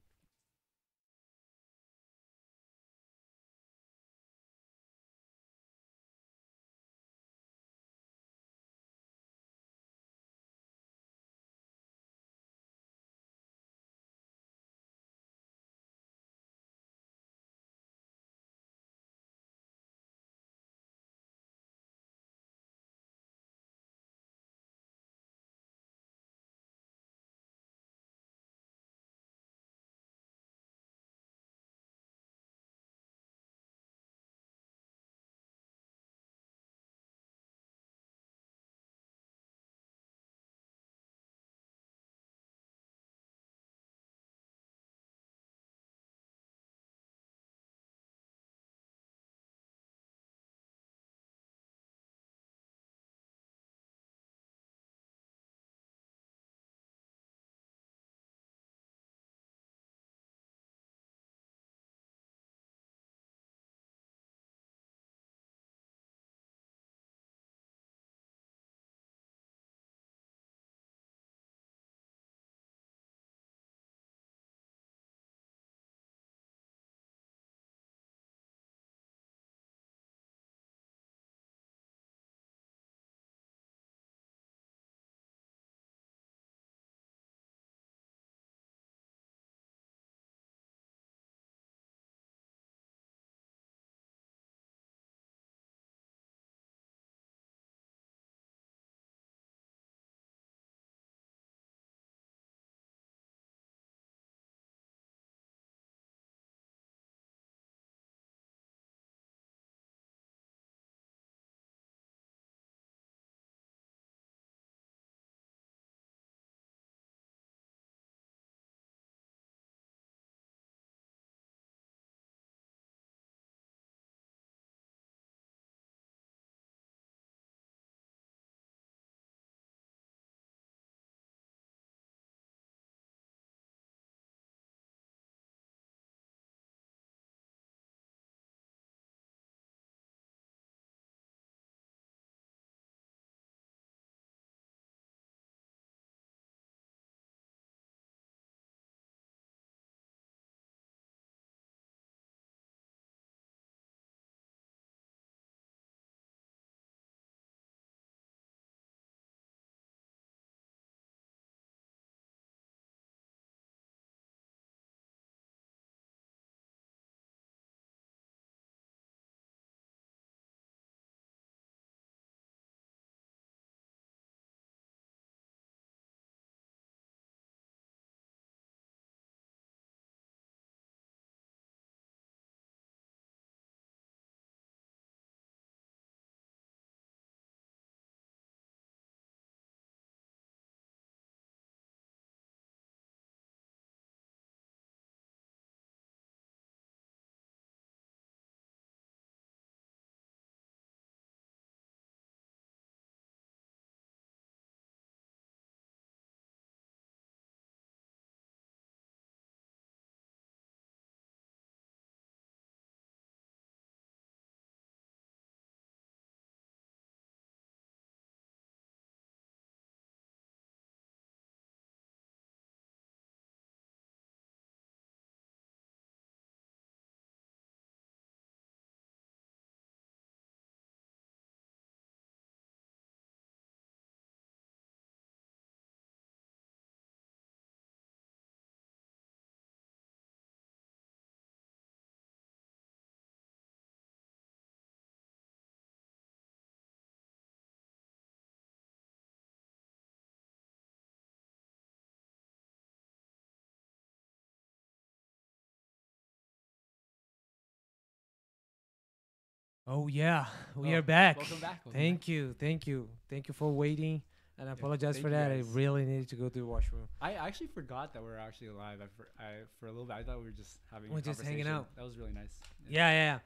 [259.88, 260.46] Oh yeah,
[260.76, 261.38] we Oh, are back.
[261.38, 264.22] welcome back, welcome thank you, thank you, thank you for waiting.
[264.58, 265.52] And I apologize for that.
[265.52, 267.08] I really needed to go to the washroom.
[267.22, 269.00] I actually forgot that we are actually alive.
[269.02, 271.12] I for, I, for a little bit, I thought we were just having.
[271.12, 271.76] We're a just hanging conversation.
[271.76, 271.96] out.
[271.98, 272.58] That was really nice.
[272.90, 273.40] Yeah, yeah.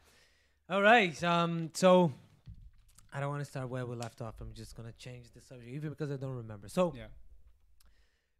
[0.69, 0.75] yeah.
[0.75, 1.21] All right.
[1.23, 1.71] Um.
[1.73, 2.13] So,
[3.11, 4.35] I don't want to start where we left off.
[4.39, 6.69] I'm just gonna change the subject, even because I don't remember.
[6.69, 7.07] So, Yeah.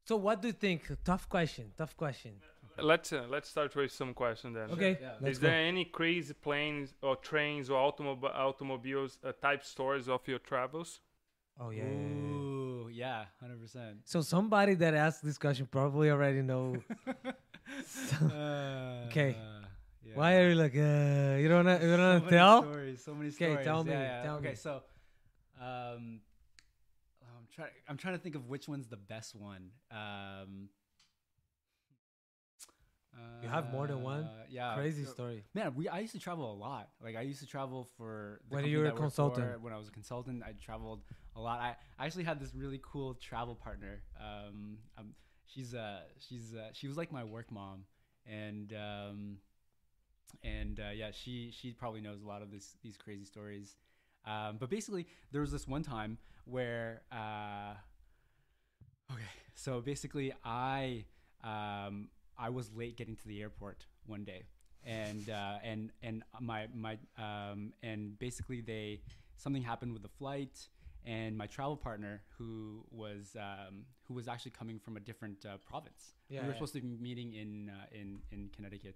[0.06, 0.84] so what do you think?
[1.04, 1.72] Tough question.
[1.76, 2.34] Tough question.
[2.78, 4.70] Let's uh, let's start with some question then.
[4.72, 4.98] Okay.
[5.02, 5.14] yeah.
[5.22, 5.48] Let's Is go.
[5.48, 11.02] there any crazy planes or trains or automob- automobiles uh, type stories of your travels?
[11.60, 11.84] Oh yeah.
[11.84, 12.34] yeah, yeah, yeah.
[12.36, 13.98] Ooh, yeah, hundred percent.
[14.06, 16.76] So somebody that asked this question probably already know.
[17.86, 18.26] so
[19.08, 19.36] Okay.
[20.16, 20.74] Why are you like?
[20.76, 21.66] Uh, you don't.
[21.66, 22.62] know- You don't so wanna many tell?
[22.64, 23.56] Stories, so many stories.
[23.58, 24.24] Okay, tell me, Yeah, yeah.
[24.24, 24.56] tell okay, me.
[24.56, 24.82] so,
[25.62, 26.22] um,
[27.22, 27.70] I'm trying.
[27.88, 29.70] I'm trying to think of which one's the best one.
[29.92, 30.70] Um,
[33.42, 34.24] You have more than one?
[34.24, 34.76] uh, Yeah.
[34.76, 35.44] Crazy so- story.
[35.54, 36.90] Man, we I used to travel a lot.
[37.02, 39.54] Like I used to travel for the When you were a consultant.
[39.54, 39.60] for.
[39.60, 41.04] When I was a consultant, I traveled
[41.36, 41.60] a lot.
[41.60, 44.02] I, I actually had this really cool travel partner.
[44.20, 45.14] Um, um
[45.46, 47.86] she's uh she's uh, she was like my work mom,
[48.26, 49.38] and um,
[50.44, 53.76] and uh, yeah, she she probably knows a lot of this these crazy stories.
[54.26, 57.74] Um, but basically, there was this one time where uh,
[59.12, 59.24] okay,
[59.56, 61.06] so basically, I
[61.44, 62.10] um,
[62.40, 64.44] I was late getting to the airport one day,
[64.86, 69.02] and uh, and and my my um, and basically they
[69.36, 70.68] something happened with the flight,
[71.06, 75.58] and my travel partner who was um, who was actually coming from a different uh,
[75.58, 76.14] province.
[76.30, 76.58] Yeah, we were yeah.
[76.58, 78.96] supposed to be meeting in uh, in in Connecticut,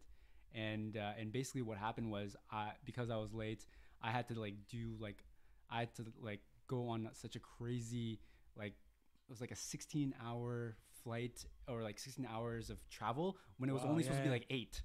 [0.53, 3.65] and uh, and basically what happened was I because I was late,
[4.02, 5.24] I had to like do like
[5.70, 8.20] I had to like go on such a crazy
[8.56, 13.70] like it was like a 16 hour flight or like 16 hours of travel when
[13.70, 14.82] it was Wow, only supposed to be like eight.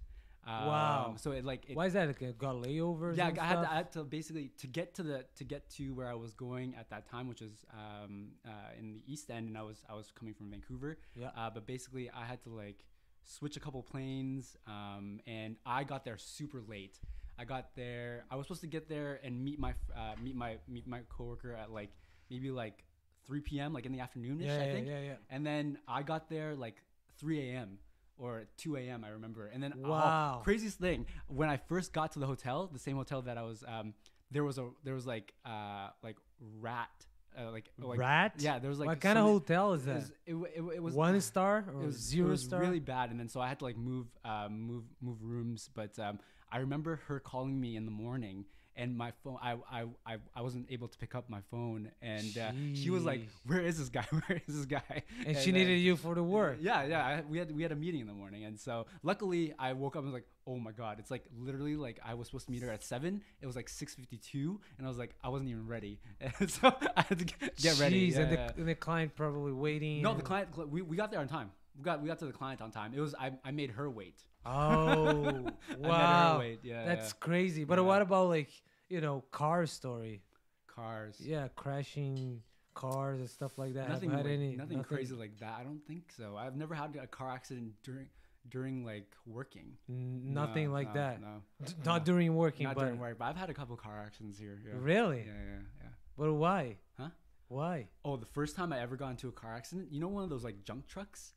[0.47, 1.15] Um, Wow.
[1.19, 2.07] So it like it, Why is that?
[2.07, 3.17] Like, got layovers?
[3.17, 3.71] yeah, I had, to.
[3.71, 6.75] I had to basically to get to the to get to where I was going
[6.79, 9.95] at that time, which was um, uh, in the East End, and I was I
[9.95, 10.99] was coming from Vancouver.
[11.15, 11.29] Yeah.
[11.37, 12.85] Uh, but basically, I had to like
[13.25, 16.99] switch a couple planes, um, and I got there super late.
[17.39, 18.25] I got there.
[18.31, 21.53] I was supposed to get there and meet my uh, meet my meet my coworker
[21.53, 21.91] at like
[22.31, 22.85] maybe like
[23.29, 23.73] 3 p.m.
[23.73, 24.89] like in the afternoonish, yeah, I think.
[24.89, 25.13] yeah, yeah.
[25.31, 26.83] And then I got there like
[27.19, 27.79] 3 a.m.
[28.19, 29.05] or 2 a.m.
[29.05, 29.47] I remember.
[29.47, 30.41] And then oh, Wow.
[30.43, 33.63] craziest thing when I first got to the hotel, the same hotel that I was,
[33.69, 33.95] um,
[34.31, 36.17] there was a there was like uh like
[36.61, 36.91] rat
[37.39, 38.33] uh, like like Rat?
[38.39, 39.95] yeah there was like what kind of hotel is it that?
[39.95, 42.61] was, it, it, it was One star or it was zero it was star?
[42.61, 45.99] really bad and then so I had to like move um move move rooms but
[45.99, 46.19] um
[46.51, 48.45] I remember her calling me in the morning
[48.79, 52.33] and my phone I I I, I wasn't able to pick up my phone and
[52.39, 55.55] uh, she was like where is this guy where is this guy and she then-
[55.61, 56.57] needed you for the work.
[56.61, 57.05] yeah, yeah.
[57.05, 59.97] I, we had we had a meeting in the morning, and so luckily I woke
[59.97, 62.53] up and was like, "Oh my god!" It's like literally like I was supposed to
[62.53, 63.21] meet her at seven.
[63.43, 66.51] It was like six fifty two, and I was like, I wasn't even ready, and
[66.51, 68.11] so I had to get, get ready.
[68.11, 68.51] Jeez, Yeah, and, the, yeah.
[68.57, 70.03] and the client probably waiting.
[70.03, 70.49] no, the client.
[70.71, 71.51] We, we got there on time.
[71.77, 72.93] We got we got to the client on time.
[72.95, 74.19] It was I, I made her wait.
[74.47, 75.53] Oh, I made her
[75.89, 76.39] wow.
[76.39, 76.61] wait.
[76.63, 77.15] Yeah, That's yeah.
[77.21, 77.65] crazy.
[77.65, 77.85] But Yeah.
[77.85, 78.51] what about like,
[78.89, 80.23] you know, car story?
[80.67, 81.21] cars.
[81.21, 82.41] Yeah, crashing
[82.75, 83.89] cars and stuff like that.
[83.89, 85.57] Nothing had like- any nothing crazy like that.
[85.59, 86.37] I don't think so.
[86.37, 88.09] I've never had a car accident during
[88.49, 89.77] during like working.
[89.89, 91.21] N- nothing No, like no, that.
[91.21, 93.19] No, D- Not during working, not but during work.
[93.19, 94.63] But I've had a couple car accidents here.
[94.65, 94.75] Yeah.
[94.77, 95.19] really.
[95.27, 95.89] Yeah, yeah, yeah.
[96.17, 96.77] But why?
[96.97, 97.09] Huh?
[97.49, 97.89] Why?
[98.05, 100.31] Oh, the first time I ever got into a car accident, you know, one of
[100.31, 101.33] those like junk trucks.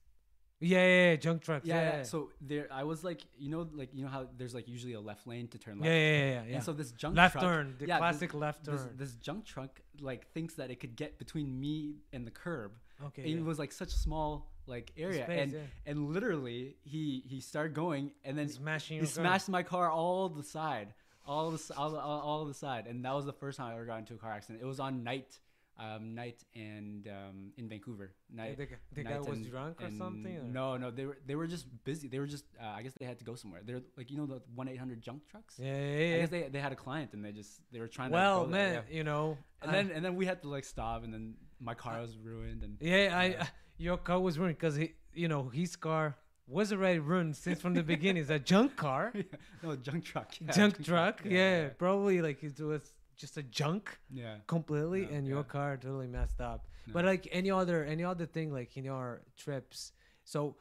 [0.62, 1.66] Yeah, yeah, yeah, junk trucks.
[1.66, 1.76] Yeah.
[1.82, 2.04] Yeah, yeah.
[2.04, 5.00] So there, I was like, you know, like you know how there's like usually a
[5.02, 5.92] left lane to turn yeah, left.
[5.92, 6.56] yeah, yeah, yeah, yeah.
[6.56, 8.90] And so this junk left truck, turn, the yeah, this- classic left turn.
[8.96, 12.72] this junk truck like thinks that it could get between me and the curb.
[13.08, 13.24] okay.
[13.24, 13.40] And.
[13.40, 15.56] It was like such a small like area, Space, and
[15.88, 19.24] and literally he he started going, and then smashing he your car.
[19.26, 20.94] smashed my car all the side,
[21.26, 23.86] all the all, all, all the side, and that was the first time I ever
[23.86, 24.62] got into a car accident.
[24.62, 25.40] It was on night,
[25.82, 28.12] um, night and um, in Vancouver.
[28.30, 28.58] Yeah, Night.
[28.58, 30.38] the, the guy was and- drunk or and something.
[30.38, 30.44] Or?
[30.44, 32.08] No, no, they were they were just busy.
[32.08, 33.62] They were just uh, I guess they had to go somewhere.
[33.66, 35.56] They're like you know the one eight hundred junk trucks.
[35.58, 38.12] Yeah, yeah, I guess they, they had a client and they just they were trying
[38.12, 38.52] well, to.
[38.52, 38.98] there, man, yeah.
[38.98, 39.38] you know.
[39.62, 42.18] And I- then and then we had to like stop and then my car was
[42.18, 43.48] ruined and yeah, I Yeah.
[43.78, 46.16] your car was ruined because he, you know, his car
[46.48, 48.22] was already ruined since from the beginning.
[48.22, 49.14] It's a junk car,
[49.64, 50.34] no junk truck.
[50.40, 51.22] Yeah, junk truck.
[51.26, 54.38] Yeah, yeah, probably like it was just a junk yeah.
[54.48, 55.44] completely, Yeah, and your yeah.
[55.44, 56.68] car totally messed up.
[56.88, 56.94] No.
[56.94, 59.92] But like any other any other thing, like in your trips.
[60.24, 60.56] So,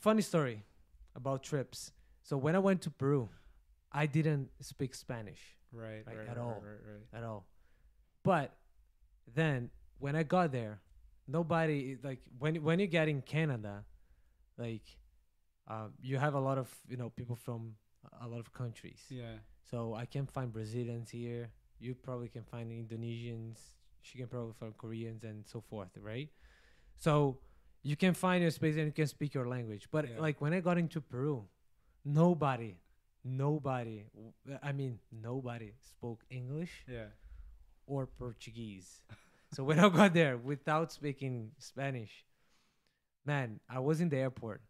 [0.00, 0.64] funny story
[1.14, 1.92] about trips.
[2.22, 3.28] So when I went to Peru,
[3.92, 5.40] I didn't speak Spanish
[5.72, 6.62] right, like, right, at right, all.
[6.64, 6.80] right,
[7.12, 7.18] right.
[7.18, 7.46] at all.
[8.22, 8.52] But
[9.34, 10.80] then when I got there,
[11.28, 13.84] nobody like when when you get in Canada,
[14.58, 14.82] like
[15.68, 17.74] um, you have a lot of you know people from
[18.20, 19.02] a lot of countries.
[19.08, 19.38] Yeah.
[19.70, 21.50] So I can't find Brazilians here.
[21.78, 23.58] You probably can find Indonesians.
[24.02, 26.28] She can probably find Koreans and so forth, right?
[26.96, 27.38] So
[27.82, 29.88] you can find your space and you can speak your language.
[29.90, 30.20] But Yeah.
[30.20, 31.46] like when I got into Peru,
[32.04, 32.76] nobody,
[33.24, 34.04] nobody,
[34.62, 37.08] I mean nobody spoke English Yeah.
[37.86, 39.02] or Portuguese.
[39.52, 42.24] so when I got there without speaking Spanish,
[43.24, 44.62] man, I was in the airport,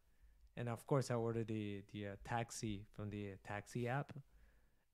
[0.57, 4.13] and of course I ordered the the uh, taxi from the taxi app.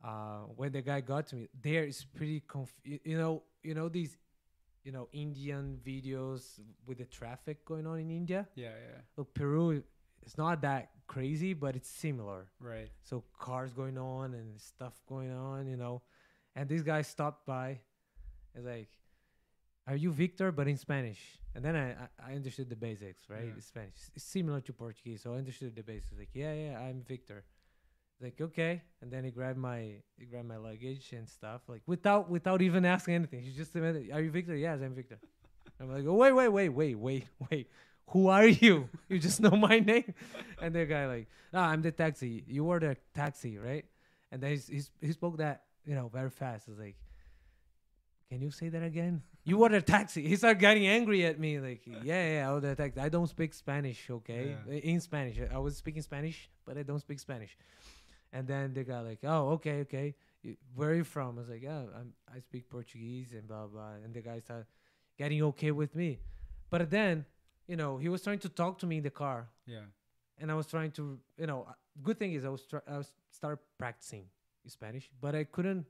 [0.03, 3.89] Uh, when the guy got to me, there is pretty conf- you know you know
[3.89, 4.17] these
[4.85, 8.49] you know Indian videos with the traffic going on in India.
[8.57, 8.71] Yeah.
[8.71, 9.01] Yeah.
[9.17, 9.83] Look, Peru,
[10.23, 12.91] it's not that crazy, but it's similar Right.
[13.05, 16.03] so cars going on and stuff going on, you know.
[16.57, 17.81] And this guy stopped by,
[18.55, 18.91] and like,
[19.87, 21.21] "Are you Victor?" But in Spanish.
[21.55, 23.53] And then I I, understood the basics, right?
[23.55, 23.61] Yeah.
[23.61, 26.19] Spanish, it's similar to Portuguese, so I understood the basics.
[26.19, 27.45] Like, yeah, yeah, I'm Victor.
[28.23, 28.83] Like, okay.
[29.01, 32.85] And then he grabbed my he grabbed my luggage and stuff, like without without even
[32.85, 33.43] asking anything.
[33.43, 33.83] He just said,
[34.13, 35.19] "Are you Victor?" Yes, I'm Victor.
[35.83, 37.69] I'm like, oh, wait, wait, wait, wait, wait, wait.
[38.11, 38.89] Who are you?
[39.09, 40.15] You just know my name?
[40.61, 42.45] And the guy like, ah, I'm the taxi.
[42.47, 43.85] You were the taxi, right?
[44.31, 46.69] And then he's, he's, he spoke that, you know, very fast.
[46.69, 46.97] I was like,
[48.31, 49.23] can you say that again?
[49.45, 50.27] You were the taxi.
[50.27, 51.59] He started getting angry at me.
[51.59, 53.01] Like, yeah, yeah, I was the taxi.
[53.01, 54.57] I don't speak Spanish, okay?
[54.69, 54.75] Yeah.
[54.75, 55.39] In Spanish.
[55.53, 57.57] I was speaking Spanish, but I don't speak Spanish.
[58.33, 60.15] And then the guy like, oh, okay, okay.
[60.75, 61.37] Where are you from?
[61.37, 63.93] I was like, yeah, I'm, I speak Portuguese and blah, blah.
[64.05, 64.67] And the guy started
[65.19, 66.19] getting okay with me.
[66.71, 67.25] But then,
[67.69, 69.81] you know, he was trying to talk to me in the car Yeah.
[70.39, 71.67] and I was trying to, you know,
[72.03, 74.25] good thing is I was try- I was start practicing
[74.67, 75.87] Spanish, but I couldn't,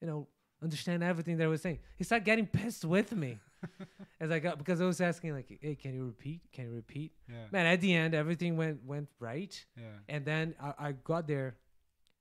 [0.00, 0.26] you know,
[0.62, 1.78] understand everything that I was saying.
[1.96, 3.38] He started getting pissed with me,
[4.20, 6.40] as I got because I was asking like, "Hey, can you repeat?
[6.52, 7.44] Can you repeat?" Yeah.
[7.52, 9.84] Man, at the end, everything went went right, Yeah.
[10.08, 11.56] and then I, I got there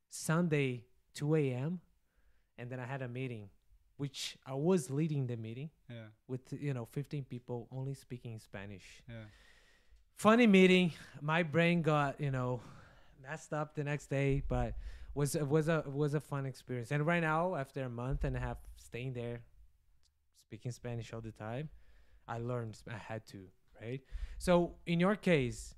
[0.10, 1.80] Sunday 2 a.m.
[2.58, 3.50] and then I had a meeting,
[3.98, 6.08] which I was leading the meeting Yeah.
[6.28, 9.26] with you know 15 people only speaking Spanish Yeah.
[10.18, 10.94] funny meeting.
[11.22, 12.62] My brain got you know
[13.22, 14.76] messed up the next day, but
[15.14, 16.92] was was a was a fun experience.
[16.92, 19.42] And right now, after a month and a half staying there,
[20.46, 21.70] speaking Spanish all the time,
[22.28, 23.48] I learned I had to
[23.82, 24.02] right.
[24.38, 25.76] So in your case,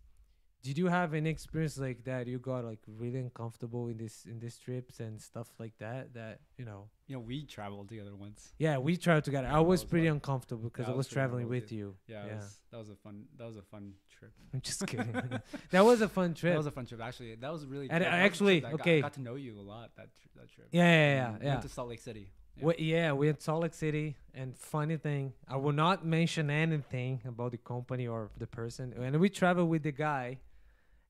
[0.63, 2.27] did you have any experience like that?
[2.27, 6.13] You got like really uncomfortable in this in these trips and stuff like that.
[6.13, 8.53] That you know, You know, we traveled together once.
[8.57, 9.47] yeah, we tried together.
[9.47, 10.15] I was was pretty fun.
[10.15, 11.95] uncomfortable because Yeah, I was was traveling with you.
[12.07, 12.25] Yeah.
[12.25, 12.35] Yeah.
[12.35, 13.25] Was, that was a fun.
[13.37, 14.31] That was a fun trip.
[14.53, 15.11] I'm just kidding.
[15.71, 16.53] that was a fun trip.
[16.53, 17.01] That was a fun trip.
[17.01, 17.89] Actually, that was really.
[17.89, 19.01] And I was a trip actually- I got- okay.
[19.01, 20.67] got to know you a lot that tr- that trip.
[20.71, 21.49] yeah, yeah, yeah, yeah.
[21.49, 22.31] Went to Salt Lake City.
[22.57, 22.65] Yeah.
[22.65, 27.21] We, yeah, we had Salt Lake City, and funny thing, I will not mention anything
[27.23, 28.93] about the company or the person.
[28.99, 30.39] And we traveled with the guy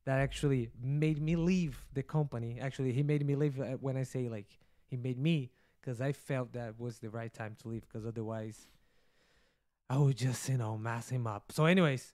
[0.08, 2.60] that actually made me leave the company.
[2.62, 4.48] Actually, he made me leave uh, when I say like
[4.86, 5.52] he made me,
[5.82, 7.82] because I felt that was the right time to leave.
[7.82, 8.68] Because otherwise,
[9.90, 11.52] I would just you know mess him up.
[11.52, 12.14] So, anyways,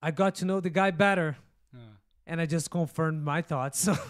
[0.00, 1.36] I got to know the guy better
[1.72, 1.80] Yeah.
[2.26, 3.86] And I just confirmed my thoughts.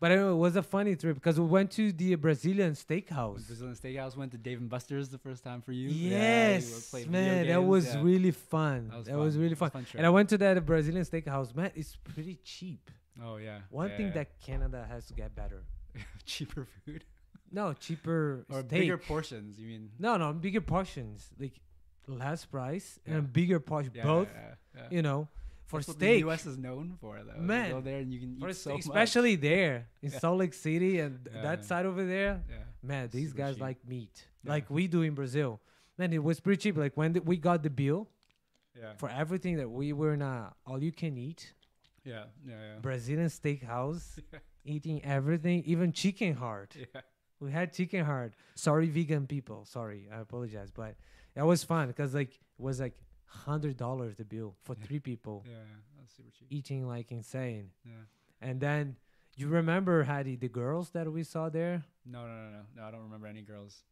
[0.00, 3.46] but it was a funny trip because we went to the Brazilian steakhouse.
[3.46, 5.88] Brazilian Steakhouse went to Dave and Buster's the first time for you.
[5.88, 8.02] Yeah, you Yes, video man, that was yeah.
[8.02, 8.88] really fun.
[8.88, 9.86] That was That was really It was fun.
[9.96, 11.54] And I went to that Brazilian steakhouse.
[11.54, 12.90] Man, it's pretty cheap.
[13.22, 13.58] Oh yeah.
[13.70, 14.12] One yeah, thing yeah.
[14.12, 15.64] that Canada has to get better.
[16.24, 17.04] cheaper food
[17.50, 18.80] No, cheaper or steak.
[18.82, 19.58] bigger portions.
[19.58, 19.90] You mean?
[19.98, 21.28] no, no, bigger portions.
[21.38, 21.58] Like
[22.06, 23.14] less price Yeah.
[23.16, 23.92] and bigger portion.
[23.94, 24.82] Yeah, Both, Yeah, yeah.
[24.90, 25.28] you know,
[25.68, 26.14] for That's what steak.
[26.14, 26.44] the U.S.
[26.46, 27.40] is known for, though.
[27.40, 28.80] Man, you go there and you can eat so much.
[28.80, 30.18] especially there in Yeah.
[30.18, 32.42] Salt Lake City and Yeah, that side over there.
[32.50, 32.56] Yeah.
[32.82, 33.62] Man, these Super guys cheap.
[33.62, 35.60] like meat, like we do in Brazil.
[35.98, 36.76] Man, it was pretty cheap.
[36.76, 38.08] Like when we got the bill
[38.78, 38.94] Yeah.
[38.96, 41.52] for everything that we were in a all you can eat
[42.04, 42.24] Yeah.
[42.46, 42.54] Yeah.
[42.54, 42.78] Yeah.
[42.80, 44.18] Brazilian steakhouse,
[44.64, 46.74] eating everything, even chicken heart.
[46.76, 47.02] yeah.
[47.40, 48.32] We had chicken heart.
[48.56, 49.64] Sorry, vegan people.
[49.64, 50.96] Sorry, I apologize, but
[51.34, 52.94] that was fun because like it was like
[53.28, 54.86] hundred dollars the bill for Yeah.
[54.86, 55.54] three people Yeah.
[55.98, 56.48] That's super cheap.
[56.50, 57.70] eating like insane.
[57.84, 57.92] Yeah.
[58.40, 58.96] And then
[59.36, 61.84] you remember Hadi the girls that we saw there?
[62.04, 62.82] No, no, no, no, no.
[62.84, 63.84] I don't remember any girls.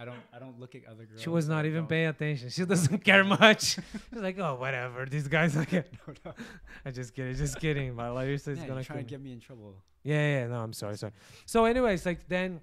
[0.00, 0.20] I don't.
[0.32, 1.20] I don't look at other girls.
[1.22, 2.50] She was not even paying attention.
[2.50, 3.62] She doesn't care much.
[4.12, 5.06] She's like, oh, whatever.
[5.06, 5.72] These guys like.
[6.06, 6.32] No, no.
[6.86, 7.94] I just kidding, just kidding.
[7.96, 9.74] My Larissa is Yeah, gonna kill to get me in trouble.
[10.04, 11.12] Yeah, yeah, yeah, no, I'm sorry, sorry.
[11.46, 12.60] So, anyways, like then,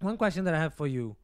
[0.00, 1.14] one question that I have for you.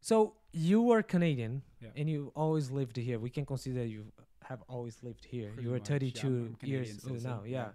[0.00, 1.90] So you were Canadian, Yeah.
[1.96, 3.18] and you always lived here.
[3.18, 4.12] We can consider you
[4.44, 5.50] have always lived here.
[5.52, 7.42] Pretty you yeah, 32 I'm- I'm years old now.
[7.44, 7.50] yeah.
[7.50, 7.72] Yeah.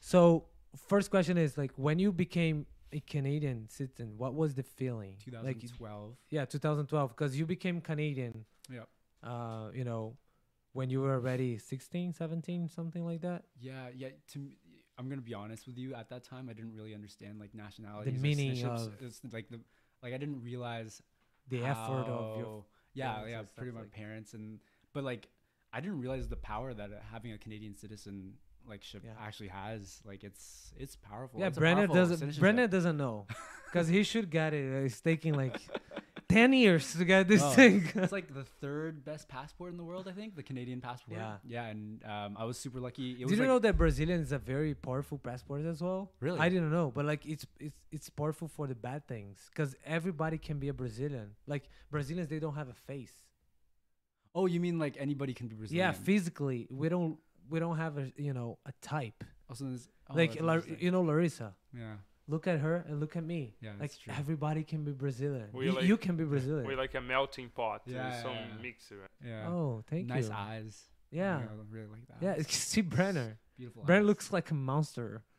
[0.00, 0.46] So,
[0.76, 5.16] first question is like, when you became a Canadian citizen, what was the feeling?
[5.42, 6.16] Like, 2012.
[6.30, 8.44] yeah, 2012, because you became Canadian.
[8.70, 8.88] Yep.
[9.22, 10.16] Uh, you know,
[10.72, 13.44] when you were already 16, 17, something like that.
[13.60, 14.10] Yeah, yeah.
[14.28, 14.56] To me,
[14.98, 15.94] I'm gonna be honest with you.
[15.94, 18.14] At that time, I didn't really understand like nationalities.
[18.18, 19.60] or meaning of- it's like the
[20.02, 21.00] like I didn't realize
[21.48, 22.64] The effort of your
[22.94, 24.58] yeah parents yeah and pretty my like- parents and
[24.92, 25.28] but like
[25.72, 28.34] I didn't realize the power that uh, having a Canadian citizen
[28.68, 29.12] like ship Yeah.
[29.20, 30.00] actually has.
[30.04, 31.40] Like it's it's powerful.
[31.40, 32.38] Yeah, It's powerful doesn't.
[32.38, 33.26] Brennan doesn't know,
[33.66, 34.84] because he should get it.
[34.84, 35.56] It's taking like
[36.32, 37.76] ten years to get this Oh, thing.
[37.94, 41.18] it's like the third best passport in the world, I think, the Canadian passport.
[41.18, 41.36] Yeah.
[41.54, 43.06] yeah, and um, I was super lucky.
[43.12, 46.10] It Did you like, know that Brazilian is a very powerful passport as well?
[46.20, 46.38] Really?
[46.38, 50.38] I didn't know, but like it's it's it's powerful for the bad things because everybody
[50.38, 51.28] can be a Brazilian.
[51.46, 53.12] Like Brazilians, they don't have a face.
[54.34, 55.86] Oh, you mean like anybody can be Brazilian?
[55.86, 57.18] Yeah, physically, we don't
[57.50, 59.24] we don't have a you know a type.
[59.48, 59.66] Also,
[60.08, 60.34] oh, like
[60.80, 61.54] you know Larissa.
[61.76, 61.96] yeah,
[62.28, 63.54] Look at her and look at me.
[63.60, 64.12] yeah, like true.
[64.16, 65.48] everybody can be Brazilian.
[65.52, 66.66] We You, like- you can be Brazilian.
[66.66, 67.82] We're like a melting pot.
[67.84, 68.62] Yeah, Yeah, some yeah, yeah.
[68.96, 69.10] Right?
[69.26, 69.48] yeah.
[69.48, 70.30] Oh, thank nice you.
[70.30, 70.82] Nice eyes.
[71.10, 71.38] Yeah.
[71.38, 72.18] I really like that.
[72.38, 73.38] Yeah, see Brenner.
[73.56, 73.82] beautiful.
[73.84, 74.06] Brent eyes.
[74.06, 75.22] looks like a monster.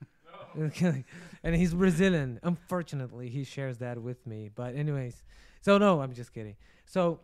[1.44, 2.40] And he's Brazilian.
[2.44, 4.50] Unfortunately, he shares that with me.
[4.54, 5.24] But anyways,
[5.62, 6.56] so no, I'm just kidding.
[6.86, 7.22] So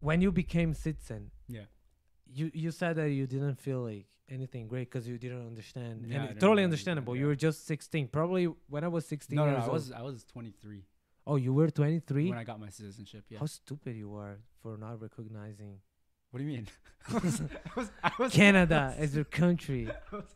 [0.00, 1.66] when you became citizen, Yeah.
[2.32, 6.04] you you said that you didn't feel like anything great because you didn't understand.
[6.06, 7.12] Yeah, and totally understandable.
[7.12, 8.08] understand, You were just 16.
[8.08, 9.72] Probably when I was 16 No, no, years no, I old.
[9.74, 10.82] was I was 23
[11.26, 12.28] oh, you were 23.
[12.30, 13.24] when I got my citizenship.
[13.28, 13.38] Yeah.
[13.38, 15.78] How stupid you are for not recognizing
[16.30, 16.66] What do you mean?
[17.08, 19.88] I was, I was, I was Canada as your country.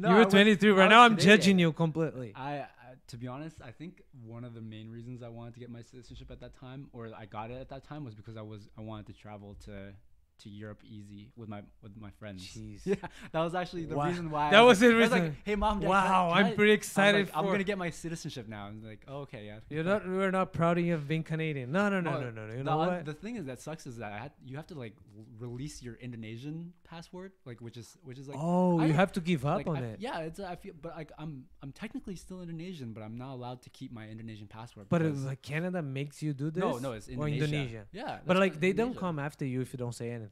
[0.00, 0.70] No, you were 23.
[0.70, 1.36] I Right now, I'm Canadian.
[1.38, 2.32] judging you completely.
[2.36, 2.66] I, I,
[3.08, 5.82] to be honest, I think one of the main reasons I wanted to get my
[5.82, 8.68] citizenship at that time, or I got it at that time, was because I was
[8.78, 9.92] I wanted to travel to
[10.40, 12.42] to Europe easy with my with my friends.
[12.44, 12.80] Jeez.
[12.86, 12.94] Yeah,
[13.32, 14.06] that was actually the Wow.
[14.08, 14.48] reason why.
[14.48, 16.38] I That was like, the I was like, hey mom, dad, can I- Wow, can
[16.38, 18.68] I'm I-" pretty I was excited like, I'm gonna get my citizenship now.
[18.68, 19.58] And like, oh, okay, yeah.
[19.68, 20.06] You're not.
[20.06, 21.72] We're not proud of you of being Canadian.
[21.72, 22.46] No, no, no, Well, no, no.
[22.46, 22.52] no.
[22.52, 23.04] You the, know what?
[23.04, 24.94] the thing is that sucks is that I had you have to like
[25.38, 29.44] release your Indonesian passport, like which is which is like oh, you have to give
[29.44, 30.00] up like, on I f- it.
[30.00, 33.62] Yeah, it's I feel, but like I'm I'm technically still Indonesian, but I'm not allowed
[33.62, 34.86] to keep my Indonesian passport.
[34.88, 36.60] But it's like Canada makes you do this.
[36.60, 37.44] no, no, it's or Indonesia.
[37.44, 37.82] Indonesia.
[37.92, 40.27] Yeah, But like what- they don't come after you if you don't say anything.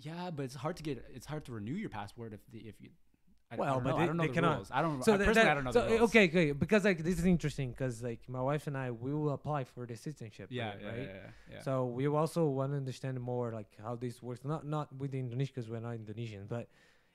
[0.00, 1.04] Yeah, but it's hard to get.
[1.14, 2.90] It's hard to renew your passport if the if you.
[3.50, 3.96] I, Well, I but know.
[3.98, 4.56] they- I don't know they the cannot.
[4.56, 4.70] rules.
[4.72, 5.04] I don't.
[5.04, 7.70] So I personally, that- I don't know so, okay, okay, because like this is interesting
[7.70, 10.48] because like my wife and I we will apply for the citizenship.
[10.50, 10.80] Yeah, right?
[10.80, 10.98] yeah, right?
[10.98, 11.60] yeah, yeah.
[11.60, 14.40] So we also want to understand more like how this works.
[14.44, 16.64] Not not with Indonesia because we're not Indonesian, but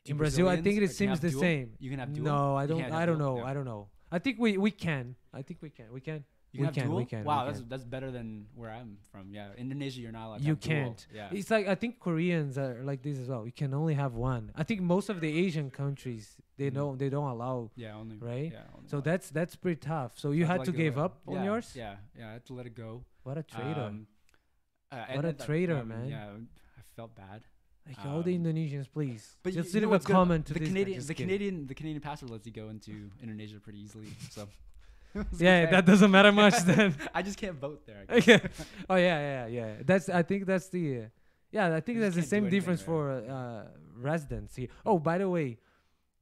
[0.06, 1.42] Do in Brazil I think it seems the dual?
[1.42, 1.74] same.
[1.80, 2.26] You can have dual.
[2.26, 2.84] No, I don't.
[2.84, 3.42] I don't know.
[3.44, 3.90] I don't know.
[4.12, 5.16] I think we we can.
[5.34, 5.92] I think we can.
[5.92, 6.24] We can.
[6.58, 6.98] You we can have can, dual.
[6.98, 7.70] we can, we Wow, that's can.
[7.70, 9.32] that's better than where I'm from.
[9.32, 10.40] Yeah, Indonesia, you're not allowed.
[10.40, 11.06] To You can't.
[11.14, 11.30] Yeah.
[11.32, 13.46] It's like I think Koreans are like this as well.
[13.46, 14.52] You can only have one.
[14.56, 17.70] I think most of the Asian countries they don't they don't allow.
[17.76, 18.18] Yeah, only.
[18.18, 18.52] Right?
[18.52, 18.64] Yeah.
[18.76, 20.14] Only So that's that's pretty tough.
[20.18, 21.72] So you had like to give up on yeah, yours.
[21.76, 22.30] Yeah, yeah.
[22.30, 23.04] I had to let it go.
[23.24, 23.82] What a traitor!
[23.82, 24.08] Um,
[24.92, 26.10] uh, What a traitor, mean, man.
[26.10, 26.28] Yeah,
[26.80, 27.44] I felt bad.
[27.86, 30.60] like all the um, Indonesians, please But just you, you know a comment to the
[30.60, 30.70] this.
[30.70, 31.28] Canadian, the kidding.
[31.28, 34.08] Canadian, the Canadian passport lets you go into Indonesia pretty easily.
[34.32, 34.48] So.
[35.38, 36.96] Yeah, that doesn't matter much then.
[37.14, 38.06] I just can't vote there.
[38.10, 38.42] I guess.
[38.44, 38.66] yeah.
[38.90, 39.74] Oh yeah, yeah, yeah.
[39.86, 41.02] That's I think that's the uh,
[41.52, 41.76] yeah.
[41.76, 43.66] I think You that's the same difference for uh,
[43.96, 44.70] residency.
[44.86, 45.58] Oh, by the way,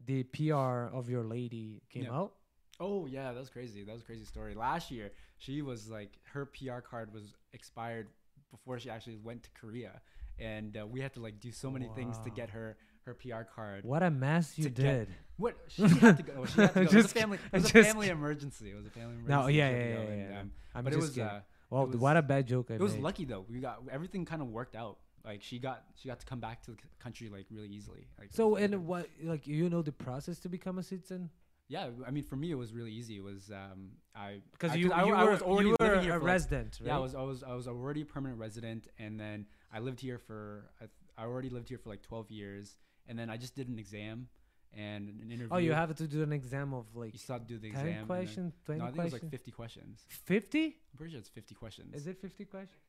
[0.05, 2.13] the PR of your lady came Yeah.
[2.19, 2.33] out.
[2.79, 3.83] Oh yeah, that was crazy.
[3.83, 4.53] That was a crazy story.
[4.53, 8.07] Last year, she was like her PR card was expired
[8.51, 10.01] before she actually went to Korea,
[10.39, 13.43] and uh, we had to like do so many things to get her her PR
[13.55, 13.83] card.
[13.85, 15.07] What a mess you get- did.
[15.37, 16.45] What she had to go.
[16.45, 16.81] She had to go.
[16.81, 17.37] It was a Just family.
[17.51, 18.71] It was a just family emergency.
[18.71, 19.29] It was a family emergency.
[19.33, 20.39] No, yeah, yeah, yeah, and, yeah.
[20.39, 21.23] um, I'm but it was kidding.
[21.23, 23.45] uh, well, it was- what a bad joke I it was lucky though.
[23.49, 24.97] We got everything kind of worked out.
[25.25, 28.07] Like she got she got to come back to the country like really easily.
[28.17, 28.85] Like So and good.
[28.85, 31.29] what like you know the process to become a citizen?
[31.67, 33.17] yeah, I mean for me it was really easy.
[33.17, 36.03] It was um I Because you, I, you I were was already you were living
[36.03, 36.87] here a for, like, resident, right?
[36.87, 39.99] Yeah, I was I was I was already a permanent resident, and then I lived
[39.99, 40.85] here for I,
[41.21, 42.75] I already lived here for like twelve years,
[43.07, 44.27] and then I just did an exam
[44.73, 45.47] and an interview.
[45.51, 47.71] oh, you have to do an exam of like you still have to do the
[47.71, 47.87] ten exam.
[47.87, 50.03] and then- questions, twenty No, I think it was like fifty questions.
[50.07, 50.65] Fifty?
[50.65, 51.93] I'm pretty sure it's fifty questions.
[51.95, 52.79] Is it fifty questions?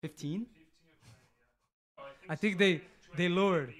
[0.00, 0.46] fifteen?
[2.28, 2.80] I think they
[3.16, 3.72] they lowered.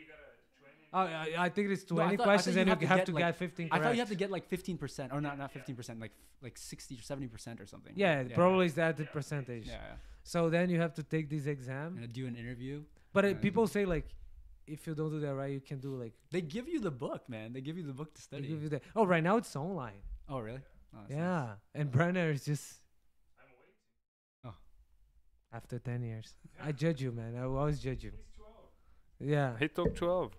[0.92, 2.88] Oh, I, I think it's twenty thought- I thought questions, you and have you to
[2.88, 3.68] have get, to like- get fifteen.
[3.72, 6.12] I thought you have to get like fifteen percent, or not not fifteen percent, like
[6.42, 7.92] like sixty or seventy percent or something.
[7.96, 8.34] Yeah, yeah.
[8.34, 9.66] probably is that the percentage.
[9.66, 9.94] Yeah, yeah.
[10.22, 11.98] So then you have to take this exam.
[12.00, 12.82] and do an interview.
[13.12, 14.08] But uh, and- people say like,
[14.66, 17.28] if you don't do that right, you can do like They give you the book,
[17.28, 17.52] man.
[17.52, 18.48] They give you the book to they study.
[18.48, 18.80] give you the.
[18.94, 20.00] Oh, right now it's online.
[20.28, 20.60] oh, really?
[20.94, 21.18] Oh, that's nice.
[21.18, 22.80] Yeah, and Brenner is just.
[23.38, 24.54] I'm waiting.
[24.56, 25.56] Oh.
[25.56, 27.36] After ten years, I judge you, man.
[27.36, 28.12] I will always judge you.
[29.18, 30.32] Yeah, He took 12.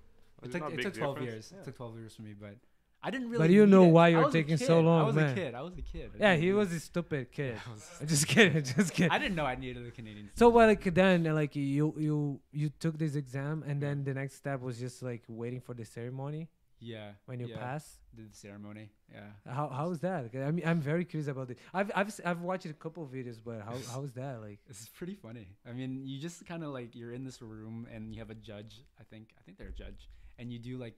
[0.44, 1.34] It took, it took 12 difference.
[1.34, 1.52] years.
[1.52, 1.60] Yeah.
[1.62, 2.56] It took 12 years for me, but
[3.04, 3.44] I didn't really.
[3.48, 3.90] But you know it.
[3.92, 4.74] why you're taking so kid.
[4.74, 5.30] I long, was man.
[5.32, 5.56] a kid.
[5.56, 6.12] I was a kid.
[6.16, 7.56] I yeah, he was a stupid kid.
[7.68, 9.12] I was- I'm just kidding, just kidding.
[9.12, 10.30] I didn't know I needed a Canadian.
[10.36, 14.36] So well, like then like you you you took this exam and then the next
[14.36, 16.50] step was just like waiting for the ceremony.
[16.80, 17.14] Yeah.
[17.26, 17.58] when you yeah.
[17.58, 17.98] pass?
[18.16, 18.90] Did the ceremony.
[19.12, 19.22] Yeah.
[19.52, 20.30] How how is that?
[20.36, 21.58] I mean, I'm very curious about it.
[21.74, 24.60] I've I've s- I've watched a couple of videos, but how how is that like?
[24.70, 25.48] It's pretty funny.
[25.70, 28.36] I mean, you just kind of like you're in this room and you have a
[28.36, 28.84] judge.
[29.00, 30.96] I think I think they're a judge, and you do like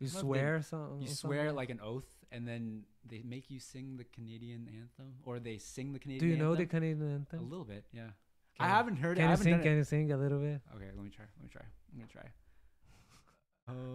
[0.00, 1.02] You I don't know if they- swear something?
[1.02, 5.40] you swear like an oath, and then they make you sing the Canadian anthem, or
[5.40, 6.20] they sing the Canadian.
[6.20, 7.40] Do you know the Canadian anthem.
[7.40, 8.10] A little bit, yeah.
[8.56, 9.20] Can I you- haven't heard it.
[9.20, 9.58] Can I you haven't sing?
[9.62, 9.76] Can it.
[9.76, 10.60] you sing a little bit?
[10.76, 11.24] Okay, let me try.
[11.36, 11.62] Let me try.
[11.92, 12.30] I'm gonna try.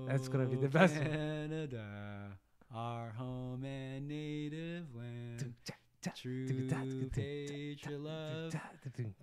[0.08, 0.94] That's gonna be Oh, the best.
[0.96, 2.38] Canada,
[2.74, 5.54] our home and native land.
[6.16, 6.46] True
[7.12, 8.54] patriot love,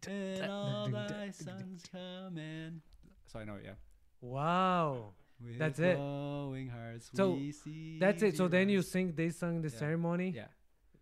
[0.09, 2.81] and all thy sons come in.
[3.27, 3.75] So I know it, yeah.
[4.23, 5.13] Wow,
[5.45, 5.97] With That's it.
[5.97, 7.39] hearts So,
[7.99, 8.37] that's it.
[8.37, 9.15] So then you sing.
[9.15, 9.79] They sung the Yeah.
[9.79, 10.31] ceremony.
[10.37, 10.49] yeah,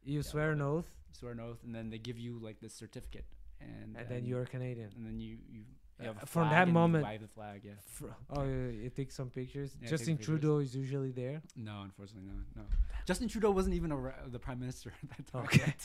[0.05, 2.75] You Yeah, swear an oath, swear an oath, and then they give you like this
[2.75, 3.27] certificate,
[3.61, 4.91] and and then you're Canadian.
[4.97, 5.65] and then you you,
[6.01, 7.73] you have Uh, from that you moment- wave the flag, yeah.
[7.97, 9.71] Fr- Oh, yeah, you take some pictures.
[9.75, 10.27] Justin take pictures.
[10.27, 11.43] Trudeau is usually there.
[11.57, 12.65] No, unfortunately, no, no.
[13.05, 13.99] Justin Trudeau wasn't even a,
[14.29, 15.45] the prime minister at that time.
[15.47, 15.75] Okay.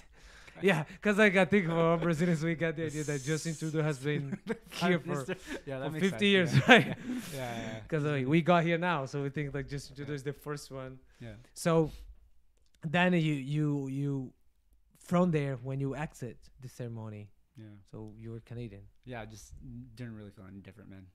[0.61, 3.97] Yeah, because like I think for Brazilians we got the idea that Justin Trudeau has
[3.97, 4.37] been
[4.71, 5.25] here for,
[5.65, 6.61] yeah, for 50 sense, years, yeah.
[6.67, 6.85] right?
[6.87, 6.95] Yeah,
[7.33, 7.79] yeah, yeah.
[7.81, 10.71] Because like, we got here now, so we think like Justin Trudeau is the first
[10.71, 10.99] one.
[11.19, 11.33] yeah.
[11.53, 11.91] So
[12.83, 13.19] then you
[13.55, 14.33] you you
[14.99, 18.83] from there when you exit the ceremony, yeah, so you were Canadian.
[19.05, 19.21] yeah.
[19.21, 19.53] I just
[19.95, 21.05] didn't really feel any different, man.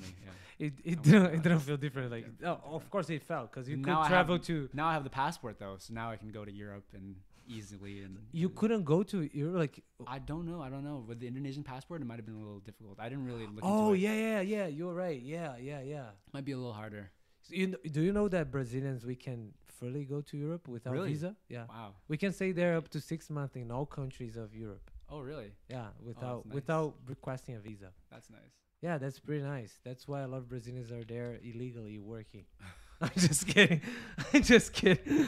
[0.00, 0.30] Yeah.
[0.66, 2.10] It it didn't it didn't feel different.
[2.10, 4.68] Like Didn't oh, of course it felt because you Now I could have- travel to.
[4.72, 7.16] Now I have the passport though, so now I can go to Europe and
[7.46, 8.18] easily and.
[8.32, 9.82] You and- couldn't go to you're like.
[10.06, 10.60] I don't know.
[10.62, 11.04] I don't know.
[11.06, 12.98] With the Indonesian passport, it might have been a little difficult.
[12.98, 16.06] I didn't really look Oh yeah yeah yeah you're right yeah yeah yeah.
[16.32, 17.10] Might be a little harder.
[17.42, 20.92] So you kn- do you know that Brazilians we can freely go to Europe without
[20.92, 21.08] Really?
[21.10, 21.34] visa?
[21.48, 21.94] Yeah, Wow.
[22.06, 24.90] we can stay there up to six months in all countries of Europe.
[25.08, 25.52] Oh really?
[25.68, 26.54] Yeah, oh, without nice.
[26.54, 27.90] without requesting a visa.
[28.10, 28.54] That's nice.
[28.80, 29.78] Yeah, that's pretty nice.
[29.84, 32.44] That's why a lot of Brazilians are there illegally working.
[33.06, 33.80] I'm just kidding.
[34.32, 35.26] I'm just kidding.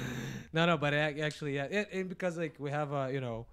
[0.52, 3.46] no, no, but ac- actually, yeah, and, and because like we have a you know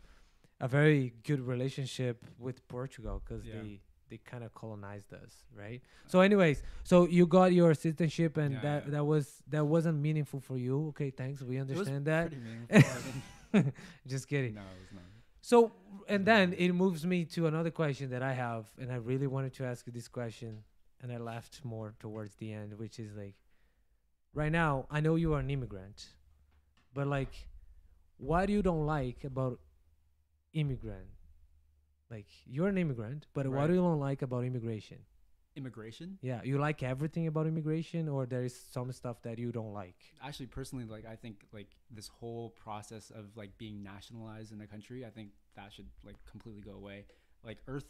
[0.59, 3.55] a very good relationship with Portugal because Yeah.
[3.55, 3.79] they
[4.09, 5.81] they kind of colonized us, right?
[6.07, 8.91] So, anyways, so you got your citizenship, and Yeah, that yeah.
[8.95, 10.87] that was that wasn't meaningful for you.
[10.89, 11.41] Okay, thanks.
[11.41, 12.27] We It understand that.
[14.07, 14.55] Just kidding.
[14.55, 15.03] no, it was not.
[15.41, 15.71] So,
[16.07, 19.53] and then it moves me to another question that I have, and I really wanted
[19.55, 20.63] to ask you this question,
[21.01, 23.35] and I laughed more towards the end, which is like,
[24.33, 26.07] right now, I know you are an immigrant,
[26.93, 27.47] but like,
[28.17, 29.59] what do you don't like about
[30.53, 31.07] immigrant?
[32.09, 34.97] Like, you're an immigrant, but what do you don't like about immigration?
[35.55, 36.17] Immigration.
[36.21, 39.95] Yeah, you like everything about immigration, or there is some stuff that you don't like?
[40.23, 44.67] Actually, personally, like I think like this whole process of like being nationalized in a
[44.67, 47.05] country, I think that should like completely go away.
[47.43, 47.89] Like Earth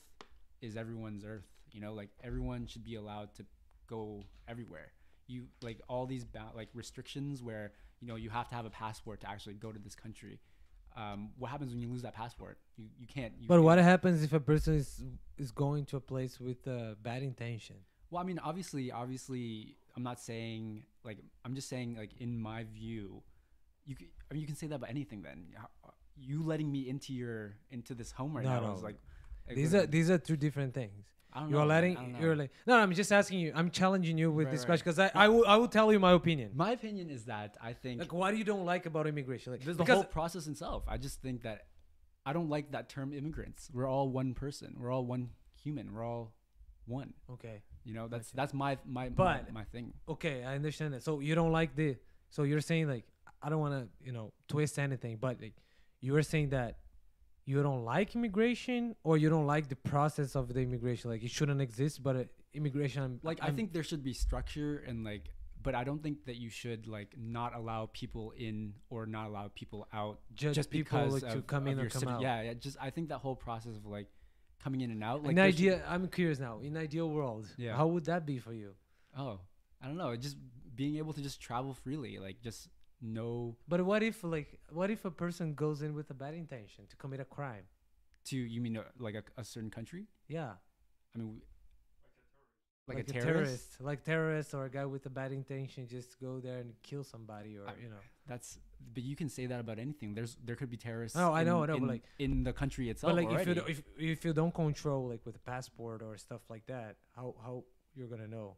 [0.61, 1.45] is everyone's Earth.
[1.71, 3.45] You know, like everyone should be allowed to
[3.87, 4.91] go everywhere.
[5.31, 7.65] You like all these ba- like restrictions where
[8.01, 10.35] you know you have to have a passport to actually go to this country.
[11.01, 12.57] Um, what happens when you lose that passport?
[12.77, 13.33] You you can't.
[13.39, 14.89] You But can't- what happens if a person is
[15.43, 17.77] is going to a place with uh, bad intention?
[18.09, 22.65] Well, I mean, obviously, obviously, I'm not saying like I'm just saying like in my
[22.65, 23.23] view,
[23.85, 25.21] you can, I mean you can say that about anything.
[25.21, 25.39] Then
[26.17, 28.73] you letting me into your into this home right No, now no.
[28.73, 28.97] is like,
[29.59, 31.05] These are these are two different things.
[31.33, 32.41] I don't you're man, letting I don't you're know.
[32.43, 32.83] like no, no.
[32.83, 33.51] I'm just asking you.
[33.55, 34.65] I'm challenging you with Right, this right.
[34.67, 36.51] question because I, I will I will tell you my opinion.
[36.55, 39.51] my opinion is that I think Like, what do you don't like about immigration?
[39.53, 40.83] Like, there's the whole process itself.
[40.87, 41.67] I just think that
[42.25, 43.69] I don't like that term immigrants.
[43.73, 44.75] We're all one person.
[44.79, 45.29] We're all one
[45.63, 45.93] human.
[45.93, 46.33] We're all
[46.85, 47.13] one.
[47.29, 48.35] okay, You know, that's Gotcha.
[48.37, 49.93] that's my my But- my, my thing.
[50.09, 51.03] okay, I understand that.
[51.03, 51.95] So you don't like the.
[52.29, 53.05] So you're saying like
[53.41, 55.53] I don't want to you know twist anything, but like
[56.01, 56.77] you are saying that
[57.45, 61.09] you don't like immigration or you don't like the process of the immigration.
[61.09, 62.23] Like it shouldn't exist, but uh,
[62.53, 63.01] immigration.
[63.03, 65.29] I'm, like i I'm- think there should be structure and like
[65.63, 69.47] but i don't think that you should like not allow people in or not allow
[69.53, 72.21] people out just people because like, to of- come of in or come citi- out.
[72.21, 74.07] yeah yeah just i think that whole process of like
[74.63, 76.59] coming in and out like in there should- idea, I'm curious now.
[76.61, 77.75] In ideal world, Yeah.
[77.77, 78.71] how would that be for you?
[79.17, 79.39] oh
[79.81, 80.35] i don't know just
[80.75, 82.67] being able to just travel freely like just
[83.01, 86.85] no But what if like what if a person goes in with a bad intention
[86.87, 87.65] to commit a crime?
[88.25, 90.51] to you mean uh, like a, a certain country Yeah,
[91.15, 91.41] i mean we-
[92.87, 93.79] like, like, a, terrorist?
[93.79, 97.57] like terrorist or a guy with a bad intention just go there and kill somebody
[97.57, 98.01] or I- you know.
[98.27, 98.59] that's
[98.93, 101.63] but you can say that about anything there's there could be terrorists No, I know,
[101.63, 103.81] in, I know, in, like- in the country itself But like if you don't, if
[103.97, 107.63] if you don't control like with a passport or stuff like that, how how
[107.95, 108.57] you're gonna know?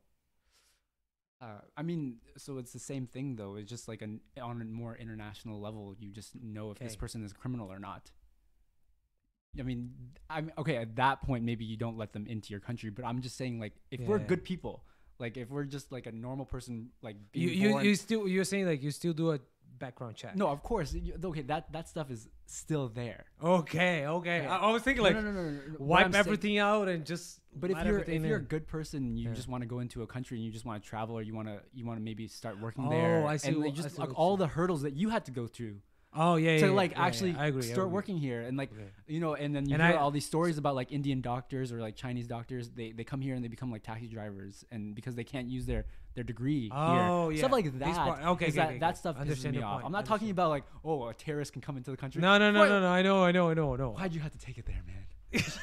[1.44, 3.56] Uh, I mean, so it's the same thing though.
[3.56, 5.94] It's just like an on a more international level.
[5.99, 8.11] You just know if this person is a criminal or not.
[9.60, 9.91] I mean,
[10.30, 10.78] I'm okay.
[10.78, 12.90] At that point, maybe you don't let them into your country.
[12.91, 14.86] But I'm just saying, like, if we're good people,
[15.20, 18.44] Like if we're just like a normal person, like You you, born, you still you're
[18.45, 19.40] saying like you still do a
[19.85, 20.35] background check.
[20.35, 23.26] no, of course, you- okay, that that stuff is still there.
[23.57, 24.39] Okay, okay.
[24.43, 24.53] Yeah.
[24.55, 25.60] I, I was thinking No, like no, no, no, no, no.
[25.77, 27.39] What I'm wipe saying- everything out and just.
[27.55, 28.53] But if let you're everything if you're a in.
[28.55, 29.35] good person, and you Yeah.
[29.35, 31.35] just want to go into a country and you just want to travel, or you
[31.39, 33.73] want to you want to maybe start working Oh, there, I see and what- like,
[33.73, 35.76] I just see like what all the hurdles that you had to go through
[36.15, 36.60] Oh yeah, yeah.
[36.60, 38.90] to yeah, like yeah, yeah, actually I agree, start working here, and like Okay.
[39.07, 41.72] you know, and then you And hear I- all these stories about like Indian doctors
[41.72, 42.69] or like Chinese doctors.
[42.69, 45.65] They they come here and they become like taxi drivers, and because they can't use
[45.65, 45.85] their
[46.15, 47.38] their degree Oh, here, yeah.
[47.40, 47.95] stuff like that.
[47.95, 49.73] part- okay, okay, that okay, that stuff pisses Understand me off.
[49.76, 52.22] point, I'm not talking about like oh a terrorist can come into the country.
[52.22, 52.88] No, no, no, Why- no, no.
[52.88, 53.91] I know, I know, I know, I know.
[53.94, 55.44] Why'd you have to take it there, man?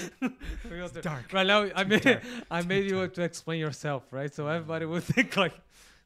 [0.64, 1.32] It's dark.
[1.32, 2.22] Right now, I made dark.
[2.50, 4.32] I made you to explain yourself, right?
[4.32, 4.54] So mm.
[4.54, 5.52] everybody would think like,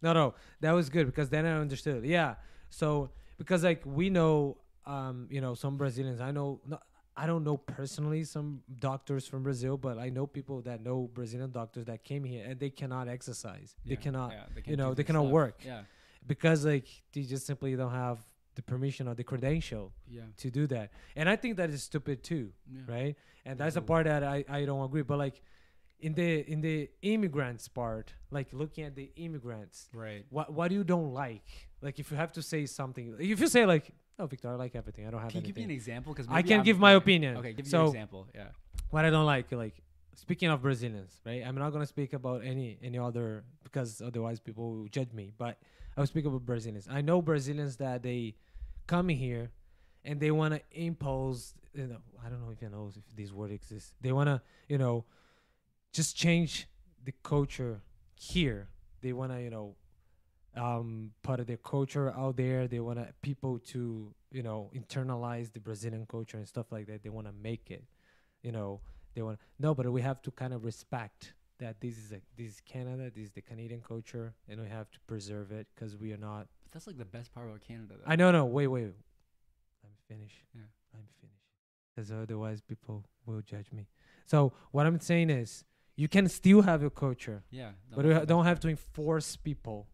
[0.03, 2.05] no, no, that was good because then I understood.
[2.05, 2.35] Yeah.
[2.75, 6.21] So because like we know, um, you know, some Brazilians.
[6.21, 6.79] I know, no,
[7.17, 11.53] I don't know personally some doctors from Brazil, but I know people that know Brazilian
[11.53, 13.77] doctors that came here and they cannot exercise.
[13.87, 15.33] They cannot yeah, they you know, they cannot stuff.
[15.33, 15.61] work.
[15.65, 15.83] Yeah,
[16.27, 18.19] because like they just simply don't have
[18.57, 20.91] the permission or the credential yeah, to do that.
[21.15, 22.81] And I think that is stupid too yeah.
[22.87, 23.17] right?
[23.45, 25.03] And that's the part that I, I don't agree.
[25.03, 25.43] But like
[26.07, 30.25] in the in the immigrants part, like looking at the immigrants, Right.
[30.37, 31.47] what what you don't like?
[31.87, 33.87] Like if you have to say something, if you say like,
[34.19, 35.07] "Oh, Victor, I like everything.
[35.07, 36.13] I don't have Can you give me an example?
[36.13, 37.37] Because I can't give my opinion.
[37.39, 38.23] Okay, give me So- your example.
[38.35, 38.49] Yeah.
[38.91, 39.77] what I don't like, like
[40.15, 41.43] speaking of Brazilians, right?
[41.47, 45.33] I'm not gonna speak about any any other because otherwise people will judge me.
[45.45, 45.55] But
[45.97, 46.87] I will speak about Brazilians.
[46.99, 48.35] I know Brazilians that they
[48.87, 49.45] come here
[50.05, 51.55] and they want to impose.
[51.73, 53.93] You know, I don't know if you know if this word exists.
[54.05, 54.37] They want to,
[54.69, 55.05] you know,
[55.95, 56.69] just change
[57.03, 57.81] the culture
[58.17, 58.69] here.
[59.01, 59.77] They want to, you know,
[60.57, 62.69] um, of their culture out there.
[62.69, 67.03] They want people to, you know, internalize the Brazilian culture and stuff like that.
[67.03, 67.85] They want to make it,
[68.43, 68.81] you know,
[69.15, 72.55] they want no, but we have to kind of respect that this is a this
[72.55, 76.13] is Canada, this is the Canadian culture, and we have to preserve it because we
[76.13, 76.49] are not.
[76.65, 77.95] But that's like the best part about Canada.
[77.99, 78.13] Though.
[78.13, 78.85] I know, no, wait, wait,
[79.85, 80.43] I'm finished.
[80.53, 80.63] Yeah.
[80.95, 81.47] I'm finished,
[81.95, 83.89] because otherwise people will judge me.
[84.27, 85.65] So what I'm saying is,
[85.97, 87.71] you can still have your culture, Yeah.
[87.91, 89.87] but that's we the ha- best don't have to enforce people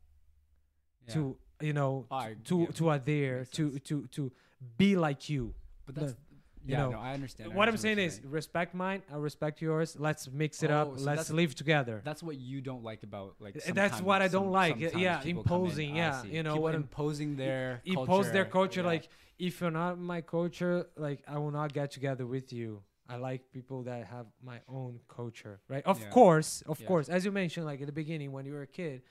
[1.07, 1.15] Yeah.
[1.15, 4.33] to, you know, I- to yeah, to adhere to to to
[4.79, 5.55] be like you.
[5.87, 6.17] But the- that's
[6.63, 6.83] you yeah.
[6.83, 7.53] know, no, I understand.
[7.53, 9.99] I what I'm saying you're is, respect mine, I respect yours.
[9.99, 10.99] Let's mix it Oh, up.
[10.99, 12.03] so Let's live together.
[12.05, 13.55] That's what you don't like about like.
[13.55, 14.79] That's what I don't some- like.
[14.79, 18.87] Yeah, in, imposing, yeah, you know People what I'm- imposing their impose their culture yeah.
[18.95, 19.09] like
[19.39, 23.43] if you're not my culture like i will not get together with you i like
[23.53, 26.09] people that have my own culture right of Yeah.
[26.11, 26.87] course of Yeah.
[26.91, 29.03] course as you mentioned like at the beginning when you were a kid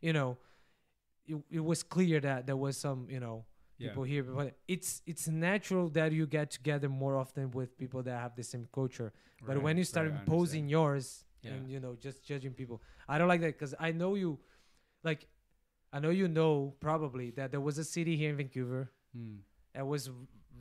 [0.00, 0.36] you know
[1.26, 3.44] it, it was clear that there was some you know
[3.78, 3.88] Yeah.
[3.88, 8.16] people here but it's it's natural that you get together more often with people that
[8.24, 9.12] have the same culture
[9.46, 11.52] but Right, when you start right, imposing yours Yeah.
[11.52, 14.38] and you know just judging people i don't like that because i know you
[15.04, 15.26] like
[15.92, 19.36] i know you know probably that there was a city here in vancouver Hmm.
[19.74, 20.10] that was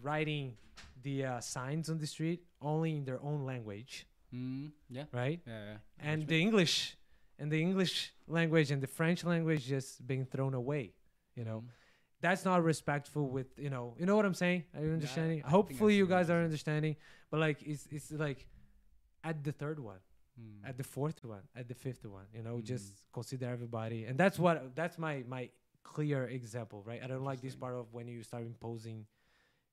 [0.01, 0.55] writing
[1.03, 5.05] the uh, signs on the street only in their own language, Mm, yeah.
[5.13, 5.39] right?
[5.47, 5.63] Yeah.
[5.65, 5.77] yeah.
[5.99, 6.97] And the English
[7.39, 10.93] and the English language and the French language just being thrown away.
[11.35, 11.69] You know, Mm.
[12.21, 13.29] that's not respectful.
[13.29, 14.63] With you know, you know what I'm saying?
[14.73, 15.43] Are you understanding?
[15.43, 16.95] I I Hopefully, you guys are understanding.
[17.29, 18.47] But like, it's it's like
[19.23, 19.99] at the third one,
[20.37, 20.65] Hmm.
[20.69, 22.25] at the fourth one, at the fifth one.
[22.33, 22.63] You know, Mm.
[22.63, 25.49] just consider everybody, and that's what that's my my
[25.83, 27.01] clear example, right?
[27.03, 29.05] I don't like this part of when you start imposing.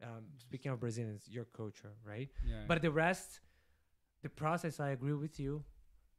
[0.02, 2.28] Um, speaking of Brazilians, your culture, right?
[2.44, 2.64] yeah.
[2.66, 3.40] But the rest,
[4.22, 5.62] the process, I agree with you.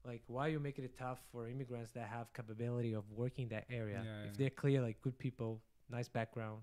[0.06, 4.02] Like, why you making it tough for immigrants that have capability of working that area?
[4.04, 6.62] Yeah, if they're clear, like good people, nice background,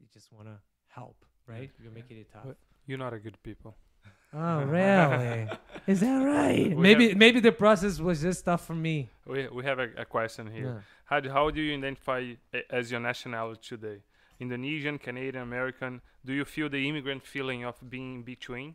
[0.00, 0.58] they just wanna
[0.88, 1.70] help, right?
[1.78, 1.94] You're yeah.
[1.94, 2.44] making it tough.
[2.46, 3.76] But- You're not a good people.
[4.34, 5.46] Oh, really?
[5.86, 6.74] Is that right?
[6.74, 9.10] We maybe have- maybe the process was just tough for me.
[9.26, 10.66] We we have a, a question here.
[10.66, 10.80] Yeah.
[11.04, 12.32] How do, how do you identify
[12.70, 13.98] as your nationality today?
[14.42, 16.00] Indonesian, Canadian, American.
[16.24, 18.74] Do you feel the immigrant feeling of being in between?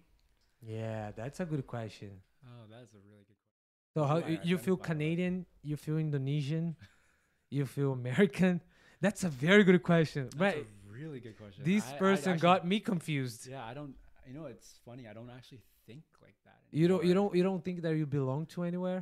[0.61, 2.11] Yeah, that's a good question.
[2.45, 3.37] oh, that's a really good.
[3.41, 3.93] Question.
[3.93, 4.87] So How how do I y- you feel identify that?
[4.91, 5.45] Canadian?
[5.69, 6.65] You feel Indonesian?
[7.57, 8.61] you feel American?
[9.05, 10.23] That's a very good question.
[10.31, 10.65] That's right.
[10.65, 11.63] a really good question.
[11.71, 13.41] This I- I person actually- got me confused.
[13.47, 13.95] Yeah, I don't.
[14.27, 15.03] You know, it's funny.
[15.11, 16.57] I don't actually think like that.
[16.79, 19.01] You don't you don't you don't think that you belong to anywhere?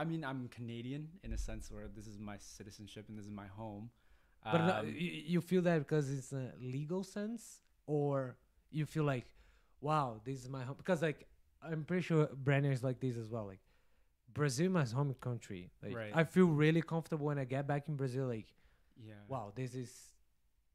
[0.00, 3.30] I mean, I'm Canadian in a sense where this is my citizenship and this is
[3.44, 3.90] my home.
[4.44, 8.36] But Um, you feel that because it's a legal sense, or
[8.70, 9.26] you feel like,
[9.80, 10.76] wow, this is my home.
[10.76, 11.28] Because like
[11.62, 13.46] I'm pretty sure Brandon is like this as well.
[13.46, 13.60] Like
[14.32, 15.70] Brazil, my home country.
[15.82, 16.12] Like Right.
[16.14, 18.26] I feel really comfortable when I get back in Brazil.
[18.26, 18.48] Like
[18.96, 19.14] yeah.
[19.28, 19.90] wow, this is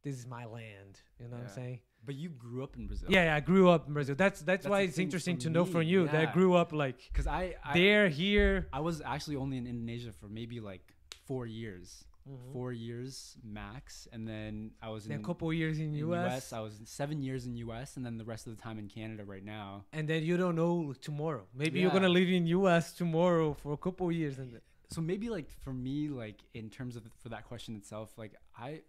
[0.03, 1.01] this is my land.
[1.19, 1.79] You know what I'm saying?
[2.05, 3.09] But you grew up in Brazil.
[3.11, 4.15] Yeah, yeah, I grew up in Brazil.
[4.15, 6.99] That's that's, That's why it's interesting to know from you that I grew up like
[7.11, 8.67] Because I, I there, here.
[8.71, 10.83] I was actually only in Indonesia for maybe like
[11.25, 12.51] four years, Mhm.
[12.53, 16.59] four years max, and then I was in a couple years in, in US, I
[16.59, 19.43] was seven years in US, and then the rest of the time in Canada right
[19.43, 19.85] now.
[19.93, 21.47] and then you don't know tomorrow.
[21.53, 24.59] Maybe you're gonna live in US tomorrow for a couple years, and
[24.89, 28.83] So maybe like for me, like in terms of for that question itself, like I,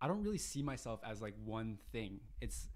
[0.00, 2.20] I don't really see myself as like one thing.
[2.40, 2.68] It's,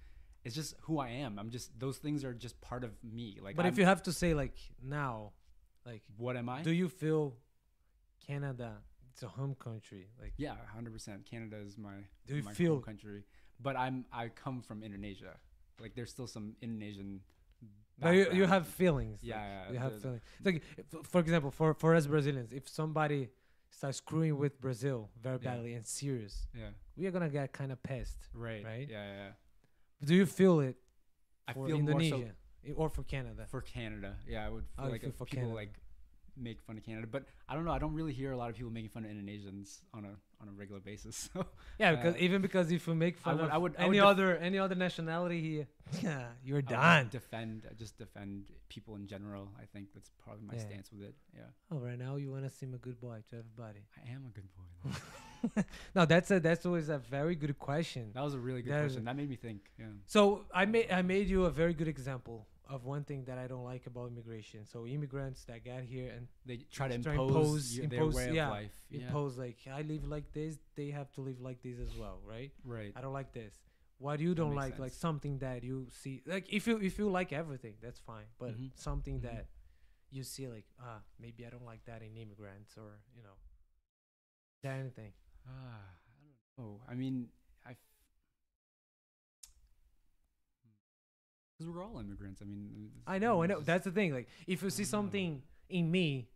[0.45, 1.39] it's just who I am.
[1.39, 3.39] I'm just those things are just part of me.
[3.41, 5.33] Like, but if I'm- you have to say like now,
[5.85, 6.63] like what am I?
[6.63, 7.37] do you feel
[8.27, 8.83] Canada
[9.17, 10.05] it's a home country?
[10.21, 11.25] Like Yeah, hundred percent.
[11.25, 13.25] Canada is my Do my feel- home country,
[13.61, 15.33] but I'm I come from Indonesia.
[15.81, 17.21] Like there's still some Indonesian.
[17.99, 19.21] but you, you have feelings.
[19.23, 20.23] Yeah, like, yeah, you have the- feelings.
[20.45, 23.31] It's like for example, for for us Brazilians, if somebody
[23.71, 25.49] starts screwing with Brazil very Yeah.
[25.51, 26.71] badly and serious, Yeah.
[26.97, 28.29] we are gonna get kind of pissed.
[28.35, 28.63] Right.
[28.65, 28.89] Right?
[28.89, 29.17] Yeah, yeah.
[29.25, 29.33] yeah.
[30.09, 30.77] Do you feel it
[31.49, 32.33] I for feel Indonesia
[32.67, 33.47] so or for Canada?
[33.49, 34.17] for Canada.
[34.29, 35.55] Yeah, I would Oh, feel you like feel for people Canada.
[35.63, 35.75] like
[36.37, 37.73] make fun of Canada, but I don't know.
[37.73, 40.49] I don't really hear a lot of people making fun of Indonesians on a on
[40.49, 41.31] a regular basis.
[41.35, 41.47] So
[41.79, 43.89] Yeah, because Uh, even because if you make fun would- of I would- I any
[43.89, 45.67] would def- other any other nationality here,
[46.03, 47.09] yeah, you're I done.
[47.11, 49.45] defend just defend people in general.
[49.63, 50.67] I think that's probably my Yeah.
[50.69, 51.15] stance with it.
[51.35, 53.83] Yeah, oh, right now you wanna seem a good boy to everybody.
[54.05, 55.63] I am a good boy.
[55.95, 58.11] no, that's a that's always a very good question.
[58.15, 59.05] that was a really good That question.
[59.05, 59.61] That made me think.
[59.79, 59.87] Yeah.
[60.07, 63.47] So I made I made you a very good example of one thing that I
[63.47, 64.65] don't like about immigration.
[64.67, 68.35] So immigrants that get here and They try to impose, impose- y- impose- their way
[68.35, 68.77] yeah, of life.
[68.91, 69.01] Yeah.
[69.07, 72.53] impose like I live like this, they have to live like this as well, right?
[72.65, 72.93] Right.
[72.97, 73.55] I don't like this.
[73.99, 77.09] What you That don't like, like something that you see, like if you if you
[77.09, 78.27] like everything, that's fine.
[78.39, 78.71] But Mhm.
[78.75, 79.23] something Mhm.
[79.23, 79.47] that
[80.11, 83.37] you see, like ah, maybe I don't like that in immigrants, or you know,
[84.63, 85.13] that anything.
[85.47, 86.81] Ah, I don't know.
[86.89, 87.31] I mean,
[87.65, 87.77] I.
[91.57, 92.43] Because we're all immigrants.
[92.43, 93.57] I mean, I know, I know.
[93.57, 94.13] just- That's the thing.
[94.13, 96.29] Like if you see something in me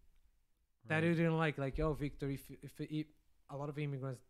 [0.89, 1.05] that right.
[1.05, 3.07] you didn't like, like oh Victor, if if, if
[3.51, 4.23] a lot of immigrants,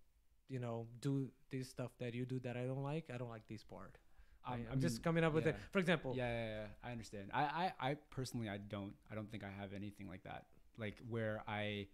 [0.49, 3.47] you know, do this stuff that you do that I don't like, I don't like
[3.49, 3.97] this part.
[4.45, 5.55] I, I'm I just coming up with it.
[5.71, 6.67] For example, Yeah, yeah, yeah.
[6.83, 7.31] I understand.
[7.33, 10.47] I, I, I personally, I don't, I don't think I have anything like that.
[10.79, 11.89] Like where I,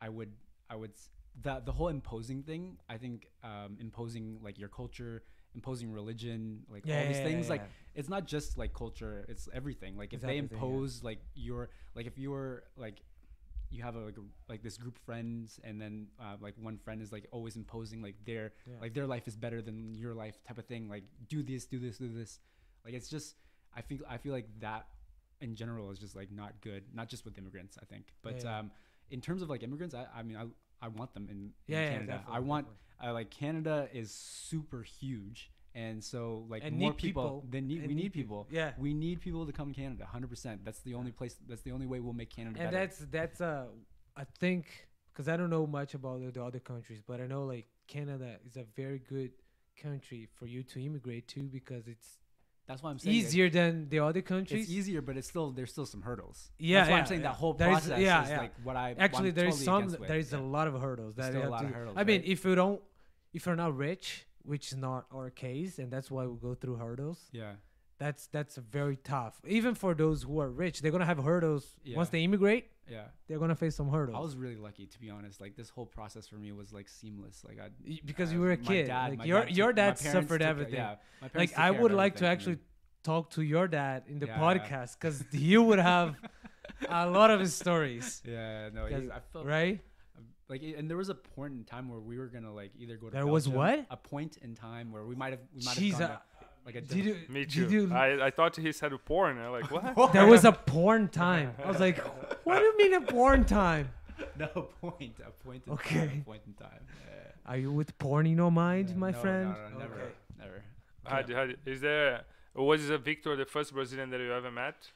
[0.00, 0.32] I would,
[0.68, 0.90] I would,
[1.42, 2.78] the the whole imposing thing.
[2.88, 5.22] I think um, imposing like your culture,
[5.56, 7.46] imposing religion, like yeah, all these yeah, things.
[7.46, 7.62] yeah, Like
[7.94, 9.96] it's not just like culture; it's everything.
[9.96, 13.02] Like if It's they impose like your, like if you're like,
[13.70, 14.20] you have a like, a,
[14.52, 18.02] like this group of friends, and then uh, like one friend is like always imposing
[18.02, 21.42] like their like their life is better than your life type of thing like do
[21.42, 22.38] this do this do this.
[22.84, 23.34] Like it's just
[23.74, 24.86] i feel i feel like that
[25.40, 28.14] in general is just like not good not just with immigrants i think.
[28.22, 28.70] But um
[29.10, 30.44] in terms of like immigrants i i mean i
[30.82, 32.66] i want them in, in yeah, yeah, canada i want.
[32.98, 37.82] I like canada is super huge and so like And more need people, people, need
[37.82, 38.44] we need need people.
[38.44, 38.72] people Yeah.
[38.78, 41.86] we need people to come to canada 100% that's the only place that's the only
[41.86, 43.66] way we'll make canada and better that's that's uh
[44.16, 44.64] I think
[45.12, 48.36] because I don't know much about the, the other countries, but I know like Canada
[48.46, 49.32] is a very good
[49.80, 52.16] country for you to immigrate to because it's
[52.66, 54.62] that's why i'm saying easier than the other countries.
[54.64, 56.50] it's easier, but it's still there's still some hurdles.
[56.58, 57.28] Yeah, that's why yeah, I'm saying yeah.
[57.28, 58.38] that whole There is- process yeah, is yeah.
[58.38, 59.88] like what I Actually, there is some.
[59.88, 62.22] There is a lot of hurdles There's that still a lot of hurdles, I mean,
[62.24, 62.80] if you don't,
[63.32, 66.76] if you're not rich, which is not our case, and that's why we go through
[66.76, 67.20] hurdles.
[67.32, 67.52] Yeah,
[67.98, 69.40] That's that's very tough.
[69.46, 71.64] Even for those who are rich, they're gonna have hurdles
[71.94, 72.64] once they immigrate.
[72.88, 73.04] Yeah.
[73.28, 74.16] They're gonna face some hurdles.
[74.16, 75.40] I was really lucky to be honest.
[75.40, 77.44] Like this whole process for me was like seamless.
[77.46, 78.86] Like I Y- because uh, you were a kid.
[78.86, 80.74] dad- like your dad your dad parents suffered took- everything.
[80.74, 82.54] Yeah, my parents like I would like to everything for me.
[82.54, 82.58] actually
[83.02, 84.38] talk to your dad in the Yeah.
[84.38, 86.16] podcast because you would have
[86.88, 89.80] a lot of his stories, Yeah, no, he, 'Cause- I felt right?
[90.48, 93.06] like, and there was a point in time where we were gonna like either go
[93.08, 93.12] to.
[93.12, 93.86] There was what?
[93.90, 96.20] A point in time where we might have we might have uh, to,
[96.66, 97.16] like a Did you?
[97.28, 97.68] Me did too.
[97.70, 99.38] you- I, I thought he said porn.
[99.38, 100.12] I'm like, what?
[100.12, 101.54] there was a porn time.
[101.64, 101.98] I was like,
[102.44, 103.90] what do you mean a porn time?
[104.38, 104.48] no
[104.80, 106.18] point a point in time, Okay.
[106.20, 106.80] a point in time.
[106.88, 107.50] Yeah.
[107.52, 109.48] Are you with porn in your mind, Yeah, my no, friend?
[109.50, 110.12] No, no, never, Okay.
[110.38, 110.62] never.
[111.04, 112.24] How do- how do- is there?
[112.54, 114.90] Was uh, Victor the first Brazilian that you ever met?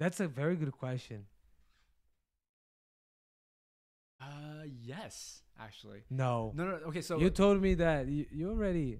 [0.00, 1.26] That's a very good question.
[4.20, 6.00] Uh, yes, actually.
[6.10, 6.52] No.
[6.56, 6.72] No, no.
[6.88, 8.98] Okay, so you told me that you, you already,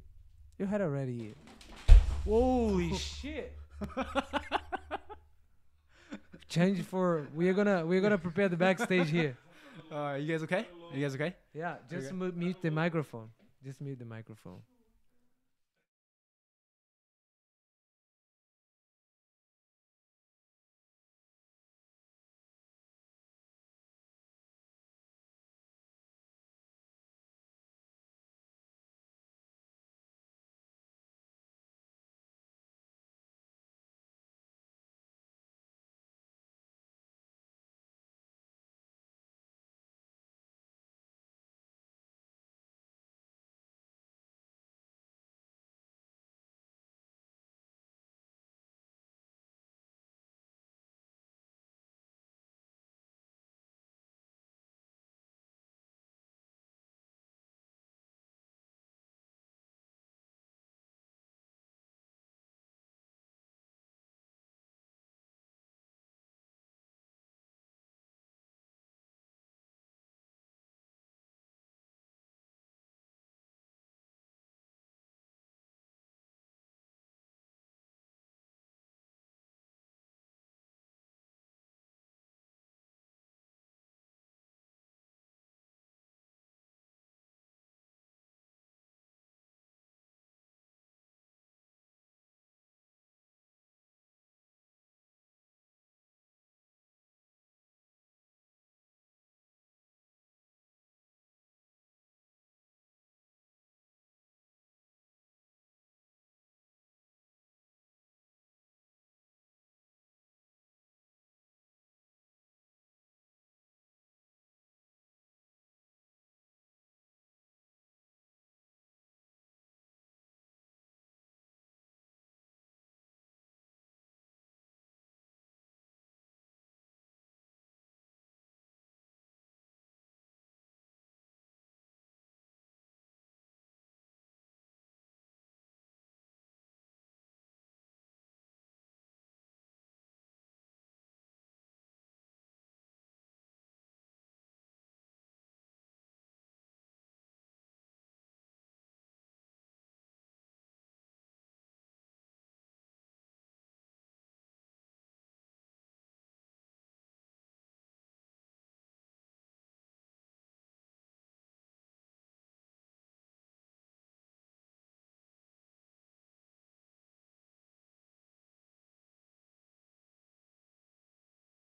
[0.59, 1.35] you had already.
[2.24, 3.56] Holy shit!
[6.48, 9.36] Change for we're gonna we're gonna prepare the backstage here.
[9.93, 10.66] uh, you guys okay?
[10.94, 11.35] You guys okay?
[11.55, 12.32] Yeah, just Okay.
[12.35, 13.28] mute the microphone.
[13.62, 14.60] Just mute the microphone.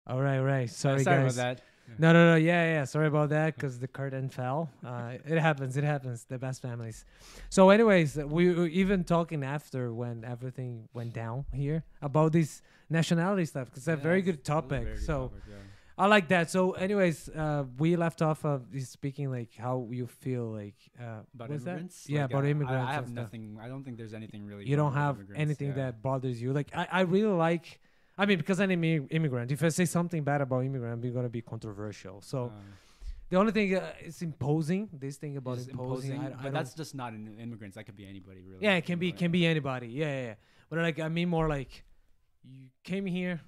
[0.06, 0.68] All right, right.
[0.68, 1.38] Sorry, sorry guys.
[1.38, 1.64] about that.
[1.98, 2.36] No, no, no.
[2.36, 2.84] Yeah, yeah.
[2.84, 4.70] Sorry about that because the curtain fell.
[4.84, 5.76] Uh, it happens.
[5.76, 6.24] It happens.
[6.24, 7.04] The best families.
[7.50, 13.44] So, anyways, we were even talking after when everything went down here about this nationality
[13.44, 14.84] stuff because it's a very good it was a topic.
[14.84, 15.54] very so, topic, yeah.
[15.96, 16.50] I like that.
[16.50, 21.50] So, anyways, uh, we left off of speaking like how you feel like uh, about
[21.50, 21.70] what's that?
[21.72, 22.06] immigrants.
[22.08, 23.58] Yeah, Like, about I- immigrants I, have nothing.
[23.60, 24.66] I don't think there's anything really.
[24.66, 25.74] You don't have anything yeah.
[25.74, 26.52] that bothers you.
[26.52, 27.80] Like I, I really like.
[28.16, 29.50] I mean, because I'm an immi- immigrant.
[29.50, 32.20] If I say something bad about immigrant, I'm gonna be controversial.
[32.20, 32.52] So Um,
[33.28, 34.88] the only thing uh, is imposing.
[34.92, 36.20] This thing about just imposing.
[36.20, 37.74] I, I but that's just not in immigrants.
[37.76, 38.62] That could be anybody, really.
[38.62, 39.88] yeah, it can be can be anybody.
[39.88, 40.34] Yeah, yeah, yeah.
[40.68, 41.84] But like I mean more like
[42.44, 43.40] you came here,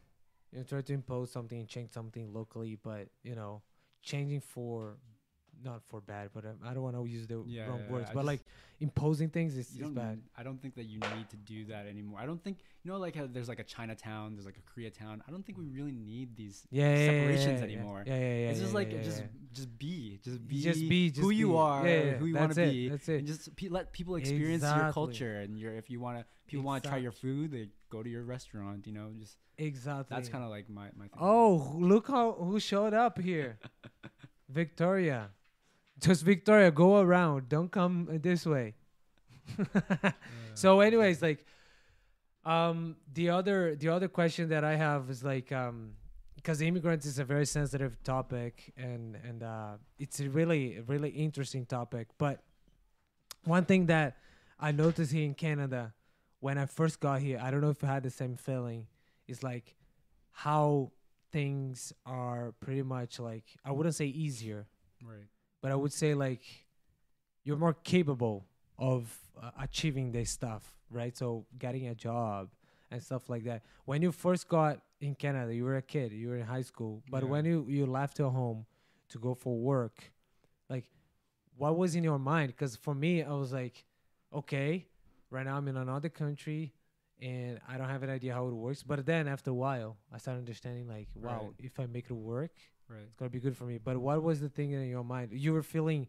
[0.52, 3.62] you try to impose something change something locally, but you know,
[4.02, 4.96] changing for
[5.64, 8.10] not for bad, but um, I don't want to use the Yeah, wrong yeah, words,
[8.10, 8.40] I but just- like
[8.80, 10.20] imposing things is, is bad.
[10.36, 12.18] I don't think that you need to do that anymore.
[12.20, 15.20] I don't think you know, like how there's like a Chinatown, there's like a Koreatown.
[15.26, 16.66] I don't think we really need these.
[16.70, 18.04] Yeah, yeah, yeah, separations yeah, yeah, anymore.
[18.06, 18.50] Yeah, yeah, yeah.
[18.50, 19.26] it's just yeah, like yeah, just yeah.
[19.52, 22.54] just be, just be, just be just who you are, Yeah, yeah, who you want
[22.54, 23.18] to be, That's it.
[23.18, 25.40] and just pe- let people experience your culture.
[25.40, 28.08] And your if you want to, people want to try your food, they go to
[28.08, 28.86] your restaurant.
[28.86, 30.14] You know, just Exactly.
[30.14, 31.06] that's kind of like my my.
[31.08, 31.18] Thing.
[31.18, 33.58] Oh, look how who showed up here.
[34.48, 35.30] Victoria.
[36.00, 37.48] Just Victoria, go around.
[37.48, 38.74] Don't come this way.
[40.54, 41.46] so anyways, like
[42.44, 45.92] um the other the other question that I have is like um
[46.34, 51.64] because immigrants is a very sensitive topic and and uh it's a really really interesting
[51.66, 52.42] topic, but
[53.44, 54.18] one thing that
[54.58, 55.94] I noticed here in Canada
[56.40, 58.86] when I first got here, I don't know if I had the same feeling,
[59.26, 59.74] is like
[60.32, 60.92] how
[61.32, 64.66] things are pretty much like I wouldn't say easier,
[65.02, 65.26] right.
[65.66, 66.42] But I would say like
[67.44, 68.46] you're more capable
[68.78, 71.16] of uh, achieving this stuff, right?
[71.16, 72.50] So getting a job
[72.90, 73.62] and stuff like that.
[73.84, 77.02] When you first got in Canada, you were a kid, you were in high school,
[77.10, 77.30] but Yeah.
[77.32, 78.66] when you you left your home
[79.08, 80.12] to go for work,
[80.68, 80.86] like
[81.56, 82.48] what was in your mind?
[82.54, 83.84] Because for me, I was like,
[84.32, 84.86] okay,
[85.30, 86.74] right now I'm in another country.
[87.20, 90.18] And I don't have an idea how it works, but then after a while, I
[90.18, 91.66] started understanding like, wow, Right.
[91.68, 92.52] if I make it work,
[92.88, 93.02] Right.
[93.06, 93.78] it's gonna be good for me.
[93.78, 95.32] But what was the thing in your mind?
[95.32, 96.08] You were feeling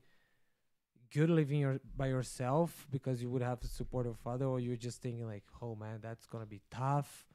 [1.13, 4.75] good living your by yourself because you would have the support of father, or you're
[4.75, 7.25] just thinking like, oh man, that's gonna be tough.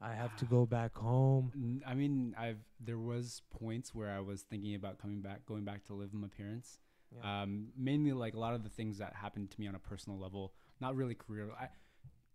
[0.00, 1.80] I have to go back home.
[1.86, 5.84] I mean, I've there was points where I was thinking about coming back, going back
[5.84, 6.78] to live with my parents.
[7.14, 7.42] Yeah.
[7.42, 10.18] Um, mainly like a lot of the things that happened to me on a personal
[10.18, 11.48] level, not really career.
[11.58, 11.68] I,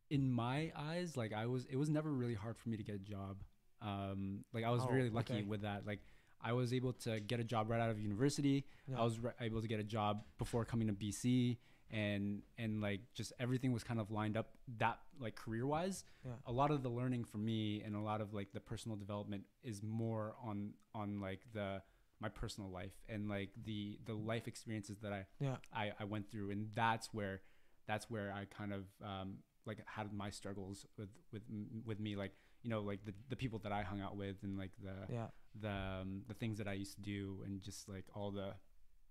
[0.09, 2.95] in my eyes, like I was, it was never really hard for me to get
[2.95, 3.43] a job.
[3.81, 5.43] Um, like I was Oh, really lucky okay.
[5.43, 5.85] with that.
[5.85, 5.99] Like
[6.41, 8.65] I was able to get a job right out of university.
[8.87, 8.99] Yeah.
[8.99, 11.57] I was re- able to get a job before coming to BC,
[11.91, 16.03] and and like just everything was kind of lined up that like career wise.
[16.25, 16.33] Yeah.
[16.45, 19.43] A lot of the learning for me and a lot of like the personal development
[19.63, 21.81] is more on on like the
[22.21, 26.29] my personal life and like the the life experiences that I yeah, I, I went
[26.29, 27.41] through and that's where
[27.87, 31.41] that's where I kind of um, like had my struggles with with
[31.85, 34.57] with me like you know like the, the people that I hung out with and
[34.57, 35.27] like the yeah,
[35.59, 38.53] the um, the things that I used to do and just like all the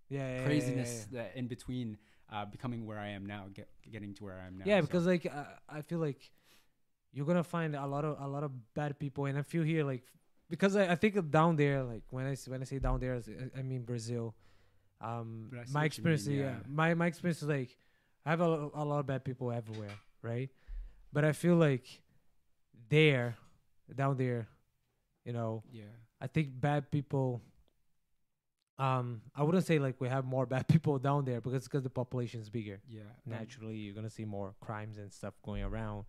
[0.09, 1.99] yeah, yeah, yeah, craziness Yeah, that in between
[2.33, 4.81] uh, becoming where I am now get, getting to where I am now yeah.
[4.81, 6.31] so- because like uh, I feel like
[7.13, 9.85] you're gonna find a lot of a lot of bad people, and I feel here
[9.85, 10.05] like
[10.51, 13.59] because I, I think down there, like when I when I say down there, I-
[13.59, 14.35] I mean Brazil.
[15.01, 16.45] Um, my experience, mean, yeah.
[16.45, 16.57] yeah.
[16.69, 17.77] my my experience is like
[18.27, 18.45] I have a,
[18.75, 20.51] a lot of bad people everywhere, right?
[21.13, 21.87] But I feel like
[22.89, 23.37] there,
[23.95, 24.49] down there,
[25.25, 25.85] you know, yeah
[26.21, 27.43] I think bad people.
[28.79, 31.91] Um, I wouldn't say like we have more bad people down there because because the
[31.91, 32.81] population is bigger.
[32.89, 36.05] Yeah naturally you're gonna see more crimes and stuff going around.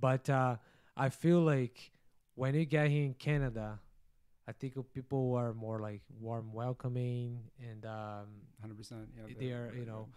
[0.00, 0.56] But uh
[0.98, 1.92] i feel like
[2.34, 3.78] when you get here in canada
[4.48, 7.38] i think people are more like warm welcoming
[7.70, 8.26] and um
[8.66, 10.08] 100% yeah they are, you know,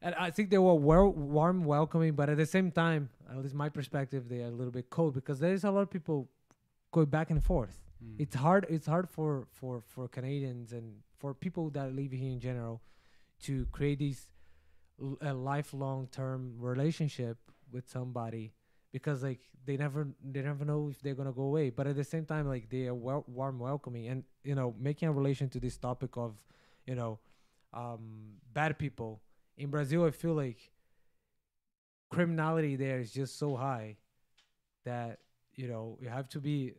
[0.00, 3.54] and i think they were well, warm welcoming but at the same time at least
[3.54, 6.28] my perspective they are a little bit cold because there's a lot of people
[6.92, 8.14] going back and forth Mm.
[8.18, 12.38] it's hard it's hard for for for canadians and for people that live here in
[12.38, 12.80] general
[13.42, 14.28] to create these
[15.00, 17.38] l- a lifelong term relationship
[17.72, 18.52] with somebody
[18.92, 22.04] because like they never they never know if they're gonna go away but at the
[22.04, 25.60] same time like they are wel- warm welcoming and you know making a relation to
[25.60, 26.34] this topic of
[26.86, 27.18] you know
[27.74, 29.20] um bad people
[29.56, 30.70] in brazil i feel like
[32.10, 33.96] criminality there is just so high
[34.84, 35.20] that
[35.56, 36.74] you know you have to be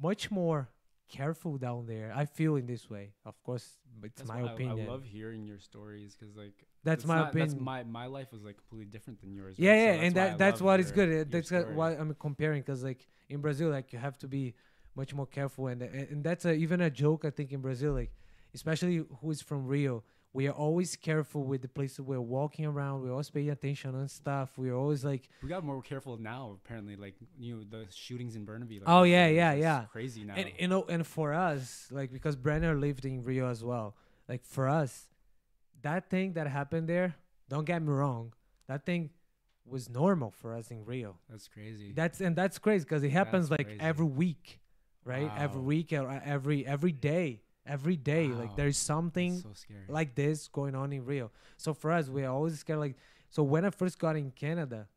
[0.00, 0.68] much more
[1.08, 3.66] careful down there i feel in this way of course
[4.04, 6.54] it's That's my why I- opinion I, love hearing your stories because like
[6.84, 9.56] that's it's my not- opinion That's my my life was like completely different than yours.
[9.58, 9.76] yeah right?
[9.76, 12.62] Yeah that's and that that's what is your- good Uh, your that's why i'm comparing
[12.62, 14.54] because like in brazil like you have to be
[14.96, 17.92] much more careful, and and, and that's a, even a joke I think in Brazil,
[17.92, 18.10] like
[18.58, 20.02] especially who is from Rio.
[20.32, 23.02] We are always careful with the places we're walking around.
[23.02, 24.50] We're always paying attention on stuff.
[24.56, 26.56] We're always like, We got more careful now.
[26.64, 28.78] Apparently, like you know the shootings in Burnaby.
[28.78, 29.84] Like, Oh, yeah, yeah, yeah.
[29.90, 30.34] Crazy now.
[30.36, 33.96] and you know, and for us, like because Brenner lived in Rio as well.
[34.28, 35.08] Like for us,
[35.82, 37.16] that thing that happened there.
[37.48, 38.32] Don't get me wrong,
[38.68, 39.10] that thing
[39.66, 41.16] was normal for us in Rio.
[41.28, 41.92] That's crazy.
[41.92, 43.80] That's and that's crazy because it happens That's like crazy.
[43.80, 44.60] every week,
[45.04, 45.30] right?
[45.36, 48.28] Every week or every every day, every day.
[48.28, 49.84] Like there's something so scary.
[49.88, 51.30] like this going on in Rio.
[51.56, 52.80] So for us, we're always scared.
[52.80, 52.96] Like
[53.30, 54.88] so, when I first got in Canada,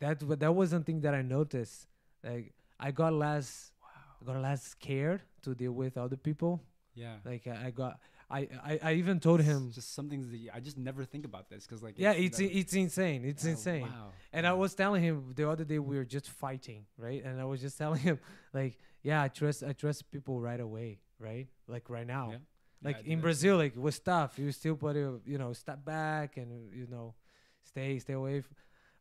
[0.00, 1.86] that that was something that I noticed.
[2.22, 4.34] Like I got less, wow.
[4.34, 6.62] got less scared to deal with other people.
[6.94, 7.16] Yeah.
[7.24, 7.98] Like I, I got,
[8.30, 11.24] I, I, I even told It's him, just some things that I just never think
[11.24, 13.24] about this because like yeah, it's that- it's insane.
[13.24, 13.82] It's yeah, insane.
[13.82, 14.12] Wow.
[14.32, 17.22] And I was telling him the other day we were just fighting, right?
[17.24, 18.18] And I was just telling him
[18.52, 21.48] like, yeah, I trust I trust people right away, right?
[21.68, 22.30] Like right now.
[22.32, 22.38] Yeah.
[22.82, 23.22] Like Yeah, in that.
[23.22, 27.14] Brazil, like with stuff, you still put a you know step back and you know
[27.62, 28.42] stay stay away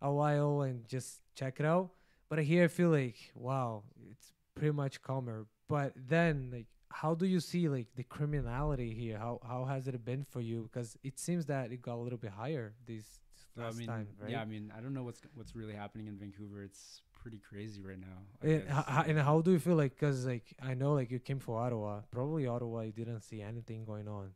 [0.02, 1.92] a while and just check it out.
[2.30, 5.46] But here I feel like wow, it's pretty much calmer.
[5.68, 9.18] But then like how do you see like the criminality here?
[9.18, 10.70] How how has it been for you?
[10.72, 13.20] Because it seems that it got a little bit higher this
[13.56, 14.32] So, I last mean, time, right?
[14.32, 16.64] yeah, I mean, I don't know what's what's really happening in Vancouver.
[16.64, 18.20] It's pretty crazy right now.
[18.48, 19.98] And, ho- and how do you feel like?
[20.00, 22.02] Cause like I know like you came for Ottawa.
[22.12, 24.28] Probably Ottawa, you didn't see anything going on.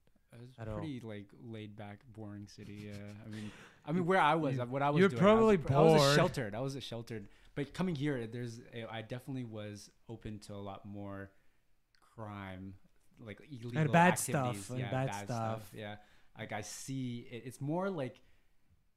[0.44, 0.78] It's at all.
[0.78, 2.88] pretty like laid back, boring city.
[2.88, 2.94] Yeah,
[3.26, 3.52] I mean,
[3.86, 5.58] I mean, where I was, You- uh, what I was you're doing, I was probably
[5.58, 6.56] pr- I was a sheltered.
[6.56, 7.28] I was a sheltered.
[7.56, 11.30] But coming here, there's, a, I definitely was open to a lot more
[12.16, 12.74] crime,
[13.26, 14.64] like illegal bad activities.
[14.66, 15.72] stuff, and yeah, bad stuff.
[15.76, 15.96] Yeah,
[16.38, 18.22] like I see, it, it's more like,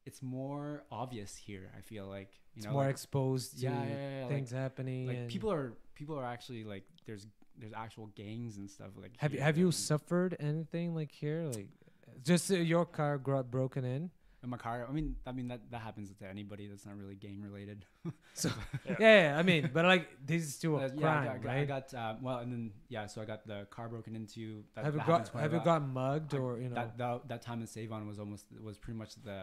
[0.07, 1.71] it's more obvious here.
[1.77, 4.51] I feel like you It's know, more like, exposed to yeah, yeah, yeah, yeah, things
[4.51, 5.07] happening.
[5.09, 7.27] like and people are people are actually like there's
[7.59, 9.13] there's actual gangs and stuff like.
[9.19, 11.45] have you have you suffered anything like here?
[11.55, 11.69] Like
[12.25, 14.11] just uh, your car got broken in.
[14.43, 14.87] in my car.
[14.89, 17.85] I mean, I mean that that happens to anybody that's not really gang related.
[18.35, 18.49] So
[18.89, 18.97] Yeah.
[18.99, 21.45] yeah, yeah, I mean, but like this is still a Uh, yeah, I crime, got,
[21.45, 21.59] right?
[21.61, 24.65] I got uh, well, and then yeah, so I got the car broken into.
[24.75, 26.69] That, have you that got happens when I have you got mugged I- or you
[26.71, 26.75] know?
[26.77, 29.39] that, that that time in Savon was almost was pretty much the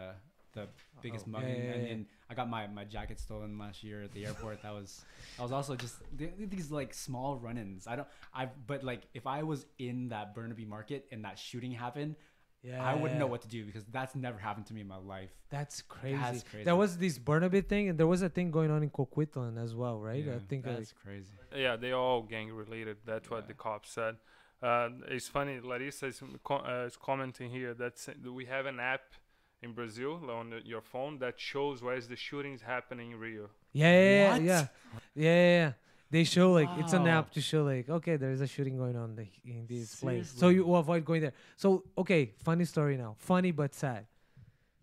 [0.53, 0.67] the
[1.01, 4.03] biggest Oh, yeah, mugging, yeah, and then I got my, my jacket stolen last year
[4.03, 4.61] at the airport.
[4.63, 5.05] that was
[5.37, 7.87] that was also just th- these like small run-ins.
[7.87, 11.71] I don't I but like if I was in that Burnaby market and that shooting
[11.71, 12.15] happened,
[12.61, 14.97] yeah, I wouldn't know what to do because that's never happened to me in my
[14.97, 15.31] life.
[15.49, 16.17] That's crazy.
[16.17, 16.65] That's crazy.
[16.65, 19.73] There was this Burnaby thing, and there was a thing going on in Coquitlam as
[19.75, 20.23] well, right?
[20.23, 21.31] Yeah, I Yeah, think like, that's crazy.
[21.55, 22.97] Yeah, they all gang related.
[23.05, 24.17] That's what the cops said.
[24.61, 25.59] Uh, it's funny.
[25.61, 27.95] Larissa is, co- uh, is commenting here that
[28.25, 29.01] we have an app
[29.61, 33.49] in Brazil on the, your phone that shows where is the shootings happening in Rio.
[33.73, 34.41] Yeah, yeah, What?
[34.41, 34.67] yeah, yeah,
[35.15, 35.71] yeah, yeah, yeah.
[36.11, 38.95] They show like it's an app to show like okay, there is a shooting going
[38.95, 41.33] on the, in this place, so you avoid going there.
[41.55, 44.07] So okay, funny story now, funny but sad.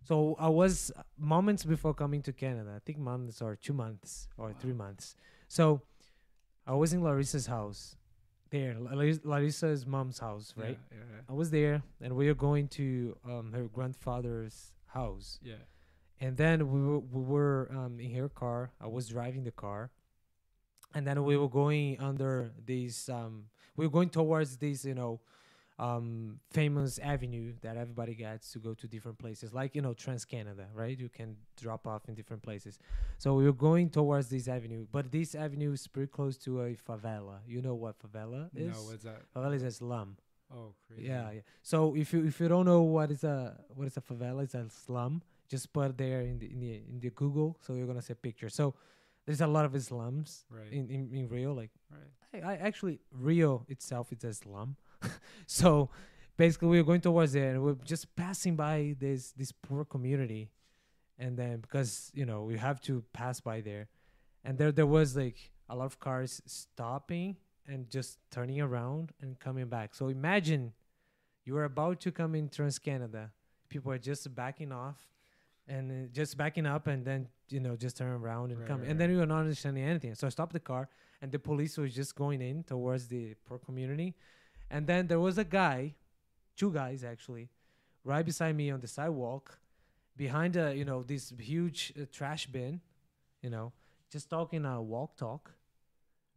[0.05, 2.75] So I was uh, moments before coming to Canada.
[2.77, 5.17] I think months or two months or three months.
[5.49, 5.83] So
[6.65, 7.97] I was in Larissa's house,
[8.51, 10.79] there, Laris- Larissa's mom's house, right?
[10.91, 10.99] Yeah,
[11.29, 15.39] I was there, and we were going to um, her grandfather's house.
[15.43, 15.55] yeah.
[16.19, 18.71] And then we were, we were um, in her car.
[18.81, 19.91] I was driving the car,
[20.95, 23.09] and then we were going under these.
[23.11, 23.45] Um,
[23.77, 25.21] we were going towards these, you know,
[25.79, 30.25] um, famous avenue that everybody gets to go to different places, like you know Trans
[30.25, 30.99] Canada, right?
[30.99, 32.79] You can drop off in different places.
[33.19, 36.75] So we were going towards this avenue, but this avenue is pretty close to a
[36.75, 37.41] favela.
[37.47, 38.75] You know what favela is?
[38.75, 39.23] No, what's that?
[39.35, 40.17] favela is a slum.
[40.55, 41.09] Oh, crazy.
[41.09, 41.41] Yeah, yeah.
[41.63, 44.55] So if you if you don't know what is a what is a favela, it's
[44.55, 45.23] a slum.
[45.49, 48.17] Just put there in the in the in the Google, so you're gonna see a
[48.17, 48.49] picture.
[48.49, 48.75] So
[49.27, 50.73] there's a lot of slums Right.
[50.73, 51.53] in, in in Rio.
[51.53, 52.45] Like right.
[52.45, 54.77] I, I actually Rio itself is a slum.
[55.47, 55.91] so
[56.37, 59.85] basically, we were going towards there, and we are just passing by this this poor
[59.85, 60.51] community,
[61.19, 63.89] and then because you know we have to pass by there,
[64.45, 67.37] and there there was like a lot of cars stopping
[67.67, 69.95] and just turning around and coming back.
[69.95, 70.73] So imagine
[71.45, 73.33] you are about to come in Trans Canada,
[73.69, 75.09] people are just backing off.
[75.69, 78.81] And uh, just backing up, and then you know, just turn around and Right, come,
[78.83, 80.15] right, and then you are not understanding anything.
[80.15, 80.89] So I stopped the car,
[81.21, 84.15] and the police was just going in towards the poor community
[84.71, 85.95] and then there was a guy
[86.57, 87.49] two guys actually
[88.05, 89.59] right beside me on the sidewalk
[90.17, 92.81] behind a you know this huge uh, trash bin
[93.43, 93.73] you know
[94.11, 95.53] just talking a walk talk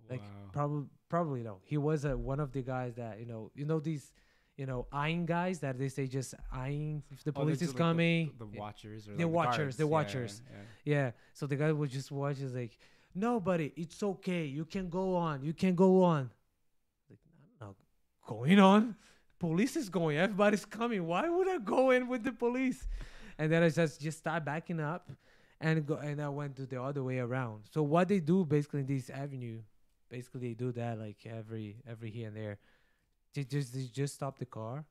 [0.10, 0.49] like wow.
[0.51, 3.80] probably probably no he was uh, one of the guys that you know you know
[3.80, 4.11] these
[4.57, 7.73] you know eyeing guys that they say just eyeing if the Oh, police they're is
[7.73, 9.77] like coming The, the watchers or The like watchers, guards.
[9.77, 10.41] the watchers.
[10.51, 10.95] Yeah, yeah.
[11.06, 11.11] Yeah.
[11.34, 12.77] So the guy would just watch is like
[13.15, 14.45] no, buddy, it's okay.
[14.45, 15.43] You can go on.
[15.43, 16.30] You can go on.
[18.30, 18.95] Like, I'm not going on.
[19.39, 20.18] Police is going.
[20.18, 21.06] Everybody's coming.
[21.07, 22.88] Why would I go in with the police?
[23.38, 25.10] And then I just just start backing up,
[25.61, 25.95] and go.
[25.95, 27.64] And I went to the other way around.
[27.72, 29.61] So what they do basically in this avenue,
[30.10, 32.57] basically they do that like every every here and there.
[33.34, 34.84] They just they just stop the car.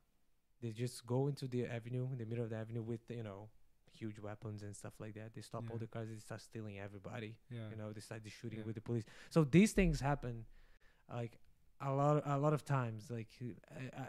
[0.63, 3.49] They just go into the avenue in the middle of the avenue with you know
[3.93, 5.35] huge weapons and stuff like that.
[5.35, 6.09] They stop all the cars.
[6.09, 7.69] They start stealing everybody Yeah.
[7.71, 8.65] you know they started shooting Yeah.
[8.65, 10.45] with the police so these things happen
[11.13, 11.37] like
[11.81, 13.29] a lot a lot of times like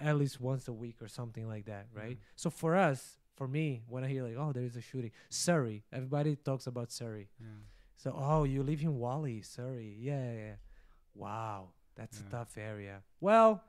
[0.01, 2.21] at least once a week or something like that right Mhm.
[2.35, 6.35] so for us for me when i hear like oh there's a shooting surrey everybody
[6.35, 7.47] talks about surrey Yeah.
[7.95, 10.55] so oh you live in Whalley surrey yeah yeah,
[11.13, 12.27] wow that's Yeah.
[12.27, 13.63] a tough area well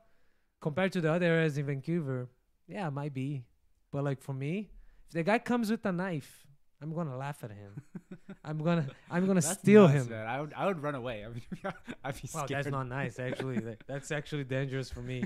[0.61, 2.27] compared to the other areas in vancouver
[2.67, 3.45] yeah it might be
[3.91, 4.71] but like for me
[5.07, 6.47] if the guy comes with a knife
[6.81, 7.81] i'm gonna laugh at him
[8.43, 10.27] i'm gonna i'm gonna steal nuts, him Man.
[10.27, 11.25] I would I would run away.
[11.25, 11.71] I
[12.03, 12.49] I'd be scared.
[12.49, 13.19] that's not nice.
[13.19, 15.23] Actually, That- that's actually dangerous for me.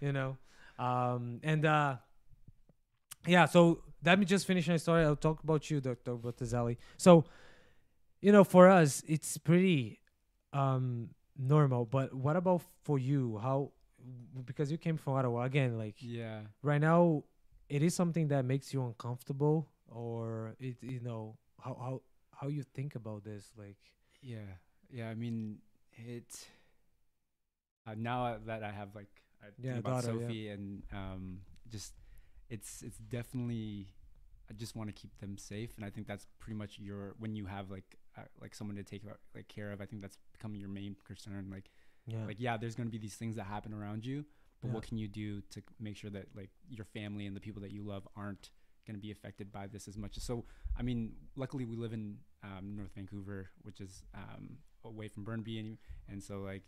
[0.00, 0.36] You know,
[0.78, 1.96] um, and uh,
[3.26, 3.46] yeah.
[3.46, 5.04] So let me just finish my story.
[5.04, 6.76] I'll talk about you, Doctor Bottizelli.
[6.96, 7.24] So,
[8.20, 10.00] you know, for us, it's pretty
[10.52, 11.84] um normal.
[11.86, 13.38] But what about for you?
[13.38, 13.72] How?
[14.44, 16.40] Because you came from Ottawa again, like yeah.
[16.62, 17.24] right now,
[17.68, 22.02] it is something that makes you uncomfortable, or it, you know, how how
[22.32, 23.78] how you think about this, like.
[24.22, 24.58] Yeah,
[24.90, 25.08] yeah.
[25.08, 25.58] I mean,
[25.92, 26.48] it.
[27.86, 30.28] Uh, now that I have like, I Yeah, about daughter, yeah.
[30.28, 31.94] Sophie and um, just,
[32.50, 33.88] it's it's definitely.
[34.50, 37.36] I just want to keep them safe, and I think that's pretty much your when
[37.36, 39.02] you have like uh, like someone to take
[39.34, 39.80] like care of.
[39.80, 41.48] I think that's becoming your main concern.
[41.50, 41.70] Like
[42.06, 42.24] Yeah.
[42.26, 44.24] like yeah, there's gonna be these things that happen around you,
[44.60, 44.72] but Yeah.
[44.72, 47.72] what can you do to make sure that like your family and the people that
[47.72, 48.50] you love aren't
[48.88, 50.16] gonna be affected by this as much?
[50.16, 50.44] As so
[50.76, 55.58] I mean, luckily we live in um, North Vancouver, which is um, away from Burnaby,
[55.60, 55.78] and,
[56.08, 56.62] and so like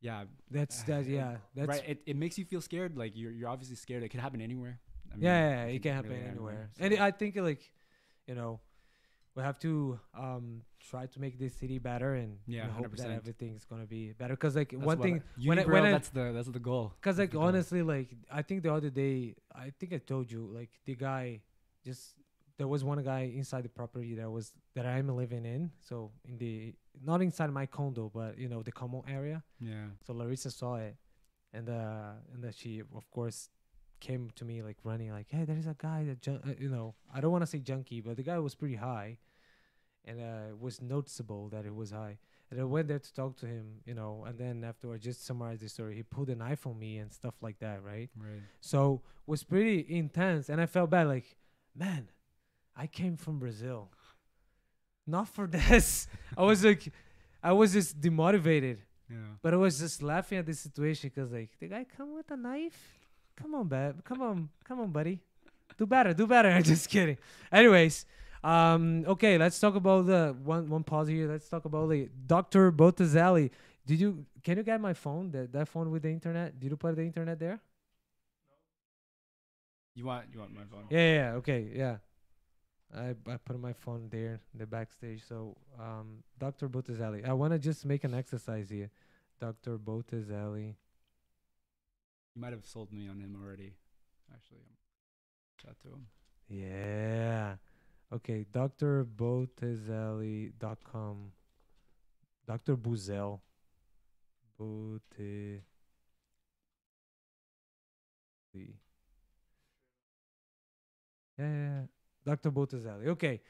[0.00, 1.06] yeah, That's that.
[1.06, 1.36] Yeah.
[1.56, 1.82] That's right.
[1.88, 2.96] It, it makes you feel scared.
[2.96, 4.02] Like you're you're obviously scared.
[4.02, 4.78] It could happen anywhere.
[5.10, 6.70] I mean, yeah, yeah, it it can happen really anywhere.
[6.78, 7.70] so- And I think like,
[8.26, 8.60] you know,
[9.34, 13.16] we have to um try to make this city better and Yeah, hope that 100%.
[13.16, 14.36] everything's gonna be better.
[14.36, 16.92] Cause like That's one thing, I- when I- when I- that's the that's the goal.
[17.00, 17.46] cause like the goal.
[17.48, 21.42] honestly, like I think the other day, I think I told you like the guy
[21.84, 22.16] just
[22.56, 25.72] there was one guy inside the property that was that I'm living in.
[25.80, 29.42] So in the not inside my condo, but you know the common area.
[29.58, 29.86] Yeah.
[30.06, 30.96] So Larissa saw it,
[31.52, 33.48] and uh, and then she of course
[34.08, 36.94] came to me like running, like, "Hey, there's a guy that jun- uh, you know
[37.14, 39.18] I don't want to say junkie, but the guy was pretty high,
[40.04, 42.18] and uh, it was noticeable that it was high."
[42.50, 45.60] And I went there to talk to him, you know, and then afterwards, just summarize
[45.60, 45.96] the story.
[45.96, 48.10] He pulled a knife on me and stuff like that, right?
[48.16, 48.42] Right.
[48.60, 51.06] So it was pretty intense, and I felt bad.
[51.08, 51.36] Like,
[51.74, 52.02] man,
[52.76, 53.90] I came from Brazil,
[55.06, 56.06] not for this.
[56.36, 56.92] I was like,
[57.42, 58.78] I was just demotivated.
[59.10, 59.16] Yeah.
[59.42, 62.36] But I was just laughing at the situation because, like, the guy come with a
[62.36, 62.80] knife.
[63.40, 63.96] Come on, babe.
[64.04, 65.20] Come on, come on, buddy.
[65.76, 66.14] Do better.
[66.14, 66.50] Do better.
[66.50, 67.18] I'm just kidding.
[67.50, 68.06] Anyways,
[68.42, 71.28] um, okay, let's talk about the one one pause here.
[71.28, 73.50] Let's talk about the Doctor Bottizelli.
[73.86, 75.30] Did you can you get my phone?
[75.30, 76.58] That that phone with the internet?
[76.58, 77.60] Did you put the internet there?
[79.94, 80.86] You want you want my phone?
[80.90, 81.96] Yeah, yeah, okay, yeah.
[82.94, 85.22] I I put my phone there, in the backstage.
[85.26, 86.68] So, um, Dr.
[86.68, 88.90] Bottizelli, I want to just make an exercise here.
[89.40, 89.78] Dr.
[89.78, 90.74] Bottizelli.
[92.34, 93.74] You might have sold me on him already.
[94.32, 94.66] Actually,
[95.62, 96.06] chat to him.
[96.48, 97.56] Yeah.
[98.12, 101.32] Okay, drbottizelli.com.
[102.46, 102.76] Dr.
[102.76, 103.40] Buzel.
[104.58, 105.62] Botte.
[108.52, 108.62] Yeah,
[111.38, 111.80] yeah, yeah.
[112.24, 112.50] Dr.
[112.50, 113.08] Bottizelli.
[113.08, 113.40] Okay.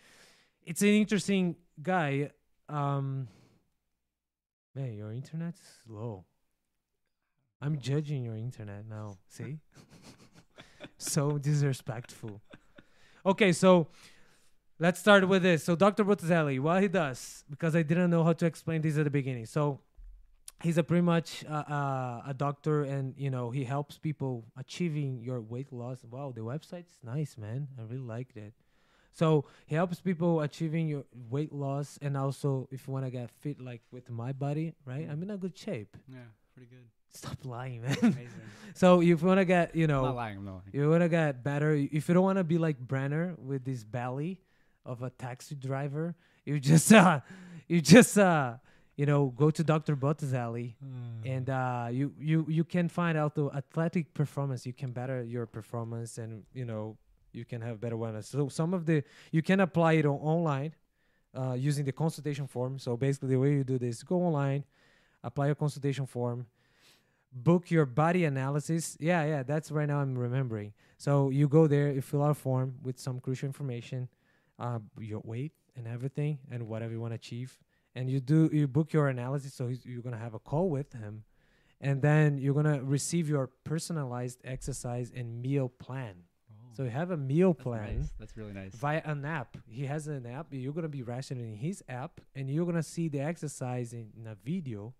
[0.65, 2.31] It's an interesting guy.
[2.69, 3.28] Um
[4.74, 6.24] Man, your internet's slow.
[7.64, 9.16] I'm judging your internet now.
[9.26, 9.56] See?
[10.98, 12.42] so disrespectful.
[13.24, 13.88] Okay, so
[14.78, 15.64] let's start with this.
[15.64, 16.04] So Dr.
[16.04, 19.46] Bottizelli, what he does, because I didn't know how to explain this at the beginning.
[19.46, 19.80] So
[20.62, 25.22] he's a pretty much uh, uh, a doctor, and you know he helps people achieving
[25.22, 26.04] your weight loss.
[26.04, 27.68] Wow, the website's nice, man.
[27.78, 28.52] I really liked it.
[29.12, 33.30] So he helps people achieving your weight loss, and also if you want to get
[33.30, 35.08] fit, like with my body, right?
[35.10, 35.96] I'm in a good shape.
[36.12, 36.84] Yeah, pretty good.
[37.14, 38.16] Stop lying, man.
[38.76, 40.38] So if you want to get, you know, I'm not lying.
[40.38, 40.70] I'm not lying.
[40.72, 41.74] you want to get better.
[41.74, 44.40] If you don't want to be like Brenner with this belly
[44.84, 47.20] of a taxi driver, you just uh,
[47.68, 48.54] you just uh,
[48.96, 49.94] you know, go to Dr.
[49.96, 50.74] Bottizelli
[51.24, 54.66] and uh, you you you can find out the athletic performance.
[54.66, 56.96] You can better your performance, and you know
[57.32, 58.24] you can have better wellness.
[58.24, 60.74] So some of the you can apply it on online,
[61.32, 62.80] uh, using the consultation form.
[62.80, 64.64] So basically, the way you do this: go online,
[65.22, 66.46] apply a consultation form,
[67.35, 68.97] book your body analysis.
[69.01, 70.73] Yeah, yeah, that's right now I'm remembering.
[70.97, 74.09] So you go there, you fill out a form with some crucial information,
[74.59, 77.59] uh, your weight and everything, and whatever you want to achieve,
[77.94, 79.52] and you do you book your analysis.
[79.55, 81.24] So you're gonna have a call with him,
[81.81, 86.15] and then you're gonna receive your personalized exercise and meal plan.
[86.77, 88.11] So you have a meal That's plan nice.
[88.19, 88.74] That's really nice.
[88.74, 89.56] via an app.
[89.69, 90.48] He has an app.
[90.51, 94.35] You're gonna be rationing his app, and you're gonna see the exercise in, in a
[94.35, 94.93] video,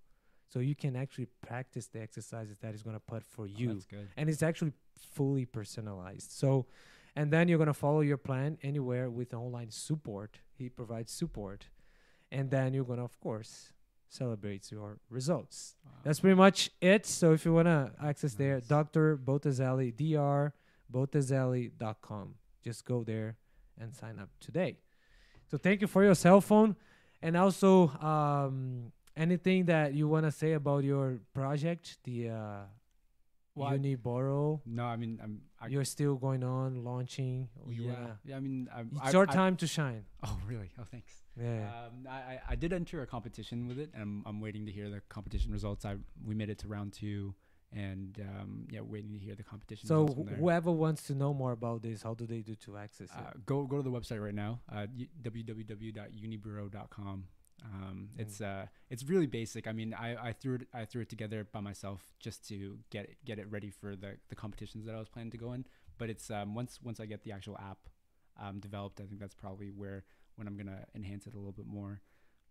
[0.49, 3.69] so you can actually practice the exercises that he's gonna put for Oh, you.
[3.75, 4.09] that's good.
[4.17, 6.31] and it's actually fully personalized.
[6.31, 6.67] So,
[7.17, 10.39] and then you're gonna follow your plan anywhere with online support.
[10.57, 11.67] He provides support,
[12.31, 13.73] and then you're gonna, of course,
[14.09, 15.77] celebrate your results.
[15.85, 15.91] Wow.
[16.05, 17.05] That's pretty much it.
[17.07, 19.17] So if you wanna access there, Dr.
[19.17, 20.55] Botazelli, Dr.
[20.93, 22.35] Botazelli.com.
[22.63, 23.37] Just go there
[23.79, 24.79] and sign up today.
[25.51, 26.77] So thank you for your cell phone,
[27.23, 32.61] and also um, anything that you wanna say about your project, the uh,
[33.57, 34.61] Well, Unibureau.
[34.67, 35.41] No, I mean, I'm.
[35.61, 37.49] I, You're still going on launching.
[37.69, 38.37] yeah, wanna- yeah.
[38.37, 40.05] I mean, I'm, it's I, your I- time to shine.
[40.25, 40.71] Oh, really?
[40.79, 41.23] Oh, thanks.
[41.41, 41.71] Yeah.
[41.87, 44.91] Um, I, I- did enter a competition with it, and I'm, I'm waiting to hear
[44.91, 45.85] the competition results.
[45.85, 45.97] I
[46.27, 47.35] we made it to round two,
[47.73, 49.87] and um, yeah, waiting to hear the competition.
[49.87, 53.09] so wh- whoever wants to know more about this, how do they do to access
[53.15, 53.47] Uh, it?
[53.47, 54.87] go go to the website right now, uh,
[55.23, 57.25] www.unibureau.com.
[57.65, 58.21] Um, Mm.
[58.21, 59.67] it's uh, it's really basic.
[59.67, 63.05] I mean, I, I threw it I threw it together by myself just to get
[63.07, 65.65] it, get it ready for the, the competitions that I was planning to go in.
[65.99, 67.79] But it's um, once once I get the actual app
[68.41, 70.05] um, developed, I think that's probably where
[70.37, 72.01] when I'm gonna enhance it a little bit more.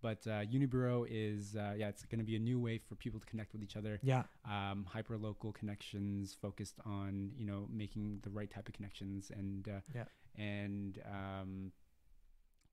[0.02, 3.26] But uh, Unibureau is uh, yeah, it's gonna be a new way for people to
[3.27, 4.23] connect with each other Yeah.
[4.45, 9.68] um, hyper local connections focused on you know making the right type of connections and
[9.69, 10.06] uh, Yeah.
[10.35, 11.72] and um,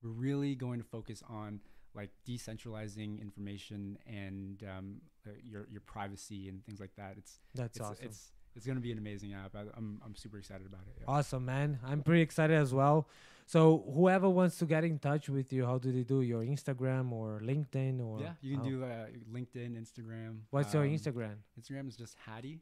[0.01, 1.59] we're really going to focus on
[1.95, 4.95] like decentralizing information and um,
[5.27, 7.15] uh, your your privacy and things like that.
[7.17, 8.05] It's That's it's awesome.
[8.05, 9.55] it's it's going to be an amazing app.
[9.55, 10.95] I, I'm I'm super excited about it.
[10.99, 11.05] Yeah.
[11.07, 11.79] awesome, man.
[11.85, 13.07] I'm pretty excited as well.
[13.45, 16.21] So whoever wants to get in touch with you, how do they do?
[16.21, 20.39] Your Instagram or LinkedIn or yeah, you can how- do uh, LinkedIn, Instagram.
[20.51, 21.35] What's your um, Instagram?
[21.59, 22.59] Instagram is just Hadi,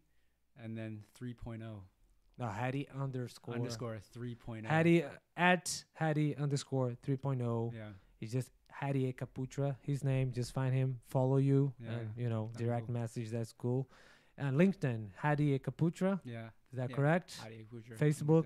[0.62, 4.20] and then 3.0 No, Hadi underscore underscore oh.
[4.20, 4.66] 3.0.
[4.66, 7.74] Hadi uh, at Hadi underscore 3.0.
[7.74, 7.90] Yeah.
[8.20, 10.32] He's just Hadi Ekaputra, his name.
[10.32, 12.96] Just find him, follow you, Yeah, and you know, direct cool.
[12.96, 13.30] message.
[13.32, 13.90] That's cool.
[14.38, 16.20] And LinkedIn, Hadi Ekaputra.
[16.24, 16.50] Yeah.
[16.72, 16.96] Is that Yeah.
[16.96, 17.38] correct?
[17.44, 17.98] Hadi Ekaputra.
[17.98, 18.46] Facebook?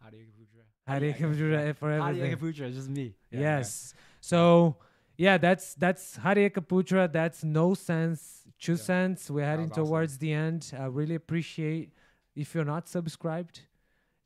[0.00, 0.64] Hadi Ekaputra.
[0.86, 2.32] Hadi Ekaputra for everything.
[2.36, 3.14] Ekaputra is just me.
[3.30, 3.56] Yeah, yeah.
[3.58, 3.94] yes.
[4.20, 4.76] So
[5.16, 7.10] yeah, that's that's Hadi Ekaputra.
[7.12, 8.78] That's no sense, two Yeah.
[8.90, 9.30] cents.
[9.30, 9.84] We're heading awesome.
[9.86, 10.72] towards the end.
[10.76, 11.92] I really appreciate
[12.34, 13.60] if you're not subscribed,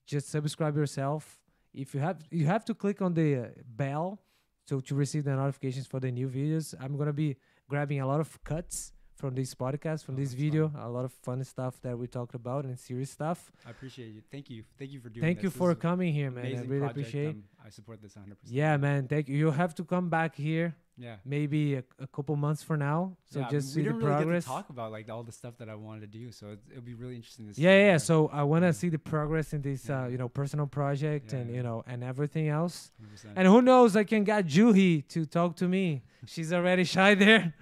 [0.07, 1.41] just subscribe yourself.
[1.73, 4.21] If you have, you have to click on the uh, bell
[4.65, 6.75] so to receive the notifications for the new videos.
[6.81, 7.37] I'm gonna be
[7.69, 8.94] grabbing a lot of cuts
[9.25, 12.35] from this podcast, from Oh, this video, a lot of fun stuff that we talked
[12.35, 13.51] about and serious stuff.
[13.67, 14.21] I appreciate you.
[14.31, 14.65] Thank you.
[14.79, 15.45] Thank you for doing Thank this.
[15.45, 16.45] you This for coming here, man.
[16.45, 16.91] I really project.
[16.91, 17.29] appreciate.
[17.29, 18.37] Um, I support this 100%.
[18.45, 19.09] Yeah, man.
[19.09, 19.37] Thank you.
[19.39, 21.17] You have to come back here Yeah.
[21.25, 23.17] maybe a, a couple months from now.
[23.33, 24.45] So yeah, just we see the really progress.
[24.45, 26.99] talk about like all the stuff that I wanted to do, so it, it'll be
[27.03, 27.63] really interesting to see.
[27.63, 27.87] yeah, yeah.
[27.93, 27.97] yeah.
[27.97, 28.73] So I want Yeah.
[28.73, 31.57] to see the progress in this, uh, you know, personal project Yeah, and yeah.
[31.57, 32.93] you know, and everything else.
[33.01, 33.33] 100%.
[33.39, 33.97] And who knows?
[33.97, 36.03] I can get Juhi to talk to me.
[36.27, 37.55] She's already shy there,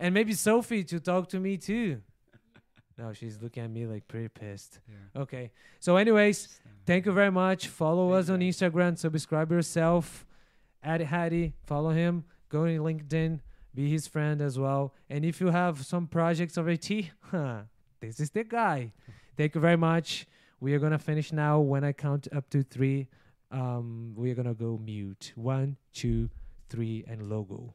[0.00, 2.00] and maybe Sophie to talk to me too.
[2.98, 4.78] No, she's looking at me like pretty pissed.
[4.86, 5.22] yeah.
[5.22, 5.52] Okay.
[5.78, 7.68] So, anyways, thank you very much.
[7.68, 8.40] Follow Thank us on.
[8.40, 8.98] Instagram.
[8.98, 10.26] Subscribe yourself.
[10.82, 11.54] Add Hadi.
[11.64, 12.24] Follow him.
[12.50, 13.40] Go to LinkedIn.
[13.74, 14.92] Be his friend as well.
[15.08, 16.90] And if you have some projects of IT,
[17.30, 17.60] huh,
[18.00, 18.92] this is the guy.
[19.34, 20.26] Thank you very much.
[20.60, 21.58] We are gonna finish now.
[21.60, 23.08] When I count up to three,
[23.50, 25.32] um, we are gonna go mute.
[25.36, 26.28] One, two,
[26.68, 27.72] three, and logo.